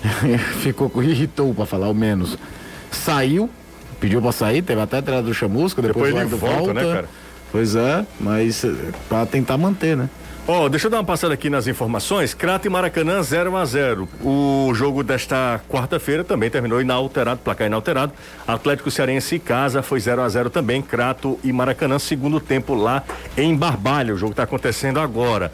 ficou 0.62 0.92
irritou, 1.04 1.54
pra 1.54 1.66
falar 1.66 1.90
o 1.90 1.94
menos. 1.94 2.38
Saiu, 2.92 3.50
pediu 4.06 4.22
pra 4.22 4.32
sair, 4.32 4.62
teve 4.62 4.80
até 4.80 5.02
treinador 5.02 5.34
chamusca, 5.34 5.82
depois, 5.82 6.14
Depois 6.14 6.32
o 6.32 6.36
ele 6.36 6.44
Hélio 6.44 6.58
volta, 6.58 6.74
né, 6.74 6.94
cara? 6.94 7.10
Pois 7.52 7.76
é, 7.76 8.06
mas 8.20 8.64
eh, 8.64 8.74
pra 9.10 9.26
tentar 9.26 9.58
manter, 9.58 9.98
né? 9.98 10.10
Ó, 10.48 10.70
deixa 10.70 10.86
eu 10.86 10.92
dar 10.92 10.98
uma 10.98 11.04
passada 11.04 11.34
aqui 11.34 11.50
nas 11.50 11.66
informações. 11.66 12.36
Crato 12.36 12.68
e 12.68 12.70
Maracanã 12.70 13.24
0 13.24 13.56
a 13.58 13.66
0 13.66 14.08
O 14.24 14.72
jogo 14.76 15.02
desta 15.02 15.60
quarta-feira 15.68 16.24
também 16.24 16.52
terminou 16.52 16.80
inalterado, 16.80 17.40
placar 17.44 17.66
inalterado. 17.66 18.14
Atlético 18.48 18.92
Cearense 18.92 19.36
e 19.36 19.40
Casa 19.40 19.82
foi 19.82 20.00
0 20.00 20.22
a 20.22 20.30
0 20.30 20.52
também. 20.52 20.84
Crato 20.84 21.40
e 21.44 21.52
Maracanã, 21.52 21.98
segundo 21.98 22.40
tempo 22.40 22.76
lá 22.76 23.04
em 23.36 23.56
Barbalha. 23.56 24.14
O 24.14 24.18
jogo 24.18 24.34
está 24.34 24.44
acontecendo 24.44 25.00
agora. 25.00 25.52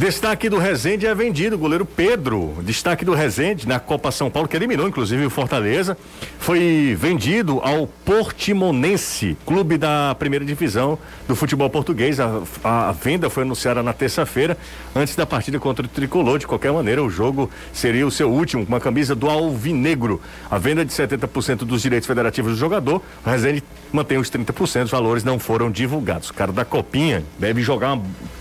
Destaque 0.00 0.48
do 0.48 0.56
Resende 0.56 1.06
é 1.06 1.14
vendido, 1.14 1.58
goleiro 1.58 1.84
Pedro. 1.84 2.56
Destaque 2.62 3.04
do 3.04 3.12
Resende 3.12 3.68
na 3.68 3.78
Copa 3.78 4.10
São 4.10 4.30
Paulo, 4.30 4.48
que 4.48 4.56
eliminou 4.56 4.88
inclusive 4.88 5.26
o 5.26 5.28
Fortaleza. 5.28 5.94
Foi 6.38 6.96
vendido 6.98 7.60
ao 7.62 7.86
Portimonense, 7.86 9.36
clube 9.44 9.76
da 9.76 10.16
primeira 10.18 10.42
divisão 10.42 10.98
do 11.28 11.36
futebol 11.36 11.68
português. 11.68 12.18
A, 12.18 12.40
a 12.64 12.92
venda 12.92 13.28
foi 13.28 13.42
anunciada 13.42 13.82
na 13.82 13.92
terça-feira, 13.92 14.56
antes 14.96 15.14
da 15.14 15.26
partida 15.26 15.58
contra 15.58 15.84
o 15.84 15.88
Tricolor. 15.88 16.38
De 16.38 16.46
qualquer 16.46 16.72
maneira, 16.72 17.04
o 17.04 17.10
jogo 17.10 17.50
seria 17.70 18.06
o 18.06 18.10
seu 18.10 18.30
último, 18.30 18.64
com 18.64 18.72
uma 18.72 18.80
camisa 18.80 19.14
do 19.14 19.28
Alvinegro. 19.28 20.18
A 20.50 20.56
venda 20.56 20.82
de 20.82 20.94
70% 20.94 21.58
dos 21.58 21.82
direitos 21.82 22.06
federativos 22.06 22.52
do 22.52 22.58
jogador, 22.58 23.02
o 23.22 23.28
Resende 23.28 23.62
mantém 23.92 24.16
os 24.16 24.30
30%, 24.30 24.84
os 24.84 24.90
valores 24.90 25.24
não 25.24 25.38
foram 25.38 25.70
divulgados. 25.70 26.30
O 26.30 26.34
cara 26.34 26.52
da 26.52 26.64
Copinha 26.64 27.22
deve 27.38 27.60
jogar 27.60 27.92
uma 27.92 28.39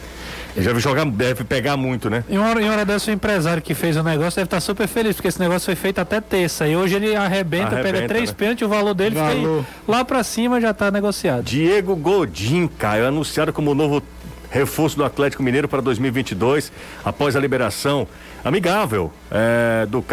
ele 0.56 0.66
deve 0.66 0.80
jogar, 0.80 1.06
deve 1.06 1.44
pegar 1.44 1.78
muito, 1.78 2.10
né? 2.10 2.24
Em 2.30 2.38
uma, 2.38 2.50
hora, 2.50 2.62
em 2.62 2.70
hora 2.70 2.86
dessa, 2.86 3.12
o 3.12 3.14
empresário 3.14 3.62
que 3.62 3.74
fez 3.74 3.96
o 3.96 4.04
negócio 4.04 4.36
deve 4.36 4.48
estar 4.48 4.60
super 4.60 4.88
feliz, 4.88 5.16
porque 5.16 5.28
esse 5.28 5.40
negócio 5.40 5.66
foi 5.66 5.76
feito 5.76 6.00
até 6.00 6.20
terça. 6.20 6.68
E 6.68 6.76
hoje 6.76 6.96
ele 6.96 7.16
arrebenta, 7.16 7.70
pega 7.70 7.90
Arrebenta, 7.90 8.08
três 8.08 8.30
né? 8.30 8.36
pênaltis, 8.38 8.66
o 8.66 8.70
valor 8.70 8.94
dele 8.94 9.16
fica 9.16 9.28
aí, 9.28 9.42
Valor. 9.42 9.66
lá 9.88 10.04
pra 10.04 10.24
cima 10.24 10.60
já 10.60 10.74
tá 10.74 10.90
negociado. 10.92 11.44
Diego 11.44 11.96
Godin, 11.96 12.68
Caio, 12.68 13.08
anunciado 13.08 13.54
como 13.54 13.74
novo 13.74 14.02
reforço 14.50 14.98
do 14.98 15.06
Atlético 15.06 15.44
Mineiro 15.44 15.68
para 15.68 15.82
2022, 15.82 16.72
após 17.06 17.36
a 17.36 17.40
liberação 17.40 18.08
amigável 18.44 19.12
eh, 19.32 19.86
do 19.88 20.04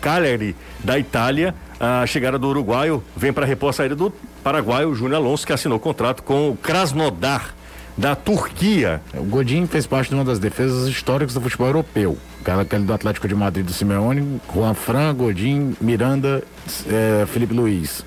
Cagliari 0.00 0.56
da 0.82 0.98
Itália. 0.98 1.54
A 1.78 2.06
chegada 2.06 2.38
do 2.38 2.48
uruguaio 2.48 3.02
vem 3.16 3.32
para 3.32 3.44
repor 3.44 3.70
a 3.70 3.72
saída 3.72 3.96
do 3.96 4.12
paraguaio 4.42 4.90
o 4.90 4.94
Júnior 4.94 5.16
Alonso, 5.16 5.46
que 5.46 5.52
assinou 5.52 5.80
contrato 5.80 6.22
com 6.22 6.50
o 6.50 6.56
Krasnodar 6.56 7.54
da 7.96 8.14
Turquia. 8.14 9.00
O 9.14 9.24
Godin 9.24 9.66
fez 9.66 9.86
parte 9.86 10.08
de 10.08 10.14
uma 10.14 10.24
das 10.24 10.38
defesas 10.38 10.88
históricas 10.88 11.34
do 11.34 11.40
futebol 11.40 11.66
europeu. 11.66 12.18
Aquele 12.60 12.84
do 12.84 12.92
Atlético 12.92 13.28
de 13.28 13.34
Madrid 13.34 13.64
do 13.64 13.72
Simeone, 13.72 14.40
Juan 14.52 14.74
Fran, 14.74 15.14
Godin, 15.14 15.76
Miranda, 15.80 16.42
eh, 16.86 17.24
Felipe 17.26 17.54
Luiz. 17.54 18.04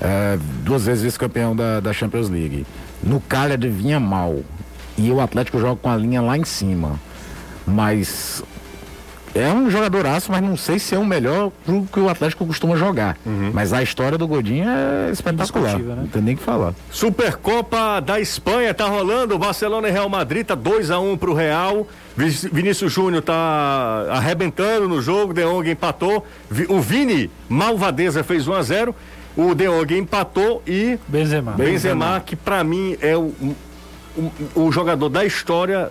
Eh, 0.00 0.38
duas 0.64 0.86
vezes 0.86 1.04
vice-campeão 1.04 1.54
da, 1.54 1.80
da 1.80 1.92
Champions 1.92 2.28
League. 2.28 2.66
No 3.02 3.20
Cagliari 3.20 3.68
vinha 3.68 4.00
mal. 4.00 4.40
E 4.96 5.10
o 5.12 5.20
Atlético 5.20 5.60
joga 5.60 5.76
com 5.76 5.90
a 5.90 5.96
linha 5.96 6.20
lá 6.20 6.36
em 6.36 6.44
cima. 6.44 6.98
Mas 7.66 8.42
é 9.34 9.48
um 9.52 9.70
jogadoraço, 9.70 10.30
mas 10.32 10.42
não 10.42 10.56
sei 10.56 10.78
se 10.78 10.94
é 10.94 10.98
o 10.98 11.04
melhor 11.04 11.50
pro 11.64 11.82
que 11.92 12.00
o 12.00 12.08
Atlético 12.08 12.46
costuma 12.46 12.76
jogar. 12.76 13.16
Mas 13.52 13.72
a 13.72 13.82
história 13.82 14.16
do 14.18 14.26
Godin 14.26 14.62
é 14.62 15.10
espetacular. 15.12 15.78
Né? 15.78 15.94
Não 15.96 16.06
tem 16.06 16.22
nem 16.22 16.34
o 16.34 16.38
que 16.38 16.42
falar. 16.42 16.74
Supercopa 16.90 18.00
da 18.00 18.18
Espanha 18.20 18.72
tá 18.72 18.86
rolando. 18.86 19.38
Barcelona 19.38 19.88
e 19.88 19.90
Real 19.90 20.08
Madrid 20.08 20.46
tá 20.46 20.54
2 20.54 20.90
a 20.90 20.98
1 20.98 21.16
pro 21.16 21.34
Real. 21.34 21.86
Vi- 22.16 22.48
Vinícius 22.52 22.92
Júnior 22.92 23.22
tá 23.22 24.06
arrebentando 24.10 24.88
no 24.88 25.00
jogo. 25.02 25.32
De 25.34 25.42
Jong 25.44 25.70
empatou. 25.70 26.26
O 26.68 26.80
Vini 26.80 27.30
Malvadeza 27.48 28.22
fez 28.24 28.46
1 28.48 28.52
a 28.54 28.62
0. 28.62 28.94
O 29.36 29.54
De 29.54 29.66
Jong 29.66 29.96
empatou 29.98 30.62
e 30.66 30.98
Benzema. 31.06 31.52
Benzema, 31.52 32.20
que 32.24 32.34
pra 32.34 32.64
mim 32.64 32.96
é 33.00 33.16
o, 33.16 33.32
o, 34.16 34.32
o 34.56 34.72
jogador 34.72 35.08
da 35.08 35.24
história 35.24 35.90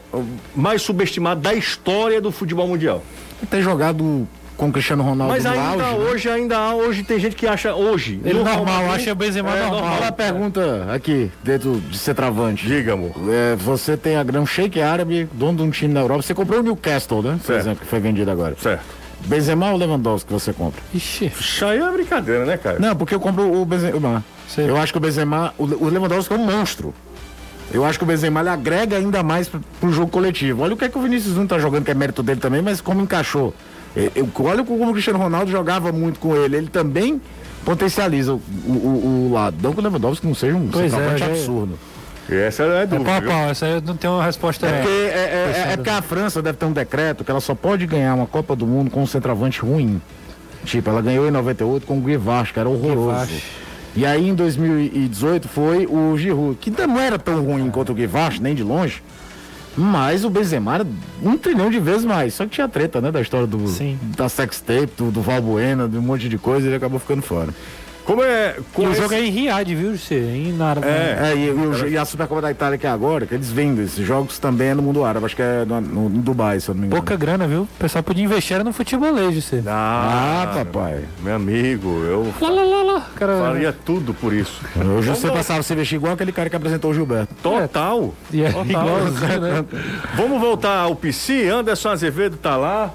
mais 0.56 0.82
subestimado 0.82 1.40
da 1.42 1.54
história 1.54 2.20
do 2.20 2.32
futebol 2.32 2.68
mundial. 2.68 3.02
Ter 3.50 3.62
jogado 3.62 4.28
com 4.58 4.70
o 4.70 4.72
Cristiano 4.72 5.04
Ronaldo 5.04 5.34
Mas 5.34 5.46
ainda 5.46 5.84
auge, 5.84 6.00
né? 6.00 6.10
hoje, 6.10 6.30
ainda 6.30 6.58
há, 6.58 6.74
hoje 6.74 7.04
tem 7.04 7.20
gente 7.20 7.36
que 7.36 7.46
acha 7.46 7.76
hoje. 7.76 8.20
Ele 8.26 8.44
normal, 8.44 8.90
acha 8.92 9.12
o 9.12 9.16
Benzema 9.16 9.56
É, 9.56 9.62
normal. 9.70 9.98
Olha 9.98 10.08
a 10.08 10.12
pergunta 10.12 10.88
aqui, 10.92 11.32
dentro 11.44 11.80
de 11.80 11.98
ser 11.98 12.16
travante. 12.16 12.66
Diga, 12.66 12.94
amor. 12.94 13.12
É, 13.30 13.56
você 13.56 13.96
tem 13.96 14.16
a 14.18 14.24
Grão 14.24 14.46
Sheik 14.48 14.82
árabe, 14.82 15.30
dono 15.32 15.58
de 15.60 15.64
um 15.64 15.70
time 15.70 15.94
na 15.94 16.00
Europa. 16.00 16.24
Você 16.24 16.34
comprou 16.34 16.60
o 16.60 16.64
Newcastle, 16.64 17.22
né? 17.22 17.38
Por 17.40 17.46
Certo. 17.46 17.60
exemplo, 17.60 17.80
que 17.82 17.86
foi 17.88 18.00
vendido 18.00 18.32
agora. 18.32 18.56
Certo. 18.60 18.84
Benzema 19.26 19.72
ou 19.72 19.78
Lewandowski 19.78 20.28
que 20.28 20.34
você 20.34 20.54
compra? 20.54 20.82
Ixi, 20.94 21.32
Isso 21.40 21.66
aí 21.66 21.80
é 21.80 21.92
brincadeira, 21.92 22.46
né, 22.46 22.58
cara? 22.58 22.80
Não, 22.80 22.96
porque 22.96 23.14
eu 23.14 23.20
compro 23.20 23.62
o 23.62 23.66
Benzema. 23.66 24.24
Sim. 24.48 24.68
Eu 24.68 24.78
acho 24.78 24.92
que 24.92 24.98
o 24.98 25.02
Benzema, 25.02 25.54
o, 25.58 25.64
o 25.66 25.90
Lewandowski 25.90 26.34
é 26.34 26.38
um 26.38 26.46
monstro. 26.46 26.94
Eu 27.72 27.84
acho 27.86 27.98
que 28.00 28.04
o 28.04 28.08
Benzema 28.08 28.40
ele 28.40 28.50
agrega 28.50 28.96
ainda 28.98 29.22
mais 29.22 29.50
pro, 29.50 29.60
pro 29.80 29.92
jogo 29.92 30.10
coletivo. 30.10 30.64
Olha 30.64 30.74
o 30.74 30.78
que 30.78 30.86
é 30.86 30.90
que 30.90 30.98
o 30.98 31.02
Vinícius 31.02 31.36
não 31.36 31.46
tá 31.46 31.60
jogando, 31.60 31.84
que 31.86 31.92
é 31.92 31.94
mérito 31.94 32.24
dele 32.24 32.40
também, 32.40 32.62
mas 32.62 32.80
como 32.82 33.02
encaixou. 33.02 33.54
Eu, 33.96 34.12
eu- 34.16 34.30
olha 34.46 34.64
como 34.64 34.88
o 34.90 34.92
Cristiano 34.94 35.20
Ronaldo 35.20 35.52
jogava 35.52 35.92
muito 35.92 36.20
com 36.20 36.36
ele. 36.36 36.56
Ele 36.56 36.68
também 36.68 37.22
potencializa 37.66 38.34
o, 38.34 38.42
o, 38.66 38.72
o- 38.72 39.28
o 39.30 39.34
lado. 39.34 39.58
Não 39.62 39.74
que 39.74 39.80
o 39.80 39.84
Lewandowski 39.84 40.26
não 40.26 40.34
seja 40.34 40.56
um 40.56 40.68
Pois 40.70 40.86
é, 40.86 40.90
centroavante 40.90 41.20
já- 41.20 41.26
absurdo. 41.28 41.80
Essa 42.30 42.64
é 42.64 42.84
é 42.84 42.86
dúvida. 42.86 43.06
pau 43.06 43.16
a 43.16 43.20
viu? 43.22 43.30
pau, 43.30 43.50
essa 43.50 43.66
aí 43.66 43.72
eu 43.74 43.82
não 43.82 43.96
tenho 43.96 44.14
uma 44.14 44.24
resposta. 44.26 44.68
É 44.68 44.72
porque, 44.82 44.90
É. 44.90 44.94
é, 44.94 45.64
é- 45.70 45.74
é 45.74 45.78
porque 45.78 45.90
a 45.90 46.02
França 46.02 46.42
deve 46.42 46.58
ter 46.58 46.66
um 46.66 46.74
decreto 46.74 47.24
que 47.24 47.32
ela 47.32 47.40
só 47.40 47.56
pode 47.56 47.86
ganhar 47.86 48.14
uma 48.16 48.26
Copa 48.28 48.56
do 48.56 48.68
Mundo 48.68 48.92
com 48.92 49.02
um 49.02 49.08
centroavante 49.08 49.62
ruim. 49.62 50.02
Tipo, 50.66 50.90
ela 50.90 51.02
ganhou 51.02 51.26
em 51.28 51.32
98 51.32 51.86
com 51.88 51.98
o 51.98 52.02
Guivache, 52.02 52.52
que 52.52 52.60
era 52.60 52.68
horroroso. 52.68 53.12
Guivache. 53.26 53.44
E 53.98 54.06
aí 54.06 54.30
em 54.30 54.36
2018 54.36 55.48
foi 55.48 55.88
o 55.88 56.16
Giroud, 56.16 56.56
que 56.62 56.70
não 56.70 57.00
era 57.00 57.18
tão 57.18 57.44
ruim 57.44 57.68
quanto 57.72 57.92
o 57.92 57.96
Guivache, 57.96 58.40
nem 58.40 58.54
de 58.54 58.62
longe. 58.62 59.02
Mas 59.76 60.24
o 60.24 60.30
Benzema 60.30 60.76
era 60.76 60.88
um 61.24 61.36
trilhão 61.36 61.72
de 61.72 61.80
vezes 61.80 62.06
mais. 62.06 62.36
Só 62.36 62.46
que 62.46 62.52
tinha 62.52 62.68
treta, 62.68 63.02
né? 63.02 63.12
Da 63.12 63.20
história 63.22 63.48
do, 63.48 63.68
Sim. 63.68 63.98
da 64.16 64.30
sextape, 64.30 64.92
do, 64.96 65.10
do 65.10 65.20
Valbuena, 65.20 65.90
de 65.90 65.98
um 65.98 66.02
monte 66.04 66.30
de 66.30 66.38
coisa, 66.38 66.68
e 66.68 66.70
ele 66.70 66.76
acabou 66.76 67.00
ficando 67.00 67.24
fora. 67.24 67.52
Como 68.08 68.24
é. 68.24 68.56
E 68.58 68.62
Com 68.74 68.84
o 68.88 68.92
esse- 68.92 69.02
jogo 69.02 69.14
é 69.14 69.20
em 69.22 69.30
Riad, 69.30 69.76
viu, 69.76 69.92
José? 69.96 70.16
Em 70.16 70.54
Nárabe. 70.54 70.88
É. 70.88 71.34
É, 71.34 71.36
e, 71.36 71.90
e 71.90 71.92
e 71.92 71.98
a 71.98 72.06
Supercopa 72.06 72.42
da 72.42 72.50
Itália 72.50 72.78
que 72.78 72.88
é 72.88 72.90
agora, 72.90 73.26
que 73.28 73.36
eles 73.36 73.52
vendem 73.52 73.84
esses 73.84 74.04
jogos 74.08 74.40
também 74.40 74.70
é 74.70 74.74
no 74.74 74.82
mundo 74.82 75.04
árabe, 75.04 75.26
acho 75.26 75.36
que 75.36 75.42
é 75.42 75.66
no, 75.66 75.82
no- 75.82 76.10
no 76.10 76.22
Dubai, 76.22 76.58
se 76.62 76.70
eu 76.70 76.74
não 76.74 76.82
me 76.82 76.88
engano. 76.88 77.02
Pouca 77.02 77.18
grana, 77.18 77.46
viu? 77.48 77.64
O 77.64 77.68
pessoal 77.78 78.02
podia 78.02 78.24
investir 78.24 78.56
era 78.56 78.64
no 78.64 78.72
futebolês, 78.72 79.36
José. 79.36 79.62
Ah, 79.68 80.44
Ah, 80.50 80.56
papai. 80.64 81.02
meu 81.22 81.36
amigo, 81.36 81.90
eu 82.06 82.34
Lá, 82.40 82.50
lá, 82.50 82.64
lá, 82.64 82.84
lá. 82.94 83.08
Cara, 83.16 83.38
faria 83.40 83.74
tudo 83.74 84.14
por 84.14 84.32
isso. 84.34 84.62
Hoje 84.98 85.10
você 85.10 85.30
passava 85.30 85.60
a 85.60 85.64
se 85.64 85.76
vestir 85.76 85.96
igual 85.96 86.14
aquele 86.14 86.32
cara 86.32 86.50
que 86.50 86.56
apresentou 86.56 86.92
o 86.92 86.94
Gilberto. 86.94 87.36
Total. 87.44 88.14
E 88.32 88.42
é 88.42 88.52
Total. 88.54 88.86
né? 89.42 89.66
Vamos 90.16 90.40
voltar 90.40 90.80
ao 90.80 90.96
PC. 90.96 91.50
Anderson 91.50 91.90
Azevedo 91.90 92.38
tá 92.38 92.56
lá. 92.56 92.90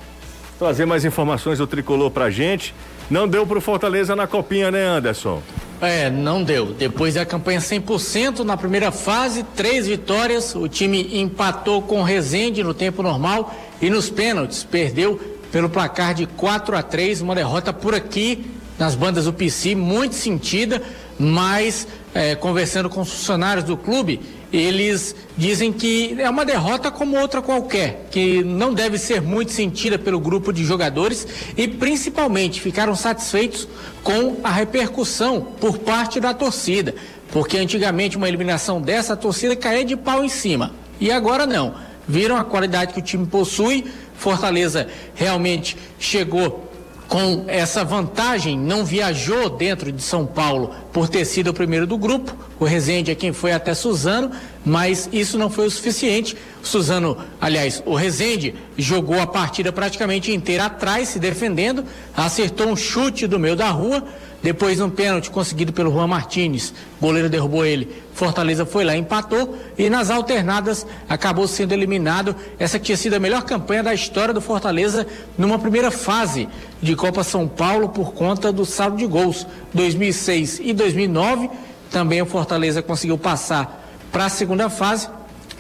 Trazer 0.59 0.87
mais 0.87 1.05
informações 1.05 1.59
do 1.59 1.67
tricolor 1.67 2.11
pra 2.11 2.31
gente. 2.31 2.75
Não 3.13 3.29
deu 3.29 3.47
pro 3.47 3.61
Fortaleza 3.61 4.17
na 4.17 4.27
copinha, 4.27 4.71
né, 4.71 4.87
Anderson? 4.87 5.43
É, 5.83 6.09
não 6.09 6.43
deu. 6.43 6.73
Depois 6.73 7.13
da 7.13 7.27
campanha 7.27 7.61
100% 7.61 8.39
na 8.39 8.57
primeira 8.57 8.91
fase, 8.91 9.43
três 9.55 9.87
vitórias, 9.87 10.55
o 10.55 10.67
time 10.67 11.21
empatou 11.21 11.83
com 11.83 12.01
o 12.01 12.03
Rezende 12.03 12.65
no 12.65 12.73
tempo 12.73 13.03
normal 13.03 13.55
e 13.83 13.91
nos 13.91 14.09
pênaltis 14.09 14.65
perdeu 14.65 15.21
pelo 15.53 15.69
placar 15.69 16.15
de 16.15 16.25
4 16.25 16.75
a 16.75 16.83
3, 16.83 17.21
uma 17.21 17.35
derrota 17.35 17.71
por 17.71 17.95
aqui 17.95 18.47
nas 18.79 18.95
bandas 18.95 19.27
do 19.27 19.33
PC 19.35 19.75
muito 19.75 20.15
sentida, 20.15 20.81
mas 21.19 21.87
é, 22.15 22.35
conversando 22.35 22.89
com 22.89 23.03
os 23.03 23.13
funcionários 23.13 23.67
do 23.67 23.77
clube, 23.77 24.23
eles 24.53 25.17
dizem 25.37 25.73
que 25.73 26.15
é 26.21 26.29
uma 26.29 26.45
derrota 26.45 26.91
como 26.91 27.19
outra 27.19 27.41
qualquer, 27.41 28.07
que 28.11 28.45
não 28.45 28.75
deve 28.75 28.99
ser 28.99 29.23
muito 29.23 29.51
sentida 29.51 29.99
pelo 29.99 30.21
grupo 30.21 30.53
de 30.53 30.63
jogadores 30.65 31.27
e 31.57 31.67
principalmente 31.67 32.61
ficaram 32.61 32.95
satisfeitos 32.95 33.67
com 34.03 34.37
a 34.45 34.51
repercussão 34.51 35.41
por 35.59 35.79
parte 35.79 36.21
da 36.21 36.35
torcida, 36.35 36.95
porque 37.33 37.57
antigamente 37.57 38.17
uma 38.17 38.29
eliminação 38.29 38.81
dessa 38.81 39.15
a 39.15 39.17
torcida 39.17 39.57
caía 39.57 39.85
de 39.85 39.97
pau 39.97 40.23
em 40.23 40.29
cima. 40.29 40.75
E 41.01 41.11
agora 41.11 41.47
não. 41.47 41.75
Viram 42.07 42.37
a 42.37 42.45
qualidade 42.45 42.93
que 42.93 42.99
o 42.99 43.03
time 43.03 43.27
possui, 43.27 43.87
Fortaleza 44.17 44.89
realmente 45.15 45.77
chegou 45.99 46.72
com 47.13 47.45
essa 47.47 47.85
vantagem, 47.85 48.59
não 48.59 48.87
viajou 48.87 49.51
dentro 49.51 49.93
de 49.93 50.01
São 50.01 50.25
Paulo 50.25 50.75
por 50.95 51.11
ter 51.11 51.27
sido 51.27 51.49
o 51.49 51.53
primeiro 51.53 51.87
do 51.87 51.99
grupo. 51.99 52.35
O 52.59 52.65
Rezende 52.65 53.11
é 53.11 53.15
quem 53.15 53.35
foi 53.35 53.53
até 53.53 53.75
Suzano, 53.75 54.31
mas 54.65 55.11
isso 55.13 55.37
não 55.37 55.51
foi 55.51 55.67
o 55.67 55.71
suficiente. 55.71 56.35
Suzano, 56.63 57.19
aliás, 57.39 57.83
o 57.85 57.95
Rezende 57.95 58.55
jogou 58.79 59.21
a 59.21 59.27
partida 59.27 59.71
praticamente 59.71 60.33
inteira 60.33 60.65
atrás, 60.65 61.11
se 61.11 61.19
defendendo, 61.19 61.85
acertou 62.17 62.69
um 62.69 62.77
chute 62.77 63.27
do 63.27 63.39
meio 63.39 63.57
da 63.57 63.69
rua 63.69 64.03
depois 64.43 64.81
um 64.81 64.91
pênalti 64.91 65.31
conseguido 65.31 65.73
pelo 65.73 65.93
Juan 65.93 66.09
Martins, 66.09 66.75
o 66.99 67.07
goleiro 67.07 67.31
derrubou 67.31 67.65
ele. 67.65 68.03
Fortaleza 68.13 68.67
foi 68.67 68.85
lá, 68.85 68.97
empatou 68.97 69.57
e 69.79 69.89
nas 69.89 70.11
alternadas 70.11 70.85
acabou 71.09 71.47
sendo 71.47 71.73
eliminado. 71.73 72.35
Essa 72.59 72.79
tinha 72.79 72.97
sido 72.97 73.15
a 73.15 73.21
melhor 73.21 73.43
campanha 73.43 73.85
da 73.85 73.95
história 73.95 74.35
do 74.35 74.41
Fortaleza 74.41 75.07
numa 75.39 75.59
primeira 75.59 75.91
fase 75.91 76.49
de 76.83 76.97
Copa 76.97 77.23
São 77.23 77.47
Paulo 77.47 77.89
por 77.89 78.13
conta 78.13 78.53
do 78.53 78.67
saldo 78.67 78.97
de 78.97 79.07
gols. 79.07 79.47
2006 79.73 80.61
e 80.63 80.73
2009 80.73 81.49
também 81.91 82.21
o 82.21 82.27
Fortaleza 82.27 82.83
conseguiu 82.83 83.17
passar 83.17 83.81
para 84.11 84.27
a 84.27 84.29
segunda 84.29 84.69
fase 84.69 85.09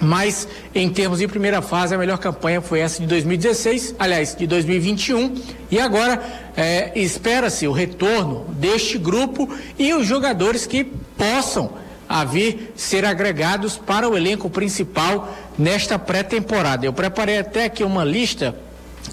mas 0.02 0.48
em 0.74 0.90
termos 0.90 1.20
de 1.20 1.28
primeira 1.28 1.62
fase, 1.62 1.94
a 1.94 1.98
melhor 1.98 2.18
campanha 2.18 2.60
foi 2.60 2.80
essa 2.80 3.00
de 3.00 3.06
2016, 3.06 3.94
aliás, 4.00 4.34
de 4.34 4.48
2021. 4.48 5.34
E 5.70 5.78
agora 5.78 6.20
é, 6.56 6.90
espera-se 6.98 7.68
o 7.68 7.72
retorno 7.72 8.44
deste 8.58 8.98
grupo 8.98 9.48
e 9.78 9.94
os 9.94 10.04
jogadores 10.04 10.66
que 10.66 10.82
possam 11.16 11.70
a 12.08 12.24
vir 12.24 12.72
ser 12.74 13.04
agregados 13.04 13.78
para 13.78 14.08
o 14.08 14.16
elenco 14.16 14.50
principal 14.50 15.32
nesta 15.56 15.98
pré-temporada. 15.98 16.84
Eu 16.84 16.92
preparei 16.92 17.38
até 17.38 17.66
aqui 17.66 17.84
uma 17.84 18.04
lista 18.04 18.56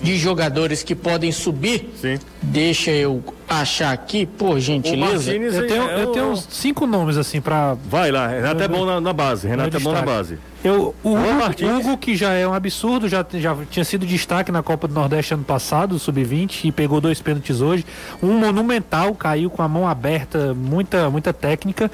de 0.02 0.18
jogadores 0.18 0.84
que 0.84 0.96
podem 0.96 1.32
subir. 1.32 1.92
Sim. 1.96 2.20
Deixa 2.42 2.92
eu 2.92 3.24
achar 3.48 3.92
aqui, 3.92 4.26
por 4.26 4.60
gentileza. 4.60 5.34
Eu 5.34 5.68
tenho, 5.68 5.84
é 5.84 6.04
eu 6.04 6.12
tenho 6.12 6.32
uns 6.32 6.48
cinco 6.50 6.86
nomes 6.86 7.18
assim 7.18 7.42
para 7.42 7.76
Vai 7.90 8.12
lá, 8.12 8.28
Renato 8.28 8.62
é 8.64 8.68
bom 8.68 8.86
na, 8.86 9.02
na 9.02 9.14
base. 9.14 9.48
Renato 9.48 9.76
é 9.76 9.80
bom 9.80 9.92
na 9.92 10.02
base. 10.02 10.38
Eu, 10.64 10.94
o 11.04 11.14
Hugo, 11.14 11.34
Martins. 11.34 11.70
Hugo, 11.70 11.98
que 11.98 12.16
já 12.18 12.34
é 12.34 12.46
um 12.48 12.54
absurdo, 12.54 13.08
já, 13.08 13.26
já 13.34 13.56
tinha 13.70 13.86
sido 13.86 14.06
destaque 14.06 14.52
na 14.52 14.62
Copa 14.62 14.88
do 14.88 14.94
Nordeste 14.94 15.34
ano 15.34 15.44
passado, 15.44 15.98
sub-20, 15.98 16.66
e 16.66 16.72
pegou 16.72 17.00
dois 17.00 17.22
pênaltis 17.22 17.62
hoje. 17.62 17.86
Um 18.22 18.40
monumental, 18.40 19.16
caiu 19.16 19.50
com 19.50 19.62
a 19.62 19.68
mão 19.68 19.88
aberta, 19.88 20.54
muita, 20.54 21.10
muita 21.10 21.32
técnica. 21.32 21.90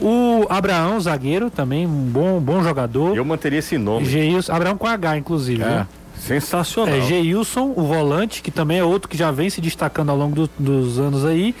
O 0.00 0.46
Abraão, 0.48 0.98
zagueiro, 1.00 1.50
também 1.50 1.86
um 1.86 1.90
bom, 1.90 2.40
bom 2.40 2.62
jogador. 2.62 3.16
Eu 3.16 3.24
manteria 3.24 3.58
esse 3.58 3.78
nome. 3.78 4.06
Geilson, 4.06 4.52
Abraão 4.52 4.76
com 4.76 4.86
H, 4.86 5.18
inclusive. 5.18 5.62
É, 5.62 5.66
né? 5.66 5.86
Sensacional. 6.20 6.94
É, 6.94 7.00
Geilson, 7.02 7.72
o 7.76 7.82
volante, 7.82 8.42
que 8.42 8.50
também 8.50 8.78
é 8.78 8.84
outro 8.84 9.08
que 9.08 9.16
já 9.16 9.30
vem 9.30 9.48
se 9.50 9.60
destacando 9.60 10.10
ao 10.10 10.16
longo 10.16 10.34
do- 10.34 10.50
dos 10.58 10.98
anos 10.98 11.24
aí. 11.24 11.54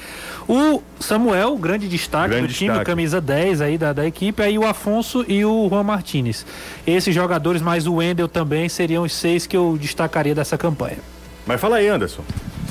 O 0.48 0.80
Samuel, 1.00 1.56
grande 1.56 1.88
destaque 1.88 2.30
Grande 2.30 2.48
do 2.48 2.52
time, 2.54 2.70
destaque. 2.70 2.86
camisa 2.90 3.20
10 3.20 3.60
aí 3.60 3.76
da, 3.78 3.92
da 3.92 4.06
equipe. 4.06 4.42
Aí 4.42 4.58
o 4.58 4.66
Afonso 4.66 5.24
e 5.28 5.44
o 5.44 5.68
Juan 5.68 5.82
Martinez. 5.82 6.46
Esses 6.86 7.14
jogadores, 7.14 7.60
mais 7.62 7.86
o 7.86 7.94
Wendel 7.94 8.28
também, 8.28 8.68
seriam 8.68 9.02
os 9.04 9.12
seis 9.12 9.46
que 9.46 9.56
eu 9.56 9.76
destacaria 9.80 10.34
dessa 10.34 10.56
campanha. 10.56 10.98
Mas 11.46 11.60
fala 11.60 11.76
aí, 11.76 11.88
Anderson. 11.88 12.22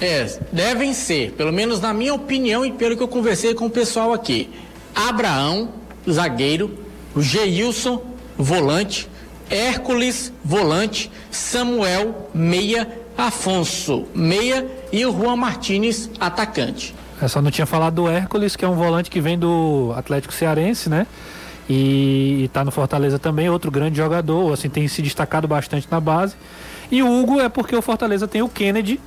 É, 0.01 0.25
devem 0.51 0.93
ser, 0.93 1.31
pelo 1.31 1.53
menos 1.53 1.79
na 1.79 1.93
minha 1.93 2.13
opinião 2.13 2.65
e 2.65 2.71
pelo 2.71 2.97
que 2.97 3.03
eu 3.03 3.07
conversei 3.07 3.53
com 3.53 3.65
o 3.67 3.69
pessoal 3.69 4.13
aqui. 4.13 4.49
Abraão, 4.93 5.69
zagueiro, 6.09 6.71
o 7.15 7.21
Geilson, 7.21 8.01
volante, 8.37 9.09
Hércules, 9.49 10.33
volante, 10.43 11.11
Samuel, 11.31 12.29
meia, 12.33 12.87
Afonso, 13.17 14.05
meia 14.13 14.65
e 14.91 15.05
o 15.05 15.11
Juan 15.11 15.37
Martins, 15.37 16.09
atacante. 16.19 16.93
Eu 17.21 17.29
só 17.29 17.41
não 17.41 17.49
tinha 17.49 17.65
falado 17.65 17.95
do 17.95 18.09
Hércules, 18.09 18.55
que 18.55 18.65
é 18.65 18.67
um 18.67 18.75
volante 18.75 19.09
que 19.09 19.21
vem 19.21 19.39
do 19.39 19.93
Atlético 19.95 20.33
Cearense, 20.33 20.89
né? 20.89 21.07
E, 21.69 22.43
e 22.43 22.47
tá 22.49 22.63
no 22.63 22.71
Fortaleza 22.71 23.17
também, 23.17 23.49
outro 23.49 23.71
grande 23.71 23.97
jogador, 23.97 24.53
assim, 24.53 24.69
tem 24.69 24.87
se 24.87 25.01
destacado 25.01 25.47
bastante 25.47 25.87
na 25.89 25.99
base. 25.99 26.35
E 26.91 27.01
o 27.01 27.21
Hugo 27.21 27.39
é 27.39 27.49
porque 27.49 27.75
o 27.75 27.81
Fortaleza 27.81 28.27
tem 28.27 28.41
o 28.41 28.49
Kennedy, 28.49 28.99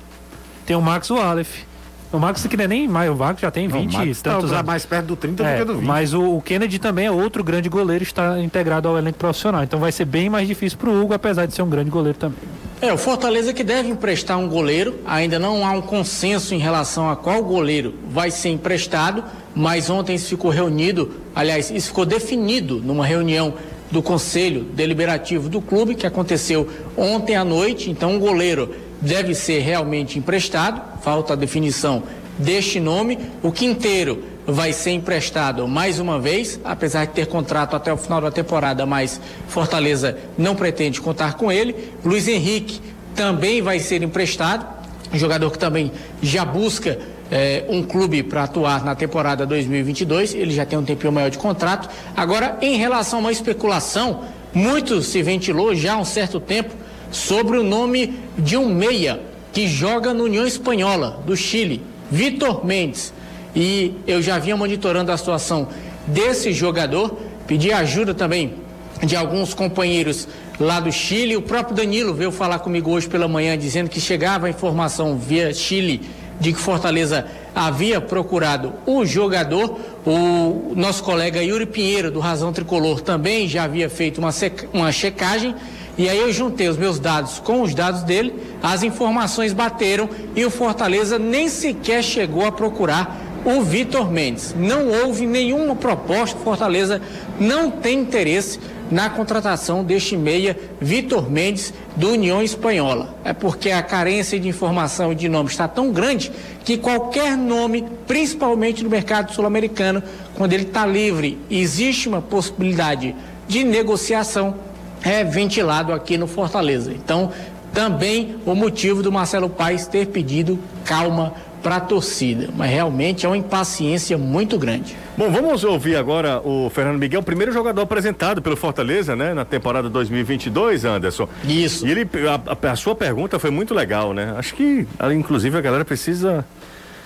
tem 0.67 0.75
o 0.75 0.83
Max 0.83 1.11
Wallace. 1.11 1.68
O 2.11 2.19
Max 2.19 2.47
que 2.47 2.57
não 2.57 2.65
é 2.65 2.69
nem 2.69 2.89
mais, 2.89 3.11
o 3.11 3.15
Max 3.15 3.41
já 3.41 3.51
tem 3.51 3.69
20 3.69 3.93
Não, 3.93 4.01
o 4.01 4.07
e 4.07 4.15
tá 4.15 4.31
tantos 4.33 4.53
anos. 4.53 4.67
mais 4.67 4.87
perto 4.87 5.07
do 5.07 5.17
30 5.17 5.43
do 5.43 5.47
É, 5.49 5.59
que 5.59 5.65
do 5.65 5.75
20. 5.75 5.85
mas 5.87 6.15
o, 6.15 6.37
o 6.37 6.41
Kennedy 6.43 6.79
também 6.79 7.05
é 7.07 7.11
outro 7.11 7.45
grande 7.45 7.69
goleiro, 7.69 8.03
está 8.03 8.41
integrado 8.41 8.89
ao 8.89 8.97
elenco 8.97 9.19
profissional. 9.19 9.63
Então 9.63 9.79
vai 9.79 9.93
ser 9.93 10.07
bem 10.07 10.31
mais 10.31 10.49
difícil 10.49 10.79
pro 10.79 10.91
Hugo, 10.91 11.13
apesar 11.13 11.45
de 11.47 11.55
ser 11.55 11.61
um 11.63 11.69
grande 11.69 11.91
goleiro 11.91 12.17
também. 12.19 12.39
É, 12.81 12.93
o 12.93 12.97
Fortaleza 12.97 13.53
que 13.53 13.63
deve 13.63 13.89
emprestar 13.91 14.39
um 14.39 14.49
goleiro, 14.49 14.95
ainda 15.05 15.39
não 15.39 15.67
há 15.67 15.73
um 15.73 15.83
consenso 15.83 16.55
em 16.55 16.59
relação 16.59 17.11
a 17.11 17.17
qual 17.17 17.43
goleiro 17.43 17.95
vai 18.11 18.31
ser 18.31 18.51
emprestado, 18.51 19.23
mas 19.55 19.91
ontem 19.91 20.15
isso 20.15 20.29
ficou 20.29 20.51
reunido, 20.51 21.11
aliás, 21.35 21.71
isso 21.71 21.89
ficou 21.89 22.07
definido 22.07 22.81
numa 22.83 23.05
reunião 23.05 23.53
do 23.91 24.03
Conselho 24.03 24.63
Deliberativo 24.63 25.49
do 25.49 25.61
clube, 25.61 25.95
que 25.95 26.07
aconteceu 26.07 26.69
ontem 26.97 27.37
à 27.37 27.45
noite, 27.45 27.91
então 27.91 28.13
um 28.13 28.19
goleiro 28.19 28.75
deve 29.01 29.35
ser 29.35 29.61
realmente 29.61 30.19
emprestado, 30.19 30.81
falta 31.03 31.33
a 31.33 31.37
definição 31.37 32.03
deste 32.39 32.79
nome, 32.79 33.19
o 33.43 33.51
Quinteiro 33.51 34.23
vai 34.47 34.73
ser 34.73 34.93
emprestado 34.93 35.69
mais 35.69 35.99
uma 35.99 36.19
vez, 36.19 36.59
apesar 36.65 37.07
de 37.07 37.13
ter 37.13 37.27
contrato 37.27 37.77
até 37.77 37.93
o 37.93 37.97
final 37.97 38.21
da 38.21 38.31
temporada, 38.31 38.87
mas 38.87 39.21
Fortaleza 39.47 40.17
não 40.39 40.57
pretende 40.57 41.01
contar 41.01 41.35
com 41.35 41.53
ele. 41.53 41.93
Luiz 42.03 42.27
Henrique 42.27 42.81
também 43.15 43.61
vai 43.61 43.79
ser 43.79 44.03
emprestado, 44.03 44.67
jogador 45.13 45.51
que 45.51 45.59
também 45.59 45.93
já 46.23 46.45
busca 46.45 46.99
eh, 47.31 47.65
um 47.69 47.83
clube 47.83 48.23
para 48.23 48.45
atuar 48.45 48.85
na 48.85 48.95
temporada 48.95 49.47
2022. 49.47 50.35
Ele 50.35 50.53
já 50.53 50.65
tem 50.65 50.79
um 50.79 50.85
tempinho 50.85 51.13
maior 51.13 51.31
de 51.31 51.39
contrato. 51.39 51.89
Agora, 52.17 52.59
em 52.61 52.77
relação 52.77 53.19
a 53.19 53.23
uma 53.23 53.33
especulação, 53.33 54.25
muito 54.53 55.03
se 55.03 55.23
ventilou 55.23 55.75
já 55.75 55.95
há 55.95 55.99
um 55.99 56.05
certo 56.05 56.41
tempo 56.41 56.75
sobre 57.11 57.59
o 57.59 57.63
nome 57.63 58.19
de 58.39 58.57
um 58.57 58.69
meia 58.69 59.21
que 59.53 59.67
joga 59.67 60.13
no 60.13 60.25
União 60.25 60.47
Espanhola 60.47 61.23
do 61.27 61.37
Chile, 61.37 61.83
Vitor 62.11 62.65
Mendes 62.65 63.13
e 63.55 63.95
eu 64.07 64.23
já 64.23 64.39
vinha 64.39 64.57
monitorando 64.57 65.11
a 65.11 65.17
situação 65.17 65.69
desse 66.07 66.53
jogador, 66.53 67.19
pedi 67.47 67.73
ajuda 67.73 68.15
também 68.15 68.55
de 69.03 69.17
alguns 69.17 69.55
companheiros 69.55 70.29
lá 70.61 70.81
do 70.81 70.93
Chile. 70.93 71.37
O 71.37 71.43
próprio 71.43 71.75
Danilo 71.75 72.15
veio 72.15 72.31
falar 72.31 72.59
comigo 72.61 72.91
hoje 72.91 73.09
pela 73.09 73.29
manhã 73.29 73.57
dizendo 73.57 73.89
que 73.89 74.01
chegava 74.01 74.47
a 74.47 74.51
informação 74.51 75.17
via 75.17 75.53
Chile 75.53 76.03
de 76.41 76.53
que 76.53 76.59
Fortaleza 76.59 77.27
havia 77.55 78.01
procurado 78.01 78.73
o 78.87 79.05
jogador. 79.05 79.79
O 80.07 80.73
nosso 80.75 81.03
colega 81.03 81.43
Yuri 81.43 81.67
Pinheiro, 81.67 82.11
do 82.11 82.21
Razão 82.21 82.53
Tricolor, 82.53 83.01
também 83.01 83.49
já 83.49 83.65
havia 83.65 83.91
feito 83.91 84.19
uma, 84.19 84.31
uma 84.73 84.93
checagem. 84.93 85.55
E 85.97 86.09
aí 86.09 86.19
eu 86.19 86.33
juntei 86.33 86.69
os 86.69 86.77
meus 86.77 87.01
dados 87.01 87.41
com 87.41 87.61
os 87.61 87.75
dados 87.75 88.05
dele, 88.05 88.33
as 88.63 88.85
informações 88.85 89.53
bateram 89.53 90.09
e 90.37 90.45
o 90.45 90.51
Fortaleza 90.51 91.19
nem 91.19 91.49
sequer 91.49 92.05
chegou 92.05 92.47
a 92.47 92.53
procurar 92.53 93.21
o 93.45 93.63
Vitor 93.63 94.09
Mendes. 94.09 94.55
Não 94.57 94.87
houve 94.89 95.27
nenhuma 95.27 95.75
proposta, 95.75 96.39
Fortaleza 96.39 97.03
não 97.41 97.69
tem 97.69 97.99
interesse 97.99 98.61
na 98.91 99.11
contratação 99.11 99.85
deste 99.85 100.17
meia 100.17 100.59
Vitor 100.81 101.31
Mendes 101.31 101.73
do 101.97 102.13
União 102.13 102.43
Espanhola. 102.43 103.15
É 103.25 103.33
porque 103.33 103.71
a 103.71 103.83
carência 103.83 104.39
de 104.39 104.49
informação 104.49 105.13
e 105.13 105.15
de 105.15 105.29
nome 105.29 105.51
está 105.51 105.69
tão 105.69 105.93
grande 105.93 106.33
que 106.65 106.77
qualquer 106.77 107.37
nome, 107.37 107.85
principalmente 108.07 108.83
no 108.83 108.91
mercado 108.91 109.33
sul-americano, 109.33 110.03
quando 110.35 110.53
ele 110.53 110.65
está 110.65 110.87
livre, 110.87 111.39
existe 111.51 112.09
uma 112.09 112.23
possibilidade 112.23 113.15
de 113.47 113.65
negociação, 113.65 114.55
é 115.03 115.25
ventilado 115.25 115.93
aqui 115.93 116.19
no 116.19 116.27
Fortaleza. 116.27 116.93
Então, 116.93 117.33
também 117.73 118.37
o 118.45 118.55
motivo 118.55 119.03
do 119.03 119.13
Marcelo 119.13 119.49
Paes 119.49 119.87
ter 119.87 120.07
pedido 120.07 120.59
calma 120.85 121.35
para 121.63 121.77
a 121.77 121.81
torcida, 121.81 122.49
mas 122.57 122.71
realmente 122.71 123.27
é 123.27 123.29
uma 123.29 123.37
impaciência 123.37 124.17
muito 124.17 124.59
grande. 124.59 124.97
Bom, 125.17 125.31
vamos 125.31 125.65
ouvir 125.65 125.97
agora 125.97 126.41
o 126.45 126.71
Fernando 126.71 126.99
Miguel, 126.99 127.21
o 127.21 127.23
primeiro 127.23 127.53
jogador 127.53 127.83
apresentado 127.83 128.41
pelo 128.41 128.57
Fortaleza, 128.57 129.15
né, 129.17 129.35
na 129.35 129.45
temporada 129.45 129.89
2022, 129.91 130.85
Anderson. 130.85 131.29
Isso. 131.45 131.87
E 131.87 131.91
ele, 131.91 132.09
a, 132.29 132.71
a- 132.71 132.77
sua 132.77 132.95
pergunta 132.95 133.39
foi 133.39 133.51
muito 133.51 133.75
legal, 133.75 134.13
né? 134.15 134.35
Acho 134.39 134.55
que, 134.55 134.87
inclusive, 135.13 135.57
a 135.59 135.61
galera 135.61 135.85
precisa, 135.85 136.45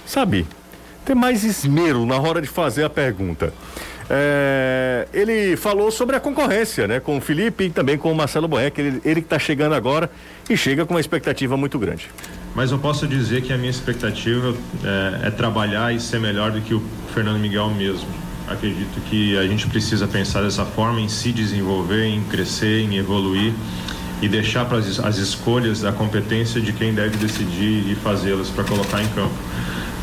sabe, 0.07 0.47
ter 1.05 1.15
mais 1.15 1.45
esmero 1.45 2.05
na 2.07 2.19
hora 2.21 2.41
de 2.43 2.49
fazer 2.49 2.85
a 2.85 2.91
pergunta. 2.91 3.53
É, 4.11 5.09
ele 5.15 5.57
falou 5.57 5.91
sobre 5.91 6.15
a 6.17 6.21
concorrência, 6.21 6.87
né? 6.87 7.01
Com 7.01 7.17
o 7.17 7.21
Felipe 7.21 7.65
e 7.65 7.71
também 7.71 7.97
com 7.97 8.13
o 8.13 8.15
Marcelo 8.15 8.47
Boeck, 8.47 8.79
ele, 8.79 9.01
ele 9.05 9.21
que 9.23 9.27
está 9.27 9.39
chegando 9.39 9.75
agora 9.75 10.11
e 10.51 10.57
chega 10.57 10.85
com 10.85 10.93
uma 10.95 11.01
expectativa 11.01 11.57
muito 11.57 11.79
grande. 11.79 12.11
Mas 12.55 12.71
eu 12.71 12.79
posso 12.79 13.07
dizer 13.07 13.43
que 13.43 13.53
a 13.53 13.57
minha 13.57 13.71
expectativa 13.71 14.55
é, 14.85 15.29
é 15.29 15.31
trabalhar 15.31 15.95
e 15.95 16.01
ser 16.01 16.21
melhor 16.21 16.51
do 16.51 16.61
que 16.61 16.75
o 16.75 16.83
Fernando 17.15 17.39
Miguel 17.39 17.71
mesmo. 17.71 18.09
Acredito 18.47 19.01
que 19.09 19.37
a 19.39 19.47
gente 19.47 19.67
precisa 19.67 20.07
pensar 20.07 20.43
dessa 20.43 20.65
forma, 20.65 21.01
em 21.01 21.09
se 21.09 21.33
desenvolver, 21.33 22.05
em 22.05 22.23
crescer, 22.25 22.83
em 22.83 22.97
evoluir 22.97 23.55
e 24.21 24.29
deixar 24.29 24.67
para 24.67 24.79
as, 24.79 25.01
as 25.01 25.17
escolhas 25.17 25.81
da 25.81 25.93
competência 25.93 26.61
de 26.61 26.73
quem 26.73 26.93
deve 26.93 27.17
decidir 27.17 27.91
e 27.91 27.95
fazê-las 27.95 28.51
para 28.51 28.65
colocar 28.65 29.03
em 29.03 29.09
campo. 29.09 29.35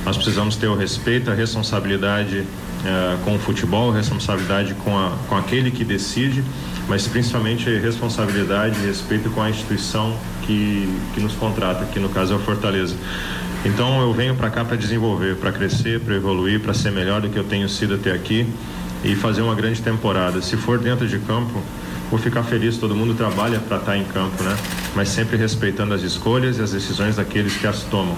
Nós 0.06 0.16
precisamos 0.16 0.56
ter 0.56 0.68
o 0.68 0.76
respeito, 0.76 1.30
a 1.30 1.34
responsabilidade 1.34 2.46
eh, 2.86 3.18
com 3.26 3.36
o 3.36 3.40
futebol, 3.40 3.92
responsabilidade 3.92 4.74
com, 4.74 4.98
a, 4.98 5.12
com 5.28 5.36
aquele 5.36 5.70
que 5.70 5.84
decide, 5.84 6.44
mas 6.90 7.08
principalmente 7.08 7.70
responsabilidade 7.78 8.80
e 8.82 8.88
respeito 8.88 9.30
com 9.30 9.42
a 9.42 9.50
instituição 9.50 10.18
que, 10.42 10.92
que 11.14 11.22
nos 11.22 11.36
contrata, 11.36 11.86
que 11.86 12.00
no 12.00 12.10
caso 12.10 12.34
é 12.34 12.36
o 12.36 12.40
Fortaleza. 12.40 12.96
Então 13.64 14.02
eu 14.02 14.12
venho 14.12 14.36
para 14.36 14.50
cá 14.50 14.66
para 14.66 14.76
desenvolver, 14.76 15.36
para 15.36 15.52
crescer, 15.52 16.00
para 16.00 16.16
evoluir, 16.16 16.60
para 16.60 16.74
ser 16.74 16.92
melhor 16.92 17.22
do 17.22 17.30
que 17.30 17.38
eu 17.38 17.44
tenho 17.44 17.70
sido 17.70 17.94
até 17.94 18.12
aqui 18.12 18.48
e 19.04 19.16
fazer 19.16 19.44
uma 19.44 19.54
grande 19.54 19.82
temporada. 19.82 20.42
Se 20.42 20.58
for 20.58 20.80
dentro 20.80 21.08
de 21.08 21.20
campo, 21.20 21.62
vou 22.10 22.20
ficar 22.20 22.42
feliz, 22.42 22.78
todo 22.78 22.96
mundo 22.96 23.14
trabalha 23.14 23.60
para 23.60 23.78
estar 23.78 23.96
em 23.96 24.04
campo, 24.06 24.42
né? 24.44 24.58
Mas 24.96 25.10
sempre 25.10 25.38
respeitando 25.38 25.94
as 25.94 26.02
escolhas 26.02 26.58
e 26.58 26.62
as 26.62 26.72
decisões 26.72 27.18
daqueles 27.18 27.56
que 27.56 27.68
as 27.68 27.84
tomam. 27.84 28.18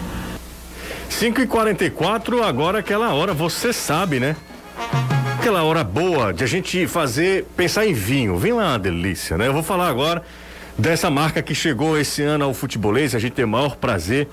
5 1.10 1.42
e 1.42 1.46
44 1.46 2.42
agora 2.42 2.80
aquela 2.80 3.14
hora, 3.14 3.34
você 3.34 3.74
sabe, 3.74 4.20
né? 4.20 4.36
Aquela 5.42 5.64
hora 5.64 5.84
boa 5.84 6.32
de 6.32 6.44
a 6.44 6.48
gente 6.48 6.86
fazer, 6.86 7.48
pensar 7.58 7.84
em 7.88 7.94
vinho. 7.94 8.38
Vinho 8.38 8.62
é 8.62 8.64
uma 8.64 8.78
delícia, 8.78 9.40
né? 9.40 9.48
Eu 9.48 9.54
vou 9.54 9.64
falar 9.64 9.88
agora 9.88 10.22
dessa 10.78 11.10
marca 11.10 11.42
que 11.42 11.56
chegou 11.56 11.98
esse 11.98 12.22
ano 12.22 12.46
ao 12.46 12.54
futebolês, 12.54 13.16
a 13.16 13.20
gente 13.20 13.34
tem 13.34 13.44
o 13.44 13.48
maior 13.48 13.76
prazer 13.76 14.28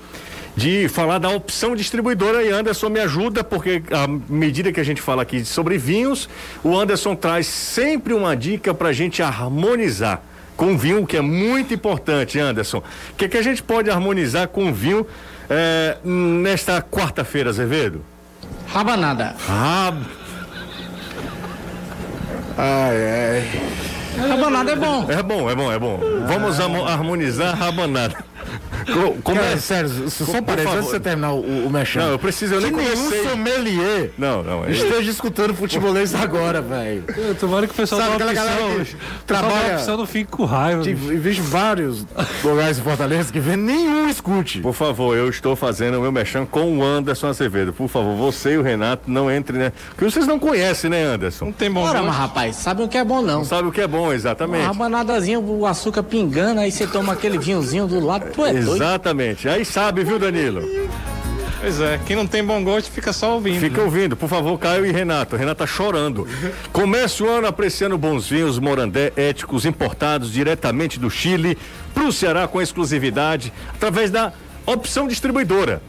de 0.55 0.87
falar 0.87 1.17
da 1.17 1.29
opção 1.29 1.75
distribuidora 1.75 2.43
e 2.43 2.51
Anderson 2.51 2.89
me 2.89 2.99
ajuda, 2.99 3.43
porque 3.43 3.81
à 3.91 4.07
medida 4.07 4.71
que 4.71 4.79
a 4.79 4.83
gente 4.83 5.01
fala 5.01 5.23
aqui 5.23 5.43
sobre 5.43 5.79
vinhos, 5.79 6.29
o 6.63 6.77
Anderson 6.77 7.15
traz 7.15 7.47
sempre 7.47 8.13
uma 8.13 8.37
dica 8.37 8.71
para 8.71 8.89
a 8.89 8.93
gente 8.93 9.23
harmonizar 9.23 10.21
com 10.55 10.77
vinho, 10.77 11.07
que 11.07 11.17
é 11.17 11.21
muito 11.21 11.73
importante, 11.73 12.37
Anderson. 12.37 12.83
O 13.13 13.15
que, 13.17 13.27
que 13.27 13.37
a 13.37 13.41
gente 13.41 13.63
pode 13.63 13.89
harmonizar 13.89 14.47
com 14.49 14.71
vinho 14.71 15.07
é, 15.49 15.97
nesta 16.03 16.83
quarta-feira, 16.83 17.49
Azevedo? 17.49 18.05
Rabanada. 18.67 19.35
Rab... 19.47 20.18
Ai, 22.61 23.05
ai. 23.07 23.88
Rabanada 24.27 24.71
é 24.71 24.75
bom. 24.75 25.05
É 25.09 25.23
bom, 25.23 25.49
é 25.49 25.55
bom, 25.55 25.71
é 25.71 25.79
bom. 25.79 25.99
Vamos 26.27 26.59
amo- 26.59 26.85
harmonizar 26.85 27.55
rabanada. 27.57 28.15
Co- 28.85 29.17
Como 29.21 29.37
Cara, 29.39 29.51
é? 29.53 29.57
sério, 29.57 30.09
só 30.09 30.41
parece, 30.41 30.67
antes 30.69 30.85
de 30.85 30.89
você 30.91 30.99
terminar 30.99 31.33
o, 31.33 31.41
o 31.67 31.69
mexão. 31.69 32.01
Não, 32.03 32.11
eu 32.11 32.17
preciso, 32.19 32.55
eu 32.55 32.61
nem 32.61 32.71
que 32.71 32.77
nenhum 32.77 32.95
comecei. 32.95 33.23
sommelier 33.29 34.11
Não, 34.17 34.41
não. 34.41 34.65
é- 34.65 34.71
esteja 34.71 35.11
escutando 35.11 35.53
futebolês 35.53 36.15
agora, 36.15 36.61
velho. 36.61 37.03
Tomara 37.39 37.67
que 37.67 37.73
o 37.73 37.75
pessoal 37.75 38.01
Sabe 38.01 38.17
dá 38.17 38.31
aquela 38.31 38.45
opção. 38.51 38.67
galera 38.67 38.85
que 38.85 38.95
trabalha- 39.27 39.75
opção 39.75 39.97
não 39.97 40.05
fique 40.07 40.31
com 40.31 40.45
raiva. 40.45 40.81
Vejo 40.83 41.43
vários 41.43 42.05
lugares 42.43 42.79
em 42.79 42.81
Fortaleza 42.81 43.31
que 43.31 43.39
vê 43.39 43.55
nenhum 43.55 44.09
escute. 44.09 44.59
Por 44.61 44.73
favor, 44.73 45.15
eu 45.15 45.29
estou 45.29 45.55
fazendo 45.55 45.97
o 45.99 46.01
meu 46.01 46.11
mexão 46.11 46.45
com 46.45 46.77
o 46.79 46.83
Anderson 46.83 47.27
Azevedo. 47.27 47.73
Por 47.73 47.89
favor, 47.89 48.15
você 48.15 48.53
e 48.53 48.57
o 48.57 48.63
Renato 48.63 49.03
não 49.11 49.31
entrem, 49.31 49.59
né? 49.59 49.73
Porque 49.89 50.05
vocês 50.05 50.25
não 50.25 50.39
conhecem, 50.39 50.89
né, 50.89 51.03
Anderson? 51.03 51.45
Não 51.45 51.51
tem 51.51 51.69
bom 51.69 51.81
Ora, 51.83 52.01
mas 52.01 52.15
rapaz, 52.15 52.55
sabe 52.55 52.81
o 52.81 52.87
que 52.87 52.97
é 52.97 53.03
bom 53.03 53.21
não? 53.21 53.39
Não 53.39 53.45
sabe 53.45 53.67
o 53.67 53.71
que 53.71 53.81
é 53.81 53.87
bom, 53.87 54.08
Uma 54.09 54.15
exatamente. 54.15 54.65
rabanadazinha, 54.65 55.39
o 55.39 55.65
açúcar 55.65 56.03
pingando, 56.03 56.59
aí 56.59 56.71
você 56.71 56.87
toma 56.87 57.13
aquele 57.13 57.37
vinhozinho 57.37 57.87
do 57.87 57.99
lado, 57.99 58.31
tu 58.33 58.45
é 58.45 58.53
doido. 58.53 58.75
Exatamente. 58.75 59.47
Aí 59.47 59.63
sabe, 59.63 60.03
viu, 60.03 60.19
Danilo? 60.19 60.61
Pois 61.59 61.81
é, 61.81 61.99
quem 62.05 62.15
não 62.15 62.25
tem 62.25 62.43
bom 62.43 62.63
gosto 62.63 62.89
fica 62.89 63.11
só 63.11 63.33
ouvindo. 63.33 63.59
Fica 63.59 63.81
ouvindo, 63.81 64.15
por 64.15 64.29
favor, 64.29 64.57
Caio 64.57 64.85
e 64.85 64.91
Renato. 64.91 65.35
Renato 65.35 65.59
tá 65.59 65.67
chorando. 65.67 66.25
Comece 66.71 67.21
o 67.21 67.29
ano 67.29 67.47
apreciando 67.47 67.97
bons 67.97 68.29
vinhos 68.29 68.57
Morandé 68.57 69.11
éticos 69.17 69.65
importados 69.65 70.31
diretamente 70.31 70.97
do 70.97 71.09
Chile 71.09 71.57
para 71.93 72.05
o 72.05 72.13
Ceará 72.13 72.47
com 72.47 72.61
exclusividade 72.61 73.51
através 73.73 74.09
da 74.09 74.31
opção 74.65 75.05
distribuidora. 75.07 75.81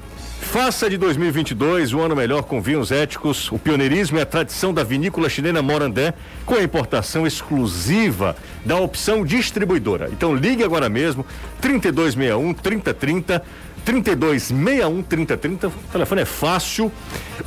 Faça 0.50 0.90
de 0.90 0.98
2022 0.98 1.92
um 1.92 2.00
ano 2.00 2.16
melhor 2.16 2.42
com 2.42 2.60
vinhos 2.60 2.90
éticos, 2.90 3.52
o 3.52 3.58
pioneirismo 3.58 4.18
e 4.18 4.20
a 4.20 4.26
tradição 4.26 4.74
da 4.74 4.82
vinícola 4.82 5.28
chilena 5.28 5.62
Morandé 5.62 6.12
com 6.44 6.54
a 6.54 6.62
importação 6.62 7.24
exclusiva 7.24 8.34
da 8.66 8.74
opção 8.74 9.24
distribuidora. 9.24 10.08
Então 10.10 10.34
ligue 10.34 10.64
agora 10.64 10.88
mesmo 10.88 11.24
3261 11.60 12.52
3030 12.52 13.44
3261 13.84 15.02
3030. 15.04 15.68
O 15.68 15.72
telefone 15.92 16.22
é 16.22 16.24
fácil 16.24 16.90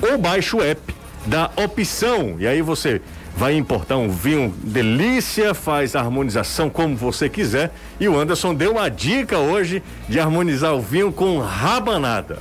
ou 0.02 0.18
baixe 0.18 0.56
o 0.56 0.64
app 0.64 0.96
da 1.26 1.52
opção. 1.58 2.38
E 2.40 2.48
aí 2.48 2.62
você 2.62 3.02
vai 3.36 3.54
importar 3.54 3.98
um 3.98 4.08
vinho 4.08 4.54
delícia, 4.64 5.54
faz 5.54 5.94
a 5.94 6.00
harmonização 6.00 6.70
como 6.70 6.96
você 6.96 7.28
quiser. 7.28 7.74
E 8.00 8.08
o 8.08 8.18
Anderson 8.18 8.56
deu 8.56 8.72
uma 8.72 8.90
dica 8.90 9.40
hoje 9.40 9.84
de 10.08 10.22
harmonizar 10.22 10.74
o 10.74 10.82
vinho 10.82 11.12
com 11.12 11.38
rabanada. 11.40 12.40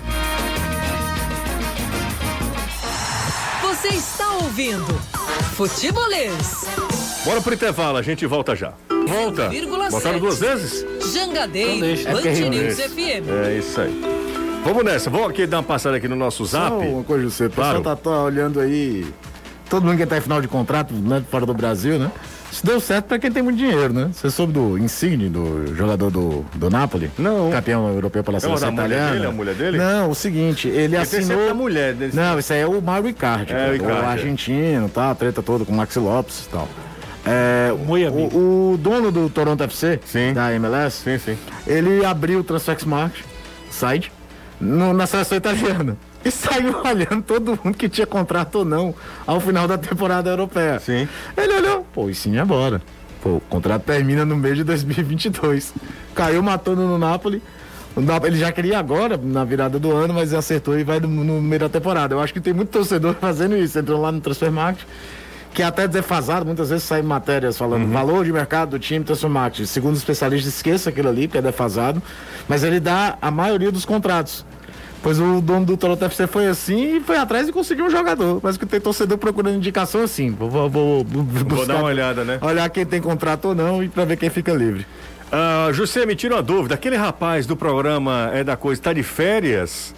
Ouvindo 4.53 4.85
Futebolês. 5.57 6.67
Bora 7.25 7.41
pro 7.41 7.55
intervalo, 7.55 7.97
a 7.97 8.03
gente 8.03 8.27
volta 8.27 8.55
já. 8.55 8.75
Volta. 9.09 9.51
Botaram 9.91 10.19
duas 10.19 10.39
vezes? 10.39 10.85
Jangadeiro, 11.11 11.81
deixa. 11.81 12.11
É 12.11 12.13
Band 12.13 12.51
News. 12.51 12.77
FM. 12.79 13.31
É 13.47 13.59
isso 13.59 13.81
aí. 13.81 14.03
Vamos 14.63 14.85
nessa, 14.85 15.09
vamos 15.09 15.31
aqui 15.31 15.47
dar 15.47 15.57
uma 15.59 15.63
passada 15.63 15.97
aqui 15.97 16.07
no 16.07 16.17
nosso 16.17 16.45
zap. 16.45 16.69
Só 16.69 16.79
uma 16.81 17.03
coisa, 17.03 17.31
você, 17.31 17.47
o 17.47 17.51
pessoal 17.51 17.81
Claro. 17.83 17.83
tá, 17.83 17.97
tá 17.97 18.23
olhando 18.25 18.61
aí. 18.61 19.07
Todo 19.71 19.87
mundo 19.87 19.97
que 19.97 20.05
tá 20.05 20.19
em 20.19 20.21
final 20.21 20.43
de 20.43 20.49
contrato, 20.49 20.93
né, 20.93 21.25
fora 21.31 21.47
do 21.47 21.55
Brasil, 21.55 21.99
né? 21.99 22.11
Isso 22.53 22.67
deu 22.67 22.79
certo 22.81 23.07
pra 23.07 23.19
quem 23.19 23.33
tem 23.33 23.43
muito 23.43 23.57
dinheiro, 23.57 23.95
né? 23.95 24.11
Você 24.13 24.31
soube 24.31 24.53
do 24.53 24.77
Insigne, 24.77 25.31
do 25.31 25.75
jogador 25.75 26.11
do, 26.11 26.45
do 26.55 26.69
Napoli? 26.69 27.11
Não. 27.19 27.51
Campeão 27.51 27.89
europeu 27.89 28.23
pela 28.23 28.37
É 28.37 28.41
seleção 28.41 28.71
mulher 28.71 28.85
italiana. 28.89 29.13
dele, 29.15 29.27
a 29.27 29.33
mulher 29.33 29.55
dele? 29.55 29.79
Não, 29.79 30.11
o 30.11 30.15
seguinte, 30.15 30.69
ele 30.69 30.97
Porque 30.99 31.17
assinou... 31.17 31.49
a 31.49 31.55
mulher 31.55 31.95
desse- 31.95 32.15
Não, 32.15 32.39
esse 32.39 32.53
aí 32.53 32.61
é 32.61 32.67
o 32.67 32.81
Mauro 32.83 33.09
Icardi, 33.09 33.55
É, 33.55 33.79
o 33.81 33.85
o 33.87 33.91
é. 33.91 34.05
argentino, 34.05 34.89
tá? 34.91 35.11
A 35.11 35.15
treta 35.15 35.43
toda 35.43 35.65
com 35.65 35.73
o 35.73 35.75
Maxi 35.75 35.99
Lopes 35.99 36.45
e 36.45 36.49
tal. 36.51 36.69
É, 37.25 37.73
o, 37.73 38.73
o 38.73 38.77
dono 38.77 39.11
do 39.11 39.31
Toronto 39.31 39.63
FC, 39.63 39.99
Sim. 40.05 40.35
da 40.35 40.53
MLS, 40.53 41.03
Sim, 41.05 41.19
sim. 41.19 41.39
ele 41.67 42.05
abriu 42.05 42.41
o 42.41 42.45
Transfermarkt 42.45 43.25
site 43.71 44.13
no- 44.61 44.93
na 44.93 45.07
seleção 45.07 45.39
italiana. 45.39 45.97
E 46.25 46.31
saiu 46.31 46.81
olhando 46.85 47.23
todo 47.23 47.59
mundo 47.63 47.77
que 47.77 47.89
tinha 47.89 48.07
contrato 48.07 48.57
ou 48.57 48.65
não 48.65 48.95
ao 49.27 49.41
final 49.41 49.67
da 49.67 49.77
temporada 49.77 50.31
europeia. 50.31 50.79
Sim. 50.79 51.09
Ele 51.37 51.55
olhou, 51.55 51.87
pô, 51.93 52.09
e 52.09 52.15
sim, 52.15 52.39
agora. 52.39 52.81
Pô, 53.23 53.37
o 53.37 53.41
contrato 53.41 53.83
termina 53.83 54.25
no 54.25 54.37
mês 54.37 54.57
de 54.57 54.65
2022. 54.65 55.73
Caiu 56.15 56.43
matando 56.43 56.83
no 56.83 56.99
Napoli. 56.99 57.43
Ele 58.25 58.39
já 58.39 58.51
queria 58.51 58.79
agora, 58.79 59.19
na 59.23 59.45
virada 59.45 59.79
do 59.79 59.93
ano, 59.93 60.15
mas 60.15 60.33
acertou 60.33 60.79
e 60.79 60.83
vai 60.83 60.99
no, 60.99 61.09
no 61.09 61.43
meio 61.43 61.61
da 61.61 61.69
temporada. 61.69 62.15
Eu 62.15 62.21
acho 62.21 62.33
que 62.33 62.41
tem 62.41 62.53
muito 62.53 62.71
torcedor 62.71 63.15
fazendo 63.21 63.57
isso. 63.57 63.79
Entrou 63.79 64.01
lá 64.01 64.11
no 64.11 64.21
Transfermarkt, 64.21 64.87
que 65.53 65.63
é 65.63 65.67
até 65.67 65.87
defasado, 65.87 66.47
muitas 66.47 66.71
vezes 66.71 66.85
saem 66.85 67.03
matérias 67.03 67.59
falando 67.59 67.87
valor 67.93 68.25
de 68.25 68.33
mercado 68.33 68.71
do 68.71 68.79
time 68.79 69.05
Transfermarkt. 69.05 69.67
Segundo 69.67 69.93
os 69.93 69.99
especialistas, 69.99 70.55
esqueça 70.55 70.89
aquilo 70.89 71.11
ali, 71.11 71.29
que 71.29 71.37
é 71.37 71.43
defasado. 71.43 72.03
Mas 72.49 72.65
ele 72.65 72.81
dá 72.81 73.19
a 73.21 73.31
maioria 73.31 73.71
dos 73.71 73.85
contratos. 73.85 74.45
Pois 75.03 75.19
o 75.19 75.41
dono 75.41 75.67
do 75.67 75.77
Toronto 75.77 76.05
FC 76.05 76.27
foi 76.29 76.47
assim 76.47 76.97
e 76.97 77.01
foi 77.01 77.17
atrás 77.17 77.49
e 77.49 77.53
conseguiu 77.53 77.87
um 77.87 77.91
jogador. 77.91 78.39
Mas 78.43 78.57
que 78.57 78.65
tem 78.65 78.81
torcedor 78.81 79.19
procurando 79.19 79.57
indicação 79.57 80.03
assim. 80.03 80.31
Vou, 80.31 80.49
vou, 80.49 80.71
vou, 80.71 81.05
Vou 81.05 81.23
buscar- 81.25 81.67
dar 81.67 81.77
uma 81.77 81.85
olhada, 81.89 82.25
né? 82.25 82.39
Olhar 82.41 82.69
quem 82.71 82.87
tem 82.87 83.01
contrato 83.01 83.47
ou 83.47 83.55
não 83.55 83.83
e 83.83 83.89
pra 83.89 84.05
ver 84.05 84.17
quem 84.17 84.31
fica 84.31 84.53
livre. 84.53 84.87
Ah, 85.33 85.71
José, 85.73 86.07
me 86.07 86.15
tira 86.15 86.37
uma 86.37 86.43
dúvida. 86.43 86.75
Aquele 86.77 86.95
rapaz 86.97 87.47
do 87.47 87.57
programa 87.57 88.31
É 88.33 88.45
da 88.45 88.57
Coisa 88.57 88.81
está 88.81 88.93
de 88.93 89.03
férias? 89.03 89.93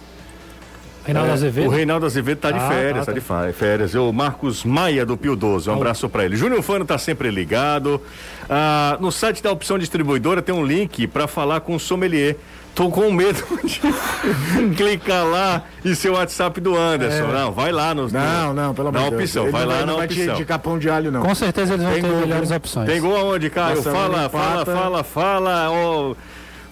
Reinaldo 1.05 1.29
É, 1.29 1.33
Azevedo. 1.33 1.67
O 1.67 1.69
Reinaldo 1.69 2.05
Azevedo 2.07 2.39
tá 2.39 2.49
de 2.49 2.57
Ah, 2.57 2.67
férias, 2.67 3.05
tá, 3.05 3.11
tá, 3.11 3.11
de 3.11 3.19
tá. 3.19 3.25
fa- 3.25 3.53
férias. 3.53 3.93
O 3.93 4.11
Marcos 4.11 4.63
Maia 4.63 5.05
do 5.05 5.15
Pio 5.15 5.35
12, 5.35 5.69
um 5.69 5.73
abraço 5.73 6.09
pra 6.09 6.25
ele. 6.25 6.35
Júnior 6.35 6.63
Fano 6.63 6.83
tá 6.83 6.97
sempre 6.97 7.29
ligado. 7.29 8.01
Ah, 8.49 8.97
no 8.99 9.11
site 9.11 9.43
da 9.43 9.51
opção 9.51 9.77
distribuidora 9.77 10.41
tem 10.41 10.55
um 10.55 10.65
link 10.65 11.05
pra 11.05 11.27
falar 11.27 11.59
com 11.59 11.75
o 11.75 11.79
sommelier. 11.79 12.37
Tô 12.75 12.89
com 12.89 13.09
medo 13.09 13.41
de 13.63 14.75
clicar 14.75 15.25
lá 15.25 15.63
e 15.83 15.95
ser 15.95 16.09
o 16.09 16.13
WhatsApp 16.15 16.59
do 16.59 16.75
Anderson. 16.77 17.27
Não, 17.27 17.51
vai 17.53 17.71
lá 17.71 17.95
no. 17.95 18.09
Não, 18.09 18.53
não, 18.53 18.73
pelo 18.73 18.89
amor 18.89 18.99
Na 18.99 19.03
de 19.05 19.15
Deus. 19.15 19.23
opção, 19.23 19.43
Ele 19.43 19.51
vai 19.53 19.61
não 19.61 19.69
lá 19.71 19.79
não 19.79 19.85
na 19.87 19.93
vai 19.99 20.07
te 20.09 20.19
opção. 20.19 20.35
de 20.35 20.45
capão 20.45 20.77
de 20.77 20.89
alho, 20.89 21.09
não. 21.11 21.21
Com 21.21 21.33
certeza 21.33 21.73
eles 21.73 21.85
vão 21.85 21.93
Tem 21.93 22.01
ter 22.03 22.09
gol, 22.09 22.19
melhores 22.19 22.49
viu? 22.49 22.57
opções. 22.57 22.85
Tem 22.89 22.99
gol 23.01 23.15
aonde, 23.15 23.49
Caio? 23.49 23.81
Fala, 23.81 24.29
fala, 24.29 24.65
fala, 24.65 25.03
fala, 25.03 25.71
ó. 25.71 26.15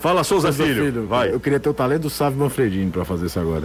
Fala, 0.02 0.24
Souza 0.26 0.52
Souza 0.52 0.66
Filho. 0.66 1.08
Vai. 1.08 1.32
Eu 1.32 1.40
queria 1.40 1.60
ter 1.62 1.70
o 1.70 1.74
talento 1.74 2.02
do 2.02 2.10
Sávio 2.10 2.38
Manfredini 2.38 2.92
pra 2.92 3.06
fazer 3.06 3.28
isso 3.28 3.40
agora. 3.40 3.64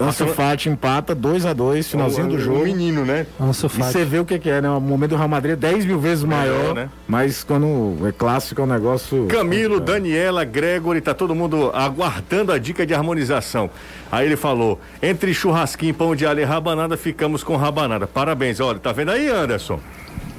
Ansu 0.00 0.26
Fati 0.28 0.68
empata 0.68 1.14
2 1.14 1.46
a 1.46 1.52
2 1.52 1.88
finalzinho 1.88 2.28
do 2.28 2.38
jogo. 2.38 2.60
O 2.60 2.64
menino, 2.64 3.04
né? 3.04 3.26
Ansu 3.40 3.66
E 3.66 3.68
Fati. 3.70 3.92
você 3.92 4.04
vê 4.04 4.18
o 4.18 4.24
que, 4.24 4.38
que 4.38 4.48
é, 4.48 4.60
né? 4.60 4.70
O 4.70 4.80
momento 4.80 5.10
do 5.10 5.16
Real 5.16 5.28
Madrid 5.28 5.52
é 5.52 5.56
10 5.56 5.84
mil 5.86 5.98
vezes 5.98 6.22
maior, 6.24 6.74
né? 6.74 6.88
mas 7.08 7.42
quando 7.42 7.96
é 8.06 8.12
clássico 8.12 8.60
é 8.60 8.64
um 8.64 8.66
negócio. 8.68 9.26
Camilo, 9.26 9.80
Daniela, 9.80 10.44
Gregory, 10.44 11.00
tá 11.00 11.12
todo 11.14 11.34
mundo 11.34 11.70
aguardando 11.74 12.52
a 12.52 12.58
dica 12.58 12.86
de 12.86 12.94
harmonização. 12.94 13.68
Aí 14.10 14.26
ele 14.26 14.36
falou: 14.36 14.80
entre 15.02 15.34
churrasquinho, 15.34 15.94
pão 15.94 16.14
de 16.14 16.24
alho 16.26 16.40
e 16.40 16.44
rabanada, 16.44 16.96
ficamos 16.96 17.42
com 17.42 17.56
rabanada. 17.56 18.06
Parabéns, 18.06 18.60
olha, 18.60 18.78
tá 18.78 18.92
vendo 18.92 19.10
aí, 19.10 19.28
Anderson? 19.28 19.80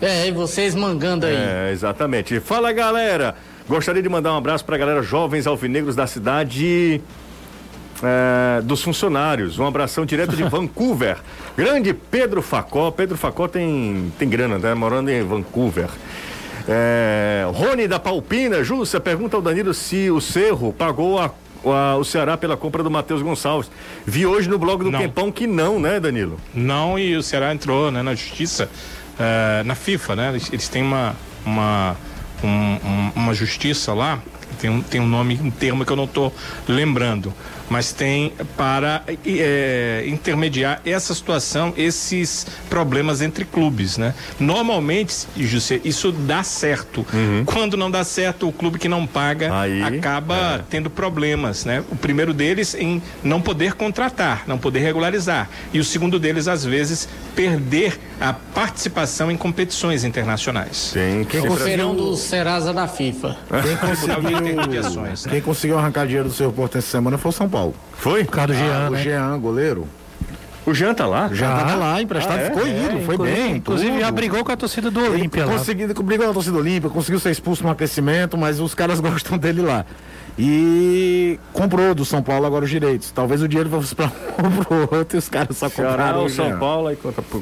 É, 0.01 0.27
e 0.27 0.31
vocês 0.31 0.75
mangando 0.75 1.25
aí. 1.25 1.35
É, 1.35 1.69
exatamente. 1.71 2.39
Fala, 2.39 2.71
galera! 2.71 3.35
Gostaria 3.67 4.01
de 4.03 4.09
mandar 4.09 4.33
um 4.33 4.37
abraço 4.37 4.63
pra 4.63 4.77
galera 4.77 5.01
jovens 5.01 5.47
alvinegros 5.47 5.95
da 5.95 6.05
cidade. 6.05 7.01
É, 8.03 8.61
dos 8.61 8.81
funcionários, 8.81 9.57
um 9.59 9.65
abração 9.65 10.05
direto 10.05 10.35
de 10.35 10.43
Vancouver. 10.49 11.17
Grande 11.57 11.93
Pedro 11.93 12.41
Facó. 12.41 12.91
Pedro 12.91 13.17
Facó 13.17 13.47
tem, 13.47 14.11
tem 14.19 14.27
grana, 14.29 14.57
né? 14.57 14.73
Morando 14.73 15.09
em 15.09 15.23
Vancouver. 15.23 15.89
É, 16.67 17.45
Rony 17.53 17.87
da 17.87 17.99
Palpina, 17.99 18.63
Júcia, 18.63 18.99
pergunta 18.99 19.35
ao 19.35 19.41
Danilo 19.41 19.73
se 19.73 20.09
o 20.09 20.19
Cerro 20.19 20.73
pagou 20.73 21.19
a- 21.19 21.29
a- 21.65 21.95
o 21.97 22.03
Ceará 22.03 22.35
pela 22.37 22.57
compra 22.57 22.81
do 22.83 22.89
Matheus 22.89 23.21
Gonçalves. 23.21 23.69
Vi 24.05 24.25
hoje 24.25 24.49
no 24.49 24.57
blog 24.57 24.83
do 24.83 24.91
Não. 24.91 24.99
Tempão 24.99 25.31
que 25.31 25.45
não, 25.45 25.79
né, 25.79 25.99
Danilo? 25.99 26.39
Não, 26.53 26.97
e 26.97 27.15
o 27.15 27.21
Ceará 27.23 27.53
entrou 27.53 27.91
né, 27.91 28.01
na 28.01 28.15
justiça, 28.15 28.69
eh, 29.19 29.61
na 29.63 29.75
FIFA, 29.75 30.15
né? 30.15 30.29
Eles, 30.29 30.51
eles 30.51 30.67
têm 30.67 30.81
uma, 30.81 31.15
uma, 31.45 31.95
um- 32.43 32.47
um- 32.47 33.11
uma 33.15 33.33
justiça 33.35 33.93
lá, 33.93 34.19
tem 34.59 34.69
um, 34.69 34.81
tem 34.81 34.99
um 35.01 35.07
nome, 35.07 35.39
um 35.43 35.51
termo 35.51 35.85
que 35.85 35.91
eu 35.91 35.97
não 35.97 36.05
estou 36.05 36.33
lembrando, 36.67 37.31
mas 37.69 37.91
tem 37.91 38.33
para 38.57 39.03
eh, 39.25 40.03
intermediar 40.07 40.81
essa 40.85 41.13
situação, 41.13 41.73
esses 41.77 42.45
problemas 42.69 43.21
entre 43.21 43.45
clubes, 43.45 43.97
né? 43.97 44.13
Normalmente, 44.39 45.15
José, 45.37 45.79
isso 45.83 46.11
dá 46.11 46.43
certo. 46.43 47.05
Quando 47.45 47.77
não 47.77 47.89
dá 47.89 48.03
certo, 48.03 48.47
o 48.47 48.51
clube 48.51 48.79
que 48.79 48.87
não 48.87 49.05
paga 49.05 49.45
Uhum. 49.49 49.55
Aí, 49.55 49.83
acaba 49.83 50.55
é. 50.55 50.61
tendo 50.69 50.89
problemas, 50.89 51.65
né? 51.65 51.83
O 51.91 51.95
primeiro 51.95 52.33
deles 52.33 52.75
em 52.75 53.01
não 53.23 53.41
poder 53.41 53.73
contratar, 53.73 54.43
não 54.47 54.57
poder 54.57 54.79
regularizar. 54.79 55.49
E 55.73 55.79
o 55.79 55.83
segundo 55.83 56.19
deles, 56.19 56.47
às 56.47 56.65
vezes, 56.65 57.07
perder 57.35 57.99
a 58.19 58.33
participação 58.33 59.29
em 59.29 59.37
competições 59.37 60.03
internacionais. 60.03 60.91
Tem 60.93 61.23
que 61.23 61.37
O 61.37 61.55
feirão 61.55 61.95
do 61.95 62.15
Serasa 62.15 62.73
da 62.73 62.87
FIFA. 62.87 63.37
Quem 63.63 63.77
conseguiu, 63.77 65.01
né? 65.01 65.13
quem 65.29 65.41
conseguiu 65.41 65.77
arrancar 65.77 66.05
dinheiro 66.05 66.29
do 66.29 66.33
seu 66.33 66.51
porto 66.51 66.77
essa 66.77 66.87
semana 66.87 67.17
foi 67.17 67.29
o 67.29 67.33
São 67.33 67.49
Paulo. 67.49 67.54
Foi? 67.97 68.23
Por 68.25 68.31
causa 68.31 68.53
do 68.53 68.59
Jean, 68.59 68.87
o 68.87 68.91
né? 68.91 69.03
Jean, 69.03 69.39
goleiro. 69.39 69.87
O 70.65 70.73
Jean 70.73 70.95
tá 70.95 71.05
lá? 71.05 71.29
Já 71.31 71.57
tava 71.57 71.75
lá, 71.75 72.01
emprestado, 72.01 72.37
Ah, 72.39 72.41
é? 72.41 72.45
ficou 72.49 72.67
indo, 72.67 73.05
foi 73.05 73.13
inclusive, 73.15 73.37
bem. 73.43 73.55
Inclusive, 73.57 73.91
tudo. 73.91 74.01
já 74.01 74.11
brigou 74.11 74.43
com 74.43 74.51
a 74.51 74.57
torcida 74.57 74.89
do 74.89 74.99
Olímpia 74.99 75.45
lá. 75.45 75.53
conseguiu, 75.53 75.87
brigou 76.03 76.25
na 76.25 76.33
torcida 76.33 76.57
olímpica, 76.57 76.89
conseguiu 76.91 77.19
ser 77.19 77.29
expulso 77.29 77.63
no 77.63 77.69
aquecimento, 77.69 78.35
mas 78.35 78.59
os 78.59 78.73
caras 78.73 78.99
gostam 79.01 79.37
dele 79.37 79.61
lá. 79.61 79.85
E 80.37 81.39
comprou 81.53 81.95
do 81.95 82.03
São 82.03 82.21
Paulo 82.21 82.45
agora 82.45 82.65
os 82.65 82.69
direitos. 82.69 83.09
Talvez 83.11 83.41
o 83.41 83.47
dinheiro 83.47 83.69
fosse 83.69 83.95
pra 83.95 84.07
um 84.43 84.63
pro 84.63 84.97
outro 84.97 85.15
e 85.15 85.19
os 85.19 85.29
caras 85.29 85.55
só 85.55 85.69
compraram 85.69 86.25
o 86.25 86.29
São 86.29 86.47
Jean. 86.47 86.59
Paulo 86.59 86.87
aí 86.87 86.95
conta 86.95 87.21
com. 87.21 87.41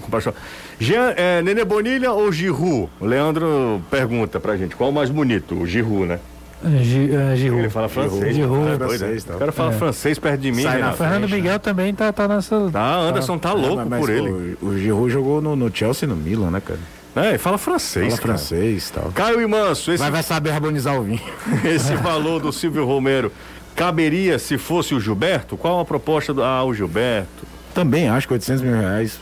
Jean, 0.79 1.13
é, 1.15 1.41
Nenê 1.41 1.63
Bonilha 1.65 2.11
ou 2.11 2.31
Giru? 2.31 2.89
O 2.99 3.05
Leandro 3.05 3.81
pergunta 3.89 4.39
pra 4.39 4.55
gente, 4.57 4.75
qual 4.75 4.89
o 4.89 4.93
mais 4.93 5.09
bonito? 5.09 5.55
O 5.55 5.65
Giru, 5.65 6.05
né? 6.05 6.19
É, 6.63 6.83
Gi- 6.83 7.11
é, 7.13 7.35
Giroud. 7.35 7.61
Ele 7.63 7.69
fala 7.69 7.89
francês. 7.89 8.35
Giroud. 8.35 8.69
Ah, 8.69 8.73
é 8.73 8.77
doido, 8.77 8.91
né? 8.91 8.97
Francês, 8.97 9.23
tá. 9.23 9.35
O 9.35 9.39
cara 9.39 9.51
fala 9.51 9.71
francês 9.73 10.19
perto 10.19 10.39
de 10.41 10.51
mim, 10.51 10.63
Sai 10.63 10.81
né? 10.81 10.93
Fernando 10.97 11.29
Miguel 11.29 11.59
também 11.59 11.93
tá, 11.93 12.11
tá 12.13 12.27
nessa. 12.27 12.69
Tá, 12.71 12.95
Anderson 12.99 13.37
tá 13.37 13.53
louco 13.53 13.79
Ah, 13.81 13.85
mas 13.89 13.99
por 13.99 14.09
o- 14.09 14.13
ele. 14.13 14.57
O, 14.61 14.77
Giroud 14.77 15.11
jogou 15.11 15.41
no, 15.41 15.55
no 15.55 15.75
Chelsea 15.75 16.05
e 16.07 16.09
no 16.09 16.15
Milan, 16.15 16.51
né, 16.51 16.61
cara? 16.61 16.79
É, 17.15 17.29
ele 17.29 17.37
fala 17.37 17.57
francês, 17.59 18.07
Fala 18.07 18.17
cara. 18.21 18.37
francês 18.39 18.89
e 18.89 18.93
tal. 18.93 19.11
Caio 19.13 19.39
e 19.41 19.45
Manso, 19.45 19.91
esse, 19.91 20.01
Mas 20.01 20.11
vai 20.11 20.23
saber 20.23 20.49
harmonizar 20.51 20.97
o 20.99 21.03
vinho. 21.03 21.21
esse 21.63 21.95
valor 21.97 22.41
do 22.41 22.51
Silvio 22.51 22.85
Romero 22.85 23.31
caberia 23.75 24.39
se 24.39 24.57
fosse 24.57 24.95
o 24.95 24.99
Gilberto? 24.99 25.55
Qual 25.57 25.79
a 25.79 25.85
proposta 25.85 26.33
do... 26.33 26.43
Ah, 26.43 26.63
o 26.63 26.73
Gilberto. 26.73 27.43
Também 27.73 28.07
acho 28.09 28.27
que 28.27 28.33
800 28.33 28.61
mil 28.63 28.73
reais 28.75 29.19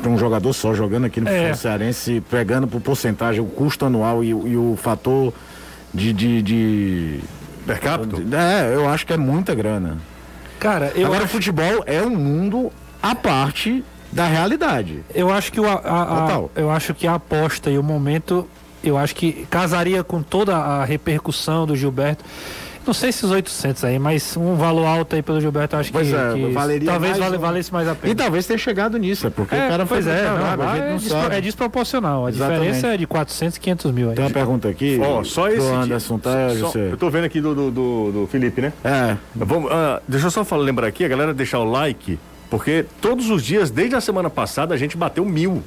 para 0.00 0.10
um 0.10 0.18
jogador 0.18 0.52
só 0.52 0.74
jogando 0.74 1.04
aqui 1.04 1.20
no 1.20 1.28
É. 1.28 1.54
cearense, 1.54 2.20
pegando 2.28 2.66
por 2.66 2.80
porcentagem 2.80 3.40
o 3.40 3.44
custo 3.46 3.84
anual 3.86 4.24
e, 4.24 4.34
o- 4.34 4.48
e 4.48 4.56
o 4.56 4.76
fator 4.80 5.32
de, 5.92 6.12
de, 6.12 6.42
de- 6.42 7.20
Per 7.66 7.78
capita? 7.80 8.16
É, 8.36 8.74
eu 8.74 8.88
acho 8.88 9.06
que 9.06 9.12
é 9.12 9.16
muita 9.16 9.54
grana. 9.54 9.98
Cara, 10.58 10.92
eu 10.94 11.06
Agora, 11.06 11.22
o 11.22 11.24
acho, 11.24 11.32
futebol 11.34 11.82
é 11.86 12.02
um 12.02 12.10
mundo 12.10 12.72
à 13.02 13.14
parte 13.14 13.84
da 14.10 14.26
realidade. 14.26 15.02
eu 15.14 15.32
acho 15.32 15.52
que 15.52 15.60
o, 15.60 15.66
a- 15.68 15.74
a- 15.84 16.36
a- 16.36 16.44
eu 16.56 16.70
acho 16.70 16.92
que 16.94 17.06
a 17.06 17.14
aposta 17.14 17.70
e 17.70 17.78
o 17.78 17.82
momento, 17.82 18.48
eu 18.82 18.96
acho 18.98 19.14
que 19.14 19.46
casaria 19.50 20.02
com 20.04 20.22
toda 20.22 20.56
a 20.56 20.84
repercussão 20.84 21.66
do 21.66 21.74
Gilberto. 21.76 22.24
Não 22.86 22.92
sei 22.92 23.12
se 23.12 23.24
os 23.24 23.30
800 23.30 23.84
aí, 23.84 23.98
mas 23.98 24.36
um 24.36 24.56
valor 24.56 24.84
alto 24.86 25.14
aí 25.14 25.22
pelo 25.22 25.40
Gilberto, 25.40 25.76
eu 25.76 25.80
acho 25.80 25.92
Pois 25.92 26.08
que, 26.08 26.14
é, 26.14 26.32
que 26.34 26.46
valeria 26.52 26.90
talvez 26.90 27.12
mais 27.12 27.22
vale, 27.24 27.36
um- 27.36 27.40
valesse 27.40 27.72
mais 27.72 27.88
a 27.88 27.94
pena. 27.94 28.12
E 28.12 28.16
talvez 28.16 28.46
tenha 28.46 28.58
chegado 28.58 28.98
nisso, 28.98 29.26
é 29.26 29.30
porque 29.30 29.54
É, 29.54 29.66
o 29.66 29.68
cara 29.68 29.86
pois 29.86 30.04
foi 30.04 30.12
é, 30.12 30.24
não, 30.24 30.72
é, 30.74 30.90
não 30.90 30.96
despro- 30.96 31.20
sabe. 31.22 31.36
é 31.36 31.40
desproporcional. 31.40 32.26
A 32.26 32.30
Exatamente. 32.30 32.60
diferença 32.60 32.86
é 32.88 32.96
de 32.96 33.06
400, 33.06 33.58
500 33.58 33.92
mil 33.92 34.08
aí. 34.10 34.16
Tem 34.16 34.24
uma 34.24 34.30
pergunta 34.32 34.68
aqui. 34.68 34.98
Ó, 35.00 35.22
só 35.22 35.48
esse. 35.48 35.58
do 35.58 35.72
Anderson, 35.74 36.18
tá, 36.18 36.48
só- 36.50 36.54
José? 36.56 36.88
Eu 36.90 36.96
tô 36.96 37.08
vendo 37.08 37.24
aqui 37.24 37.40
do, 37.40 37.54
do, 37.54 37.70
do- 37.70 38.12
do 38.12 38.26
Felipe, 38.26 38.60
né? 38.60 38.72
É, 38.82 39.16
Vamos, 39.36 39.70
ah, 39.70 40.02
deixa 40.08 40.26
eu 40.26 40.30
só 40.32 40.44
falar, 40.44 40.62
lembrar 40.64 40.88
aqui, 40.88 41.04
a 41.04 41.08
galera 41.08 41.32
deixar 41.32 41.60
o 41.60 41.64
like, 41.70 42.18
porque 42.50 42.84
todos 43.00 43.30
os 43.30 43.44
dias, 43.44 43.70
desde 43.70 43.94
a 43.94 44.00
semana 44.00 44.28
passada, 44.28 44.74
a 44.74 44.76
gente 44.76 44.96
bateu 44.96 45.24
mil. 45.24 45.62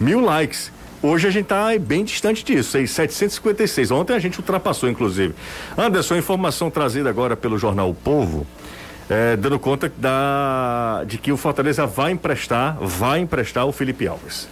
Mil 0.00 0.18
likes. 0.20 0.71
Hoje 1.02 1.26
a 1.26 1.30
gente 1.30 1.46
tá 1.46 1.66
bem 1.80 2.04
distante 2.04 2.44
disso, 2.44 2.70
seis- 2.70 2.90
756. 2.92 3.90
Ontem 3.90 4.14
a 4.14 4.18
gente 4.20 4.38
ultrapassou, 4.38 4.88
inclusive. 4.88 5.34
Anderson, 5.76 6.16
informação 6.16 6.70
trazida 6.70 7.10
agora 7.10 7.36
pelo 7.36 7.58
jornal 7.58 7.90
O 7.90 7.94
Povo, 7.94 8.46
eh, 9.10 9.36
dando 9.36 9.58
conta 9.58 9.92
da, 9.96 11.02
de 11.04 11.18
que 11.18 11.32
o 11.32 11.36
Fortaleza 11.36 11.86
vai 11.86 12.12
emprestar, 12.12 12.76
vai 12.80 13.18
emprestar 13.18 13.66
o 13.66 13.72
Felipe 13.72 14.06
Alves. 14.06 14.48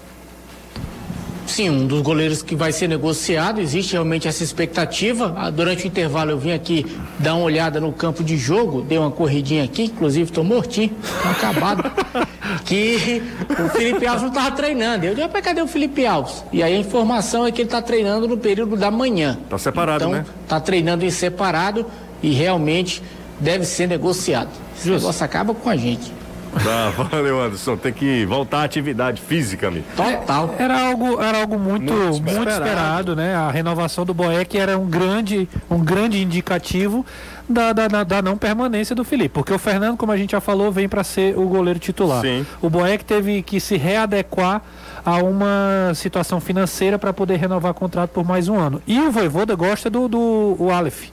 Sim, 1.51 1.69
um 1.69 1.87
dos 1.87 2.01
goleiros 2.01 2.43
que 2.43 2.55
vai 2.55 2.71
ser 2.71 2.89
negociado, 2.89 3.61
existe 3.61 3.95
realmente 3.95 4.29
essa 4.29 4.45
expectativa. 4.45 5.35
Ah, 5.37 5.51
Durante 5.51 5.85
o 5.85 5.89
intervalo 5.89 6.31
eu 6.31 6.39
vim 6.39 6.53
aqui 6.53 6.87
dar 7.19 7.35
uma 7.35 7.43
olhada 7.45 7.81
no 7.81 7.93
campo 7.93 8.23
de 8.23 8.37
jogo, 8.37 8.83
dei 8.83 8.97
uma 8.97 9.11
corridinha 9.11 9.65
aqui, 9.65 9.87
inclusive 9.87 10.31
tô 10.31 10.45
mortinho, 10.45 10.93
tô 11.23 11.29
acabado. 11.29 11.91
que 12.65 13.21
o 13.49 13.69
Felipe 13.71 14.07
Alves 14.07 14.23
não 14.23 14.29
estava 14.29 14.53
treinando. 14.53 15.05
Eu 15.07 15.11
disse, 15.11 15.23
"Rapaz, 15.23 15.45
cadê 15.45 15.61
o 15.61 15.67
Felipe 15.67 16.07
Alves? 16.07 16.45
E 16.53 16.63
aí 16.63 16.73
a 16.73 16.79
informação 16.79 17.45
é 17.45 17.51
que 17.51 17.63
ele 17.63 17.67
está 17.67 17.83
treinando 17.83 18.29
no 18.29 18.39
período 18.39 18.77
da 18.77 18.91
manhã. 18.91 19.37
Tá 19.49 19.59
separado, 19.59 20.05
então, 20.05 20.13
né? 20.13 20.25
Tá 20.47 20.61
treinando 20.61 21.05
em 21.05 21.11
separado 21.11 21.85
e 22.23 22.31
realmente 22.31 23.03
deve 23.41 23.65
ser 23.65 23.89
negociado. 23.89 24.51
Esse 24.79 24.89
negócio 24.89 25.25
acaba 25.25 25.53
com 25.53 25.69
a 25.69 25.77
gente. 25.77 26.20
Tá, 26.53 26.91
valeu, 27.11 27.41
Anderson. 27.41 27.77
Tem 27.77 27.93
que 27.93 28.25
voltar 28.27 28.61
à 28.61 28.65
atividade 28.65 29.21
física, 29.23 29.69
amigo. 29.69 29.85
Total. 29.97 30.55
Era 30.59 30.89
algo, 30.89 31.21
era 31.21 31.41
algo 31.41 31.59
muito, 31.59 31.93
Muito 31.93 32.23
muito, 32.23 32.29
esperado. 32.49 32.65
esperado. 32.67 33.17
né? 33.17 33.35
A 33.35 33.51
renovação 33.51 34.05
do 34.05 34.13
Boeck 34.13 34.59
era 34.59 34.79
um 34.79 34.87
grande, 34.87 35.49
um 35.71 35.79
grande 35.79 36.21
indicativo 36.23 37.05
da, 37.49 37.73
da, 37.73 37.89
da- 37.89 38.05
da 38.05 38.23
não 38.23 38.37
permanência 38.37 38.95
do 38.95 39.05
Felipe. 39.05 39.31
Porque 39.35 39.53
o 39.53 39.59
Fernando, 39.59 39.97
como 39.97 40.13
a 40.13 40.17
gente 40.17 40.33
já 40.33 40.41
falou, 40.41 40.71
vem 40.73 40.89
para 40.89 41.05
ser 41.05 41.39
o 41.39 41.47
goleiro 41.47 41.79
titular. 41.79 42.21
Sim. 42.21 42.45
O 42.61 42.69
Boeck 42.69 43.05
teve 43.05 43.43
que 43.43 43.61
se 43.61 43.77
readequar 43.77 44.63
a 45.05 45.17
uma 45.19 45.93
situação 45.95 46.41
financeira 46.41 46.99
para 46.99 47.13
poder 47.13 47.37
renovar 47.37 47.73
contrato 47.75 48.11
por 48.11 48.25
mais 48.27 48.49
um 48.49 48.59
ano. 48.59 48.83
E 48.87 49.01
o 49.01 49.11
Voivoda 49.11 49.55
gosta 49.55 49.89
do, 49.89 50.09
do 50.09 50.57
o 50.59 50.71
Aleph. 50.71 51.05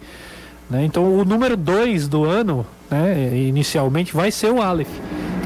né? 0.69 0.83
Então 0.83 1.03
o 1.17 1.23
número 1.23 1.55
2 1.55 2.07
do 2.07 2.25
ano, 2.25 2.65
né, 2.91 3.31
inicialmente, 3.37 4.13
vai 4.13 4.29
ser 4.31 4.51
o 4.51 4.61
Aleph. 4.61 4.89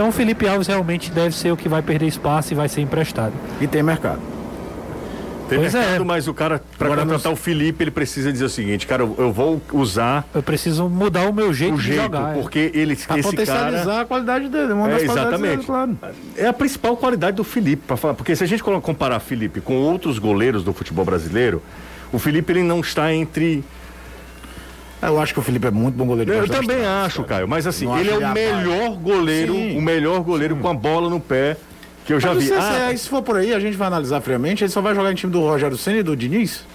Então 0.02 0.10
o 0.10 0.12
Felipe 0.12 0.48
Alves 0.48 0.66
realmente 0.66 1.12
deve 1.12 1.36
ser 1.36 1.52
o 1.52 1.56
que 1.56 1.70
vai 1.70 1.84
perder 1.84 2.08
espaço 2.08 2.52
e 2.54 2.56
vai 2.56 2.68
ser 2.68 2.82
emprestado. 2.82 3.34
e 3.62 3.68
tem 3.68 3.84
mercado. 3.84 4.20
Tem 5.48 5.60
Pois 5.60 5.76
mercado, 5.76 6.02
é. 6.02 6.04
mas 6.04 6.28
o 6.28 6.34
cara, 6.34 6.60
pra 6.76 6.88
Agora 6.88 7.02
contratar 7.02 7.32
o 7.32 7.36
Felipe, 7.36 7.84
ele 7.84 7.92
precisa 7.92 8.32
dizer 8.32 8.46
o 8.46 8.50
seguinte, 8.50 8.88
cara, 8.88 9.04
eu, 9.04 9.14
eu 9.20 9.32
vou 9.32 9.62
usar 9.72 10.26
Eu 10.34 10.42
preciso 10.42 10.90
mudar 10.90 11.30
o 11.30 11.34
meu 11.34 11.54
jeito 11.54 11.76
o 11.76 11.78
de 11.78 11.84
jeito, 11.84 12.02
jogar. 12.02 12.32
é. 12.36 12.42
porque 12.42 12.72
ele, 12.74 12.96
Pra 12.96 13.20
esse 13.20 13.30
potencializar 13.30 13.86
cara... 13.86 14.02
a 14.02 14.06
qualidade 14.06 14.48
dele, 14.50 14.74
uma 14.74 14.88
É, 14.90 14.94
das 14.94 15.04
qualidades 15.04 15.18
exatamente. 15.34 15.52
dele, 15.52 15.64
claro. 15.68 15.98
É 16.36 16.48
a 16.48 16.54
principal 16.54 16.98
qualidade 16.98 17.38
do 17.38 17.44
Felipe, 17.44 17.84
para 17.86 17.96
falar, 17.96 18.16
porque 18.16 18.36
se 18.36 18.44
a 18.44 18.48
gente 18.48 18.64
comparar 18.64 19.20
Felipe 19.20 19.62
com 19.62 19.76
outros 19.76 20.18
goleiros 20.18 20.64
do 20.64 20.74
futebol 20.74 21.06
brasileiro, 21.06 21.62
o 22.12 22.18
Felipe 22.18 22.52
ele 22.54 22.64
não 22.64 22.80
está 22.80 23.14
entre. 23.14 23.64
Eu 25.02 25.20
acho 25.20 25.34
que 25.34 25.40
o 25.40 25.44
Felipe 25.44 25.68
é 25.68 25.72
muito 25.72 25.96
bom 25.96 26.06
goleiro. 26.06 26.32
Eu 26.32 26.48
também 26.48 26.86
acho, 26.86 27.24
cara. 27.24 27.28
Caio, 27.42 27.48
mas 27.48 27.66
assim, 27.66 27.86
Não 27.86 27.98
ele 27.98 28.12
é 28.12 28.18
o 28.18 28.34
melhor 28.34 28.92
goleiro, 28.98 29.54
Sim. 29.54 29.78
o 29.78 29.82
melhor 29.82 30.22
goleiro 30.22 30.56
com 30.56 30.68
a 30.68 30.74
bola 30.74 31.10
no 31.10 31.20
pé 31.20 31.58
que 32.06 32.14
eu 32.14 32.20
já 32.20 32.34
Mas 32.34 32.44
vi. 32.44 32.50
se, 32.50 32.54
Ah, 32.54 32.90
se, 32.92 32.98
se 33.00 33.10
for 33.10 33.22
por 33.24 33.38
aí, 33.38 33.54
a 33.54 33.60
gente 33.60 33.76
vai 33.78 33.88
analisar 33.88 34.22
friamente, 34.22 34.64
ele 34.64 34.72
só 34.72 34.82
vai 34.82 34.94
jogar 34.94 35.12
em 35.12 35.16
time 35.16 35.32
do 35.32 35.40
Rogério 35.42 35.78
Senna 35.78 35.98
e 36.00 36.04
do 36.04 36.16
Diniz? 36.16 36.66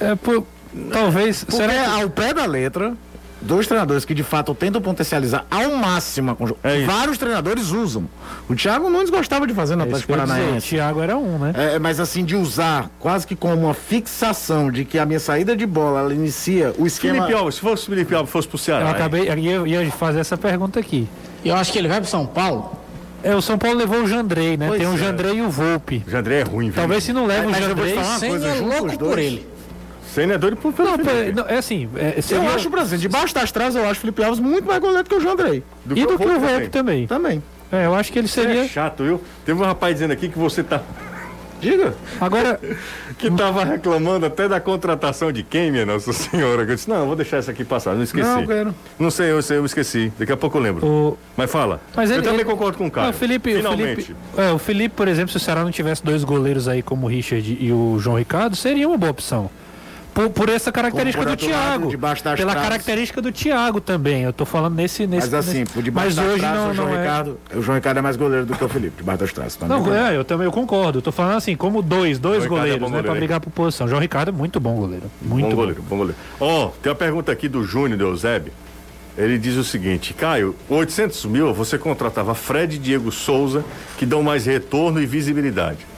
É, 0.00 0.14
por- 0.16 0.44
talvez. 0.92 1.44
Porque 1.44 1.56
será 1.56 1.72
que- 1.72 2.02
ao 2.02 2.10
pé 2.10 2.32
da 2.34 2.44
letra, 2.46 2.94
dois 3.40 3.66
treinadores 3.66 4.04
que 4.04 4.14
de 4.14 4.22
fato 4.22 4.54
tentam 4.54 4.80
potencializar 4.80 5.46
ao 5.50 5.76
máximo 5.76 6.36
com 6.36 6.48
É. 6.62 6.84
Vários 6.84 7.18
treinadores 7.18 7.70
usam. 7.70 8.04
O 8.48 8.54
Thiago 8.54 8.90
Nunes 8.90 9.10
gostava 9.10 9.46
de 9.46 9.54
fazer 9.54 9.76
no 9.76 9.82
É 9.82 9.86
Atlético 9.86 10.12
dizer, 10.12 10.24
o 10.24 10.26
Paranaense. 10.28 10.68
Thiago 10.68 11.00
era 11.00 11.16
um, 11.16 11.38
né? 11.38 11.52
É, 11.56 11.78
mas 11.78 12.00
assim, 12.00 12.24
de 12.24 12.36
usar 12.36 12.90
quase 12.98 13.26
que 13.26 13.34
como 13.36 13.54
uma 13.54 13.74
fixação 13.74 14.70
de 14.70 14.84
que 14.84 14.98
a 14.98 15.06
minha 15.06 15.20
saída 15.20 15.56
de 15.56 15.66
bola 15.66 16.00
ela 16.00 16.14
inicia 16.14 16.74
o 16.78 16.86
esquema. 16.86 17.14
Felipe 17.14 17.34
Alves, 17.34 17.54
se 17.56 17.60
fosse 17.60 17.82
o 17.84 17.90
Felipe 17.90 18.14
Alves 18.14 18.32
fosse 18.32 18.48
pro 18.48 18.58
Ceará. 18.58 18.84
Eu 18.86 18.88
acabei, 18.88 19.28
eu 19.28 19.66
ia, 19.66 19.90
fazer 19.90 20.20
essa 20.20 20.36
pergunta 20.36 20.78
aqui. 20.78 21.08
Eu 21.44 21.56
acho 21.56 21.72
que 21.72 21.78
ele 21.78 21.88
vai 21.88 22.00
pro 22.00 22.08
São 22.08 22.26
Paulo. 22.26 22.78
É, 23.22 23.34
o 23.34 23.42
São 23.42 23.58
Paulo 23.58 23.76
levou 23.76 24.02
o 24.02 24.06
Jandrei, 24.08 24.56
né? 24.56 24.66
Pois 24.68 24.78
Tem 24.80 24.88
o 24.88 24.94
é. 24.94 24.96
Jandrei 24.96 25.34
e 25.34 25.42
o 25.42 25.50
Volpe. 25.50 26.02
O 26.06 26.10
Jandré 26.10 26.40
é 26.40 26.42
ruim, 26.42 26.66
viu? 26.66 26.74
Talvez 26.76 27.04
se 27.04 27.12
não 27.12 27.26
leva 27.26 27.48
o 27.48 27.50
Mas 27.50 27.60
eu 27.60 27.76
vou 27.76 27.84
te 27.84 27.90
Jandrei. 27.90 27.94
falar 27.96 28.08
uma 28.08 28.18
Sem 28.18 28.30
coisa, 28.30 28.46
é 28.48 28.60
louco 28.60 28.98
por 28.98 29.18
ele. 29.18 29.46
Senna 30.14 30.34
é 30.34 30.38
doido 30.38 30.56
por 30.56 30.72
Não, 30.78 30.98
Felipe. 30.98 31.32
não, 31.32 31.46
é 31.46 31.56
assim, 31.58 31.88
é, 31.96 32.14
Eu 32.16 32.22
seria- 32.22 32.50
acho, 32.50 32.68
por 32.70 32.78
exemplo, 32.78 32.98
debaixo 32.98 33.34
das 33.34 33.52
traves 33.52 33.76
eu 33.76 33.82
acho 33.84 33.92
o 33.92 34.00
Felipe 34.00 34.22
Alves 34.24 34.40
muito 34.40 34.66
mais 34.66 34.80
goleiro 34.80 35.04
que 35.08 35.14
o 35.14 35.20
João 35.20 35.34
Andrei. 35.34 35.62
Do 35.84 35.96
E 35.96 36.02
do 36.06 36.18
que 36.18 36.24
o 36.26 36.40
Volpe 36.40 36.68
também. 36.68 37.06
Também. 37.06 37.42
É, 37.72 37.86
eu 37.86 37.94
acho 37.94 38.12
que 38.12 38.18
ele 38.18 38.26
Você 38.28 38.40
é 38.40 38.44
seria. 38.46 38.68
chato, 38.68 39.04
viu? 39.04 39.20
Teve 39.44 39.60
um 39.60 39.64
rapaz 39.64 39.94
dizendo 39.94 40.12
aqui 40.12 40.28
que 40.28 40.38
você 40.38 40.62
tá. 40.64 40.82
Diga. 41.60 41.94
Agora, 42.18 42.58
Que 43.18 43.30
tava 43.30 43.62
reclamando 43.66 44.24
até 44.24 44.48
da 44.48 44.58
contratação 44.58 45.30
de 45.30 45.42
quem, 45.42 45.70
minha 45.70 45.84
Nossa 45.84 46.10
Senhora? 46.10 46.64
Que 46.64 46.72
Eu 46.72 46.76
disse, 46.76 46.88
não, 46.88 47.00
eu 47.00 47.06
vou 47.06 47.14
deixar 47.14 47.38
isso 47.38 47.50
aqui 47.50 47.64
passar, 47.66 47.94
não 47.94 48.02
esqueci. 48.02 48.26
Não, 48.26 48.46
quero. 48.46 48.74
Não 48.98 49.10
sei, 49.10 49.30
eu 49.30 49.42
sei, 49.42 49.58
eu 49.58 49.66
esqueci. 49.66 50.10
Daqui 50.18 50.32
a 50.32 50.38
pouco 50.38 50.56
eu 50.56 50.62
lembro. 50.62 50.86
o. 50.86 51.18
Mas 51.36 51.50
fala. 51.50 51.78
Mas 51.94 52.08
eu 52.10 52.16
ele- 52.16 52.22
também 52.24 52.40
ele- 52.40 52.48
concordo 52.50 52.78
com 52.78 52.86
o 52.86 52.90
cara. 52.90 53.08
Não, 53.08 53.14
o 53.14 53.16
Felipe, 53.16 53.52
o 53.52 53.56
Finalmente. 53.58 54.02
Felipe, 54.04 54.16
é, 54.38 54.50
o 54.52 54.58
Felipe, 54.58 54.94
por 54.96 55.06
exemplo, 55.06 55.30
se 55.30 55.36
o 55.36 55.40
Ceará 55.40 55.62
não 55.62 55.70
tivesse 55.70 56.02
dois 56.02 56.24
goleiros 56.24 56.66
aí 56.66 56.82
como 56.82 57.06
o 57.06 57.10
Richard 57.10 57.58
e 57.60 57.70
o 57.70 57.98
João 58.00 58.16
Ricardo, 58.16 58.56
seria 58.56 58.88
uma 58.88 58.96
boa 58.96 59.10
opção. 59.12 59.50
Por, 60.20 60.30
por 60.30 60.48
essa 60.48 60.70
característica 60.70 61.24
do 61.24 61.36
Thiago. 61.36 61.90
Pela 61.90 62.14
traves. 62.34 62.54
característica 62.54 63.22
do 63.22 63.32
Thiago 63.32 63.80
também. 63.80 64.22
Eu 64.22 64.32
tô 64.32 64.44
falando 64.44 64.74
nesse. 64.74 65.06
nesse 65.06 65.30
Mas 65.30 65.34
assim, 65.34 65.64
por 65.64 65.82
debaixo 65.82 66.08
mas 66.08 66.16
das 66.16 66.26
hoje 66.26 66.40
traves, 66.40 66.60
não, 66.60 66.70
o 66.70 66.74
João 66.74 66.88
não 66.88 66.94
é. 66.94 67.00
Ricardo. 67.00 67.38
O 67.54 67.62
João 67.62 67.74
Ricardo 67.76 67.98
é 67.98 68.02
mais 68.02 68.16
goleiro 68.16 68.46
do 68.46 68.54
que 68.54 68.64
o 68.64 68.68
Felipe, 68.68 68.96
debaixo 68.98 69.20
das 69.20 69.32
traves. 69.32 69.56
também. 69.56 69.80
Não, 69.80 69.94
é, 69.94 70.16
eu 70.16 70.24
também 70.24 70.44
eu 70.44 70.52
concordo. 70.52 70.98
Eu 70.98 71.02
tô 71.02 71.12
falando 71.12 71.36
assim, 71.36 71.56
como 71.56 71.80
dois, 71.80 72.18
dois 72.18 72.44
João 72.44 72.56
Ricardo 72.56 72.58
é 72.58 72.78
goleiros, 72.78 72.80
bom 72.80 72.86
né? 72.86 72.90
Pra 72.90 73.02
goleiro, 73.02 73.20
brigar 73.20 73.40
por 73.40 73.50
posição. 73.50 73.88
João 73.88 74.00
Ricardo 74.00 74.28
é 74.28 74.32
muito 74.32 74.60
bom 74.60 74.74
goleiro. 74.74 75.10
Muito 75.22 75.44
bom 75.44 75.50
bom. 75.50 75.56
goleiro, 75.56 75.82
bom 75.82 75.96
goleiro. 75.96 76.18
Ó, 76.38 76.68
tem 76.82 76.90
uma 76.90 76.96
pergunta 76.96 77.32
aqui 77.32 77.48
do 77.48 77.64
Júnior 77.64 77.96
de 77.96 78.04
Eusébio. 78.04 78.52
Ele 79.18 79.38
diz 79.38 79.56
o 79.56 79.64
seguinte, 79.64 80.14
Caio, 80.14 80.54
800 80.68 81.24
mil 81.26 81.52
você 81.52 81.76
contratava 81.76 82.34
Fred 82.34 82.76
e 82.76 82.78
Diego 82.78 83.10
Souza, 83.10 83.64
que 83.98 84.06
dão 84.06 84.22
mais 84.22 84.46
retorno 84.46 85.00
e 85.00 85.06
visibilidade. 85.06 85.89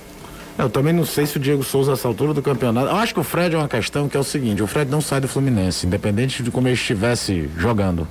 Eu 0.59 0.69
também 0.69 0.93
não 0.93 1.05
sei 1.05 1.27
se 1.27 1.37
o 1.37 1.41
Diego 1.41 1.63
Souza, 1.63 1.93
nessa 1.93 2.07
altura 2.07 2.35
do 2.35 2.43
campeonato. 2.43 2.89
Eu 2.89 2.97
acho 2.97 3.15
que 3.15 3.21
o 3.21 3.25
Fred 3.25 3.55
é 3.55 3.59
uma 3.59 3.69
questão 3.69 4.09
que 4.09 4.17
é 4.17 4.21
o 4.21 4.25
seguinte: 4.25 4.63
o 4.63 4.67
Fred 4.67 4.91
não 4.91 5.01
sai 5.01 5.21
do 5.21 5.29
Fluminense, 5.29 5.87
independente 5.87 6.43
de 6.43 6.51
como 6.51 6.69
ele 6.69 6.75
estivesse 6.75 7.51
jogando. 7.57 8.07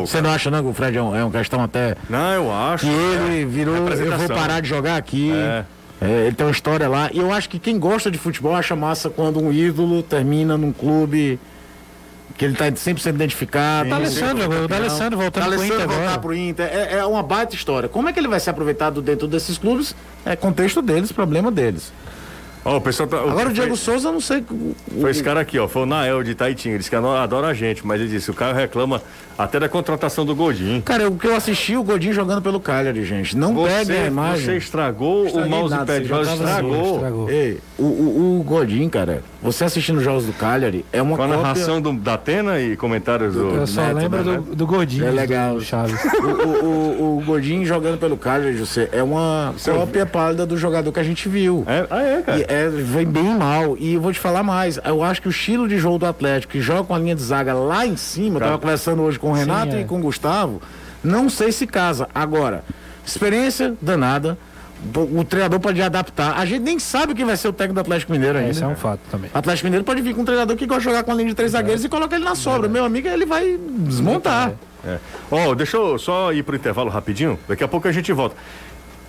Você 0.00 0.20
não 0.20 0.30
acha, 0.30 0.50
não, 0.50 0.62
que 0.62 0.68
o 0.68 0.74
Fred 0.74 0.96
é, 0.98 1.02
um, 1.02 1.16
é 1.16 1.24
uma 1.24 1.30
questão 1.30 1.62
até. 1.62 1.96
Não, 2.08 2.32
eu 2.32 2.52
acho. 2.52 2.86
que 2.86 2.92
ele 2.92 3.44
virou. 3.44 3.88
Eu 3.88 4.18
vou 4.18 4.28
parar 4.28 4.60
de 4.60 4.68
jogar 4.68 4.96
aqui. 4.96 5.32
É. 5.32 5.64
É, 6.00 6.26
ele 6.26 6.34
tem 6.34 6.46
uma 6.46 6.52
história 6.52 6.88
lá. 6.88 7.10
E 7.12 7.18
eu 7.18 7.30
acho 7.30 7.48
que 7.48 7.58
quem 7.58 7.78
gosta 7.78 8.10
de 8.10 8.16
futebol 8.16 8.54
acha 8.54 8.74
massa 8.74 9.10
quando 9.10 9.38
um 9.38 9.52
ídolo 9.52 10.02
termina 10.02 10.56
num 10.56 10.72
clube 10.72 11.38
que 12.40 12.46
ele 12.46 12.54
tá 12.54 12.72
100% 12.72 13.06
identificado. 13.10 13.86
O 13.86 13.90
D'Alessandro, 13.90 14.42
sempre 14.42 14.58
o 14.60 14.66
D'Alessandro 14.66 15.18
voltando 15.18 15.42
pro 15.44 15.50
D'Alessandro 15.50 15.74
Inter 15.74 15.86
voltar 15.86 16.02
agora. 16.04 16.18
pro 16.20 16.34
Inter. 16.34 16.66
É, 16.72 16.94
é 17.00 17.04
uma 17.04 17.22
baita 17.22 17.54
história. 17.54 17.86
Como 17.86 18.08
é 18.08 18.14
que 18.14 18.18
ele 18.18 18.28
vai 18.28 18.40
ser 18.40 18.48
aproveitado 18.48 19.02
dentro 19.02 19.28
desses 19.28 19.58
clubes? 19.58 19.94
É 20.24 20.34
contexto 20.34 20.80
deles, 20.80 21.12
problema 21.12 21.50
deles. 21.50 21.92
Ó, 22.64 22.78
o 22.78 22.80
pessoal 22.80 23.06
tá. 23.10 23.18
Agora 23.18 23.50
o 23.50 23.52
Diego 23.52 23.76
foi, 23.76 23.76
Souza, 23.76 24.08
eu 24.08 24.12
não 24.12 24.22
sei. 24.22 24.42
foi 25.00 25.10
esse 25.10 25.22
cara 25.22 25.40
aqui, 25.40 25.58
ó. 25.58 25.68
Foi 25.68 25.82
o 25.82 25.86
Nael 25.86 26.22
de 26.22 26.34
Taitinga. 26.34 26.76
Ele 26.76 26.78
disse 26.78 26.88
que 26.88 26.96
adora 26.96 27.48
a 27.48 27.52
gente, 27.54 27.86
mas 27.86 28.00
ele 28.00 28.08
disse: 28.08 28.30
o 28.30 28.34
Caio 28.34 28.54
reclama 28.54 29.02
até 29.36 29.60
da 29.60 29.68
contratação 29.68 30.24
do 30.24 30.34
Godinho. 30.34 30.80
Cara, 30.80 31.10
o 31.10 31.18
que 31.18 31.26
eu 31.26 31.36
assisti 31.36 31.76
o 31.76 31.82
Godinho 31.82 32.14
jogando 32.14 32.40
pelo 32.40 32.58
Cagliari, 32.58 33.04
gente. 33.04 33.36
Não 33.36 33.54
Você, 33.54 33.92
a 33.92 34.06
imagem. 34.06 34.46
você 34.46 34.56
estragou 34.56 35.26
Estraguei 35.26 35.46
o 35.52 35.56
mousepad, 35.58 36.02
estragou. 36.02 36.22
assim, 36.80 36.94
estragou. 36.94 37.30
Ei, 37.30 37.60
o, 37.78 37.82
o, 37.84 38.40
o 38.40 38.42
Godinho, 38.44 38.88
cara, 38.88 39.22
você 39.42 39.64
assistindo 39.64 39.98
os 39.98 40.04
jogos 40.04 40.26
do 40.26 40.32
Cagliari 40.32 40.84
é 40.92 41.00
uma 41.00 41.16
Com 41.16 41.22
a 41.22 41.26
cópia... 41.26 41.42
narração 41.42 41.80
do, 41.80 41.92
da 41.94 42.14
Atena 42.14 42.60
e 42.60 42.76
comentários 42.76 43.34
do. 43.34 43.54
Eu 43.54 43.66
só 43.66 43.82
Neto, 43.82 43.96
lembro 43.96 44.24
né, 44.24 44.36
do, 44.36 44.54
do 44.56 44.66
Gordinho. 44.66 45.06
É 45.06 45.10
legal. 45.10 45.54
Do 45.54 45.64
Chaves. 45.64 45.98
o, 46.20 46.26
o, 46.26 47.02
o, 47.02 47.18
o 47.18 47.24
Godinho 47.24 47.64
jogando 47.64 47.98
pelo 47.98 48.16
Cagliari, 48.16 48.56
José, 48.56 48.88
é 48.92 49.02
uma 49.02 49.54
Seu- 49.56 49.74
cópia 49.74 50.04
pálida 50.04 50.44
do 50.44 50.56
jogador 50.56 50.92
que 50.92 51.00
a 51.00 51.02
gente 51.02 51.28
viu. 51.28 51.64
É, 51.66 51.86
ah, 51.90 52.02
é, 52.02 52.22
cara. 52.22 52.38
E 52.38 52.42
é, 52.48 52.68
vem 52.68 53.06
bem 53.06 53.34
mal. 53.34 53.76
E 53.78 53.94
eu 53.94 54.00
vou 54.00 54.12
te 54.12 54.18
falar 54.18 54.42
mais. 54.42 54.78
Eu 54.84 55.02
acho 55.02 55.22
que 55.22 55.28
o 55.28 55.30
estilo 55.30 55.66
de 55.66 55.78
jogo 55.78 55.98
do 55.98 56.06
Atlético, 56.06 56.52
que 56.52 56.60
joga 56.60 56.84
com 56.84 56.94
a 56.94 56.98
linha 56.98 57.14
de 57.14 57.22
zaga 57.22 57.54
lá 57.54 57.86
em 57.86 57.96
cima, 57.96 58.36
eu 58.36 58.40
Cara. 58.40 58.50
tava 58.52 58.62
conversando 58.62 59.02
hoje 59.02 59.18
com 59.18 59.30
o 59.30 59.32
Renato 59.32 59.74
é. 59.74 59.80
e 59.80 59.84
com 59.84 59.98
o 59.98 60.02
Gustavo, 60.02 60.60
não 61.02 61.30
sei 61.30 61.50
se 61.50 61.66
casa. 61.66 62.08
Agora, 62.14 62.62
experiência 63.06 63.74
danada. 63.80 64.36
O 64.94 65.24
treinador 65.24 65.60
pode 65.60 65.80
adaptar. 65.82 66.38
A 66.38 66.44
gente 66.46 66.62
nem 66.62 66.78
sabe 66.78 67.14
quem 67.14 67.24
vai 67.24 67.36
ser 67.36 67.48
o 67.48 67.52
técnico 67.52 67.74
do 67.74 67.80
Atlético 67.80 68.12
Mineiro 68.12 68.38
ainda. 68.38 68.50
Esse 68.50 68.64
é 68.64 68.66
um 68.66 68.74
fato 68.74 69.00
também. 69.10 69.30
O 69.32 69.38
Atlético 69.38 69.66
Mineiro 69.66 69.84
pode 69.84 70.00
vir 70.00 70.14
com 70.14 70.22
um 70.22 70.24
treinador 70.24 70.56
que 70.56 70.66
gosta 70.66 70.80
de 70.80 70.84
jogar 70.86 71.02
com 71.02 71.12
a 71.12 71.14
linha 71.14 71.28
de 71.28 71.34
três 71.34 71.52
zagueiros 71.52 71.84
e 71.84 71.88
coloca 71.88 72.16
ele 72.16 72.24
na 72.24 72.34
sobra. 72.34 72.68
Meu 72.68 72.84
amigo, 72.84 73.06
ele 73.06 73.26
vai 73.26 73.58
desmontar. 73.58 74.52
É. 74.84 74.98
Ó, 75.30 75.54
deixa 75.54 75.76
eu 75.76 75.98
só 75.98 76.32
ir 76.32 76.42
pro 76.42 76.56
intervalo 76.56 76.88
rapidinho. 76.88 77.38
Daqui 77.46 77.62
a 77.62 77.68
pouco 77.68 77.86
a 77.86 77.92
gente 77.92 78.10
volta. 78.12 78.34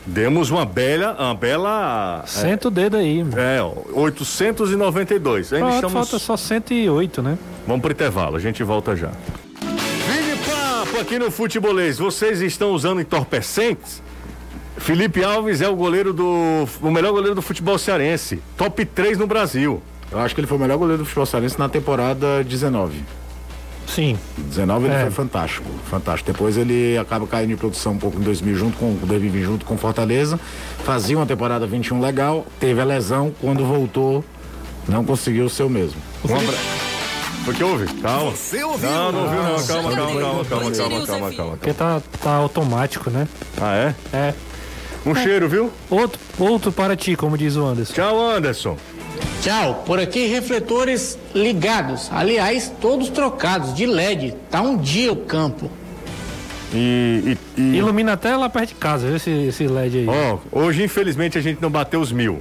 Demos 0.06 0.50
uma 0.50 0.66
bela, 0.66 1.16
uma 1.18 1.36
bela. 1.36 2.24
Senta 2.26 2.68
o 2.68 2.72
dedo 2.72 2.98
aí. 2.98 3.24
mano. 3.24 3.40
É, 3.40 3.62
ó, 3.62 3.72
892. 3.94 5.54
Ainda 5.54 5.66
Pronto, 5.66 5.76
estamos. 5.76 6.10
Falta 6.10 6.20
só 6.20 6.36
108, 6.36 7.22
né? 7.22 7.38
Vamos 7.68 7.82
pro 7.82 7.92
intervalo, 7.92 8.36
a 8.36 8.40
gente 8.40 8.64
volta 8.64 8.96
já. 8.96 9.12
Vini 9.62 10.36
Papo 10.46 11.00
aqui 11.00 11.20
no 11.20 11.30
Futebolês. 11.32 11.98
Vocês 12.00 12.42
estão 12.42 12.72
usando 12.72 13.00
entorpecentes? 13.00 14.02
Felipe 14.84 15.24
Alves 15.24 15.62
é 15.62 15.70
o 15.70 15.76
goleiro 15.76 16.12
do. 16.14 16.68
o 16.82 16.92
melhor 16.92 17.12
goleiro 17.12 17.36
do 17.36 17.42
futebol 17.42 17.78
cearense. 17.78 18.42
Top 18.58 18.84
3 18.84 19.18
no 19.18 19.28
Brasil. 19.28 19.82
Eu 20.12 20.20
acho 20.20 20.34
que 20.34 20.42
ele 20.42 20.48
foi 20.48 20.58
o 20.58 20.60
melhor 20.62 20.78
goleiro 20.78 21.04
do 21.04 21.06
futebol 21.06 21.26
cearense 21.26 21.58
na 21.60 21.70
temporada 21.70 22.44
19. 22.44 23.04
Sim. 23.88 24.18
19 24.38 24.86
ele 24.86 24.94
É. 24.96 25.02
foi 25.02 25.12
fantástico, 25.12 25.70
fantástico. 25.90 26.32
Depois 26.32 26.58
ele 26.58 26.98
acaba 26.98 27.28
caindo 27.28 27.50
de 27.50 27.56
produção 27.58 27.94
um 27.94 27.98
pouco 27.98 28.18
em 28.18 28.22
2000 28.22 28.56
junto 28.56 28.78
com 28.78 28.94
2020 29.06 29.44
junto 29.44 29.66
com 29.66 29.78
Fortaleza. 29.78 30.40
Fazia 30.84 31.18
uma 31.18 31.26
temporada 31.26 31.68
21 31.68 32.00
legal, 32.02 32.46
teve 32.60 32.80
a 32.82 32.86
lesão, 32.86 33.32
quando 33.40 33.66
voltou 33.66 34.24
não 34.88 35.06
conseguiu 35.06 35.46
o 35.46 35.50
seu 35.50 35.70
mesmo. 35.70 36.02
Um 36.28 36.36
abraço. 36.36 36.58
O 37.48 37.54
que 37.54 37.64
houve? 37.64 37.86
Calma. 38.02 38.32
Você 38.32 38.64
ouviu? 38.64 38.90
Não, 38.90 39.12
não 39.12 39.24
ouviu 39.24 39.44
não. 39.44 39.64
Calma, 39.68 39.92
calma, 39.96 39.96
calma, 39.96 40.46
calma, 40.46 40.72
calma, 40.72 41.06
calma, 41.06 41.32
calma. 41.34 41.52
Porque 41.58 41.74
tá, 41.74 42.02
tá 42.22 42.32
automático, 42.34 43.10
né? 43.10 43.28
Ah, 43.60 43.76
é? 43.76 43.96
É. 44.14 44.34
Um 45.06 45.16
cheiro, 45.16 45.50
viu? 45.50 45.72
Outro, 45.90 46.20
outro 46.38 46.72
para 46.72 46.96
ti, 46.96 47.16
como 47.16 47.38
diz 47.38 47.56
o 47.56 47.66
Anderson. 47.66 47.94
Tchau, 47.94 48.20
Anderson. 48.30 48.78
Tchau. 49.42 49.84
Por 49.86 50.00
aqui, 50.00 50.28
refletores 50.28 51.18
ligados. 51.34 52.10
Aliás, 52.12 52.72
todos 52.80 53.10
trocados 53.10 53.74
de 53.74 53.86
LED. 53.88 54.36
Tá 54.50 54.62
um 54.62 54.78
dia 54.78 55.12
o 55.12 55.16
campo. 55.16 55.70
E. 56.74 57.38
e, 57.58 57.62
e- 57.62 57.78
Ilumina 57.78 58.14
até 58.14 58.36
lá 58.36 58.48
perto 58.50 58.70
de 58.70 58.76
casa, 58.76 59.08
viu 59.08 59.16
esse, 59.18 59.30
esse 59.30 59.68
LED 59.68 60.00
aí. 60.00 60.08
Ó, 60.08 60.38
hoje 60.52 60.84
infelizmente 60.84 61.38
a 61.38 61.42
gente 61.42 61.62
não 61.62 61.70
bateu 61.70 62.00
os 62.00 62.12
mil. 62.12 62.40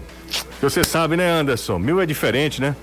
Você 0.60 0.84
sabe, 0.84 1.16
né, 1.16 1.28
Anderson? 1.28 1.78
Mil 1.78 2.00
é 2.00 2.06
diferente, 2.06 2.60
né? 2.60 2.76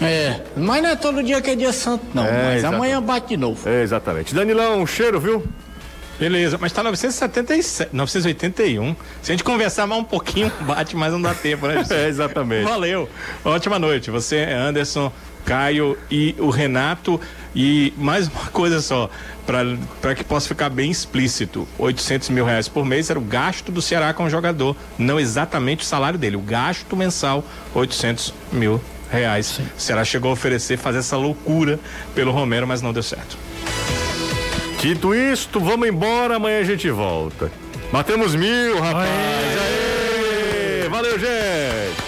É, 0.00 0.40
mas 0.56 0.82
não 0.82 0.90
é 0.90 0.96
todo 0.96 1.22
dia 1.22 1.40
que 1.40 1.50
é 1.50 1.56
dia 1.56 1.72
santo, 1.72 2.04
não. 2.14 2.24
É, 2.24 2.44
mas 2.44 2.58
exato. 2.58 2.74
amanhã 2.74 3.02
bate 3.02 3.28
de 3.28 3.36
novo. 3.36 3.68
É, 3.68 3.82
exatamente. 3.82 4.34
Danilão, 4.34 4.80
um 4.82 4.86
cheiro, 4.86 5.18
viu? 5.18 5.42
Beleza, 6.22 6.56
mas 6.56 6.70
tá 6.70 6.84
977, 6.84 7.90
981. 7.92 8.94
Se 9.20 9.32
a 9.32 9.34
gente 9.34 9.42
conversar 9.42 9.88
mais 9.88 10.00
um 10.00 10.04
pouquinho, 10.04 10.52
bate, 10.64 10.94
mas 10.94 11.12
não 11.12 11.20
dá 11.20 11.34
tempo, 11.34 11.66
né? 11.66 11.84
É, 11.90 12.06
exatamente. 12.06 12.62
Valeu. 12.62 13.08
Ótima 13.44 13.76
noite. 13.76 14.08
Você, 14.08 14.44
Anderson, 14.44 15.12
Caio 15.44 15.98
e 16.08 16.36
o 16.38 16.48
Renato. 16.48 17.20
E 17.56 17.92
mais 17.96 18.28
uma 18.28 18.46
coisa 18.52 18.80
só, 18.80 19.10
para 19.44 20.14
que 20.14 20.22
possa 20.22 20.46
ficar 20.46 20.68
bem 20.68 20.92
explícito: 20.92 21.66
800 21.76 22.28
mil 22.28 22.44
reais 22.44 22.68
por 22.68 22.84
mês 22.84 23.10
era 23.10 23.18
o 23.18 23.22
gasto 23.22 23.72
do 23.72 23.82
Ceará 23.82 24.14
com 24.14 24.22
o 24.22 24.30
jogador, 24.30 24.76
não 24.96 25.18
exatamente 25.18 25.82
o 25.82 25.84
salário 25.84 26.20
dele. 26.20 26.36
O 26.36 26.40
gasto 26.40 26.96
mensal, 26.96 27.44
800 27.74 28.32
mil 28.52 28.80
reais. 29.10 29.58
O 29.76 29.80
Ceará 29.80 30.04
chegou 30.04 30.30
a 30.30 30.34
oferecer 30.34 30.78
fazer 30.78 30.98
essa 30.98 31.16
loucura 31.16 31.80
pelo 32.14 32.30
Romero, 32.30 32.64
mas 32.64 32.80
não 32.80 32.92
deu 32.92 33.02
certo. 33.02 33.36
Dito 34.82 35.14
isto, 35.14 35.60
vamos 35.60 35.86
embora, 35.86 36.34
amanhã 36.34 36.58
a 36.58 36.64
gente 36.64 36.90
volta. 36.90 37.52
Batemos 37.92 38.34
mil, 38.34 38.80
rapaz. 38.80 39.08
Aê! 39.08 40.88
Valeu, 40.88 41.16
gente! 41.20 42.01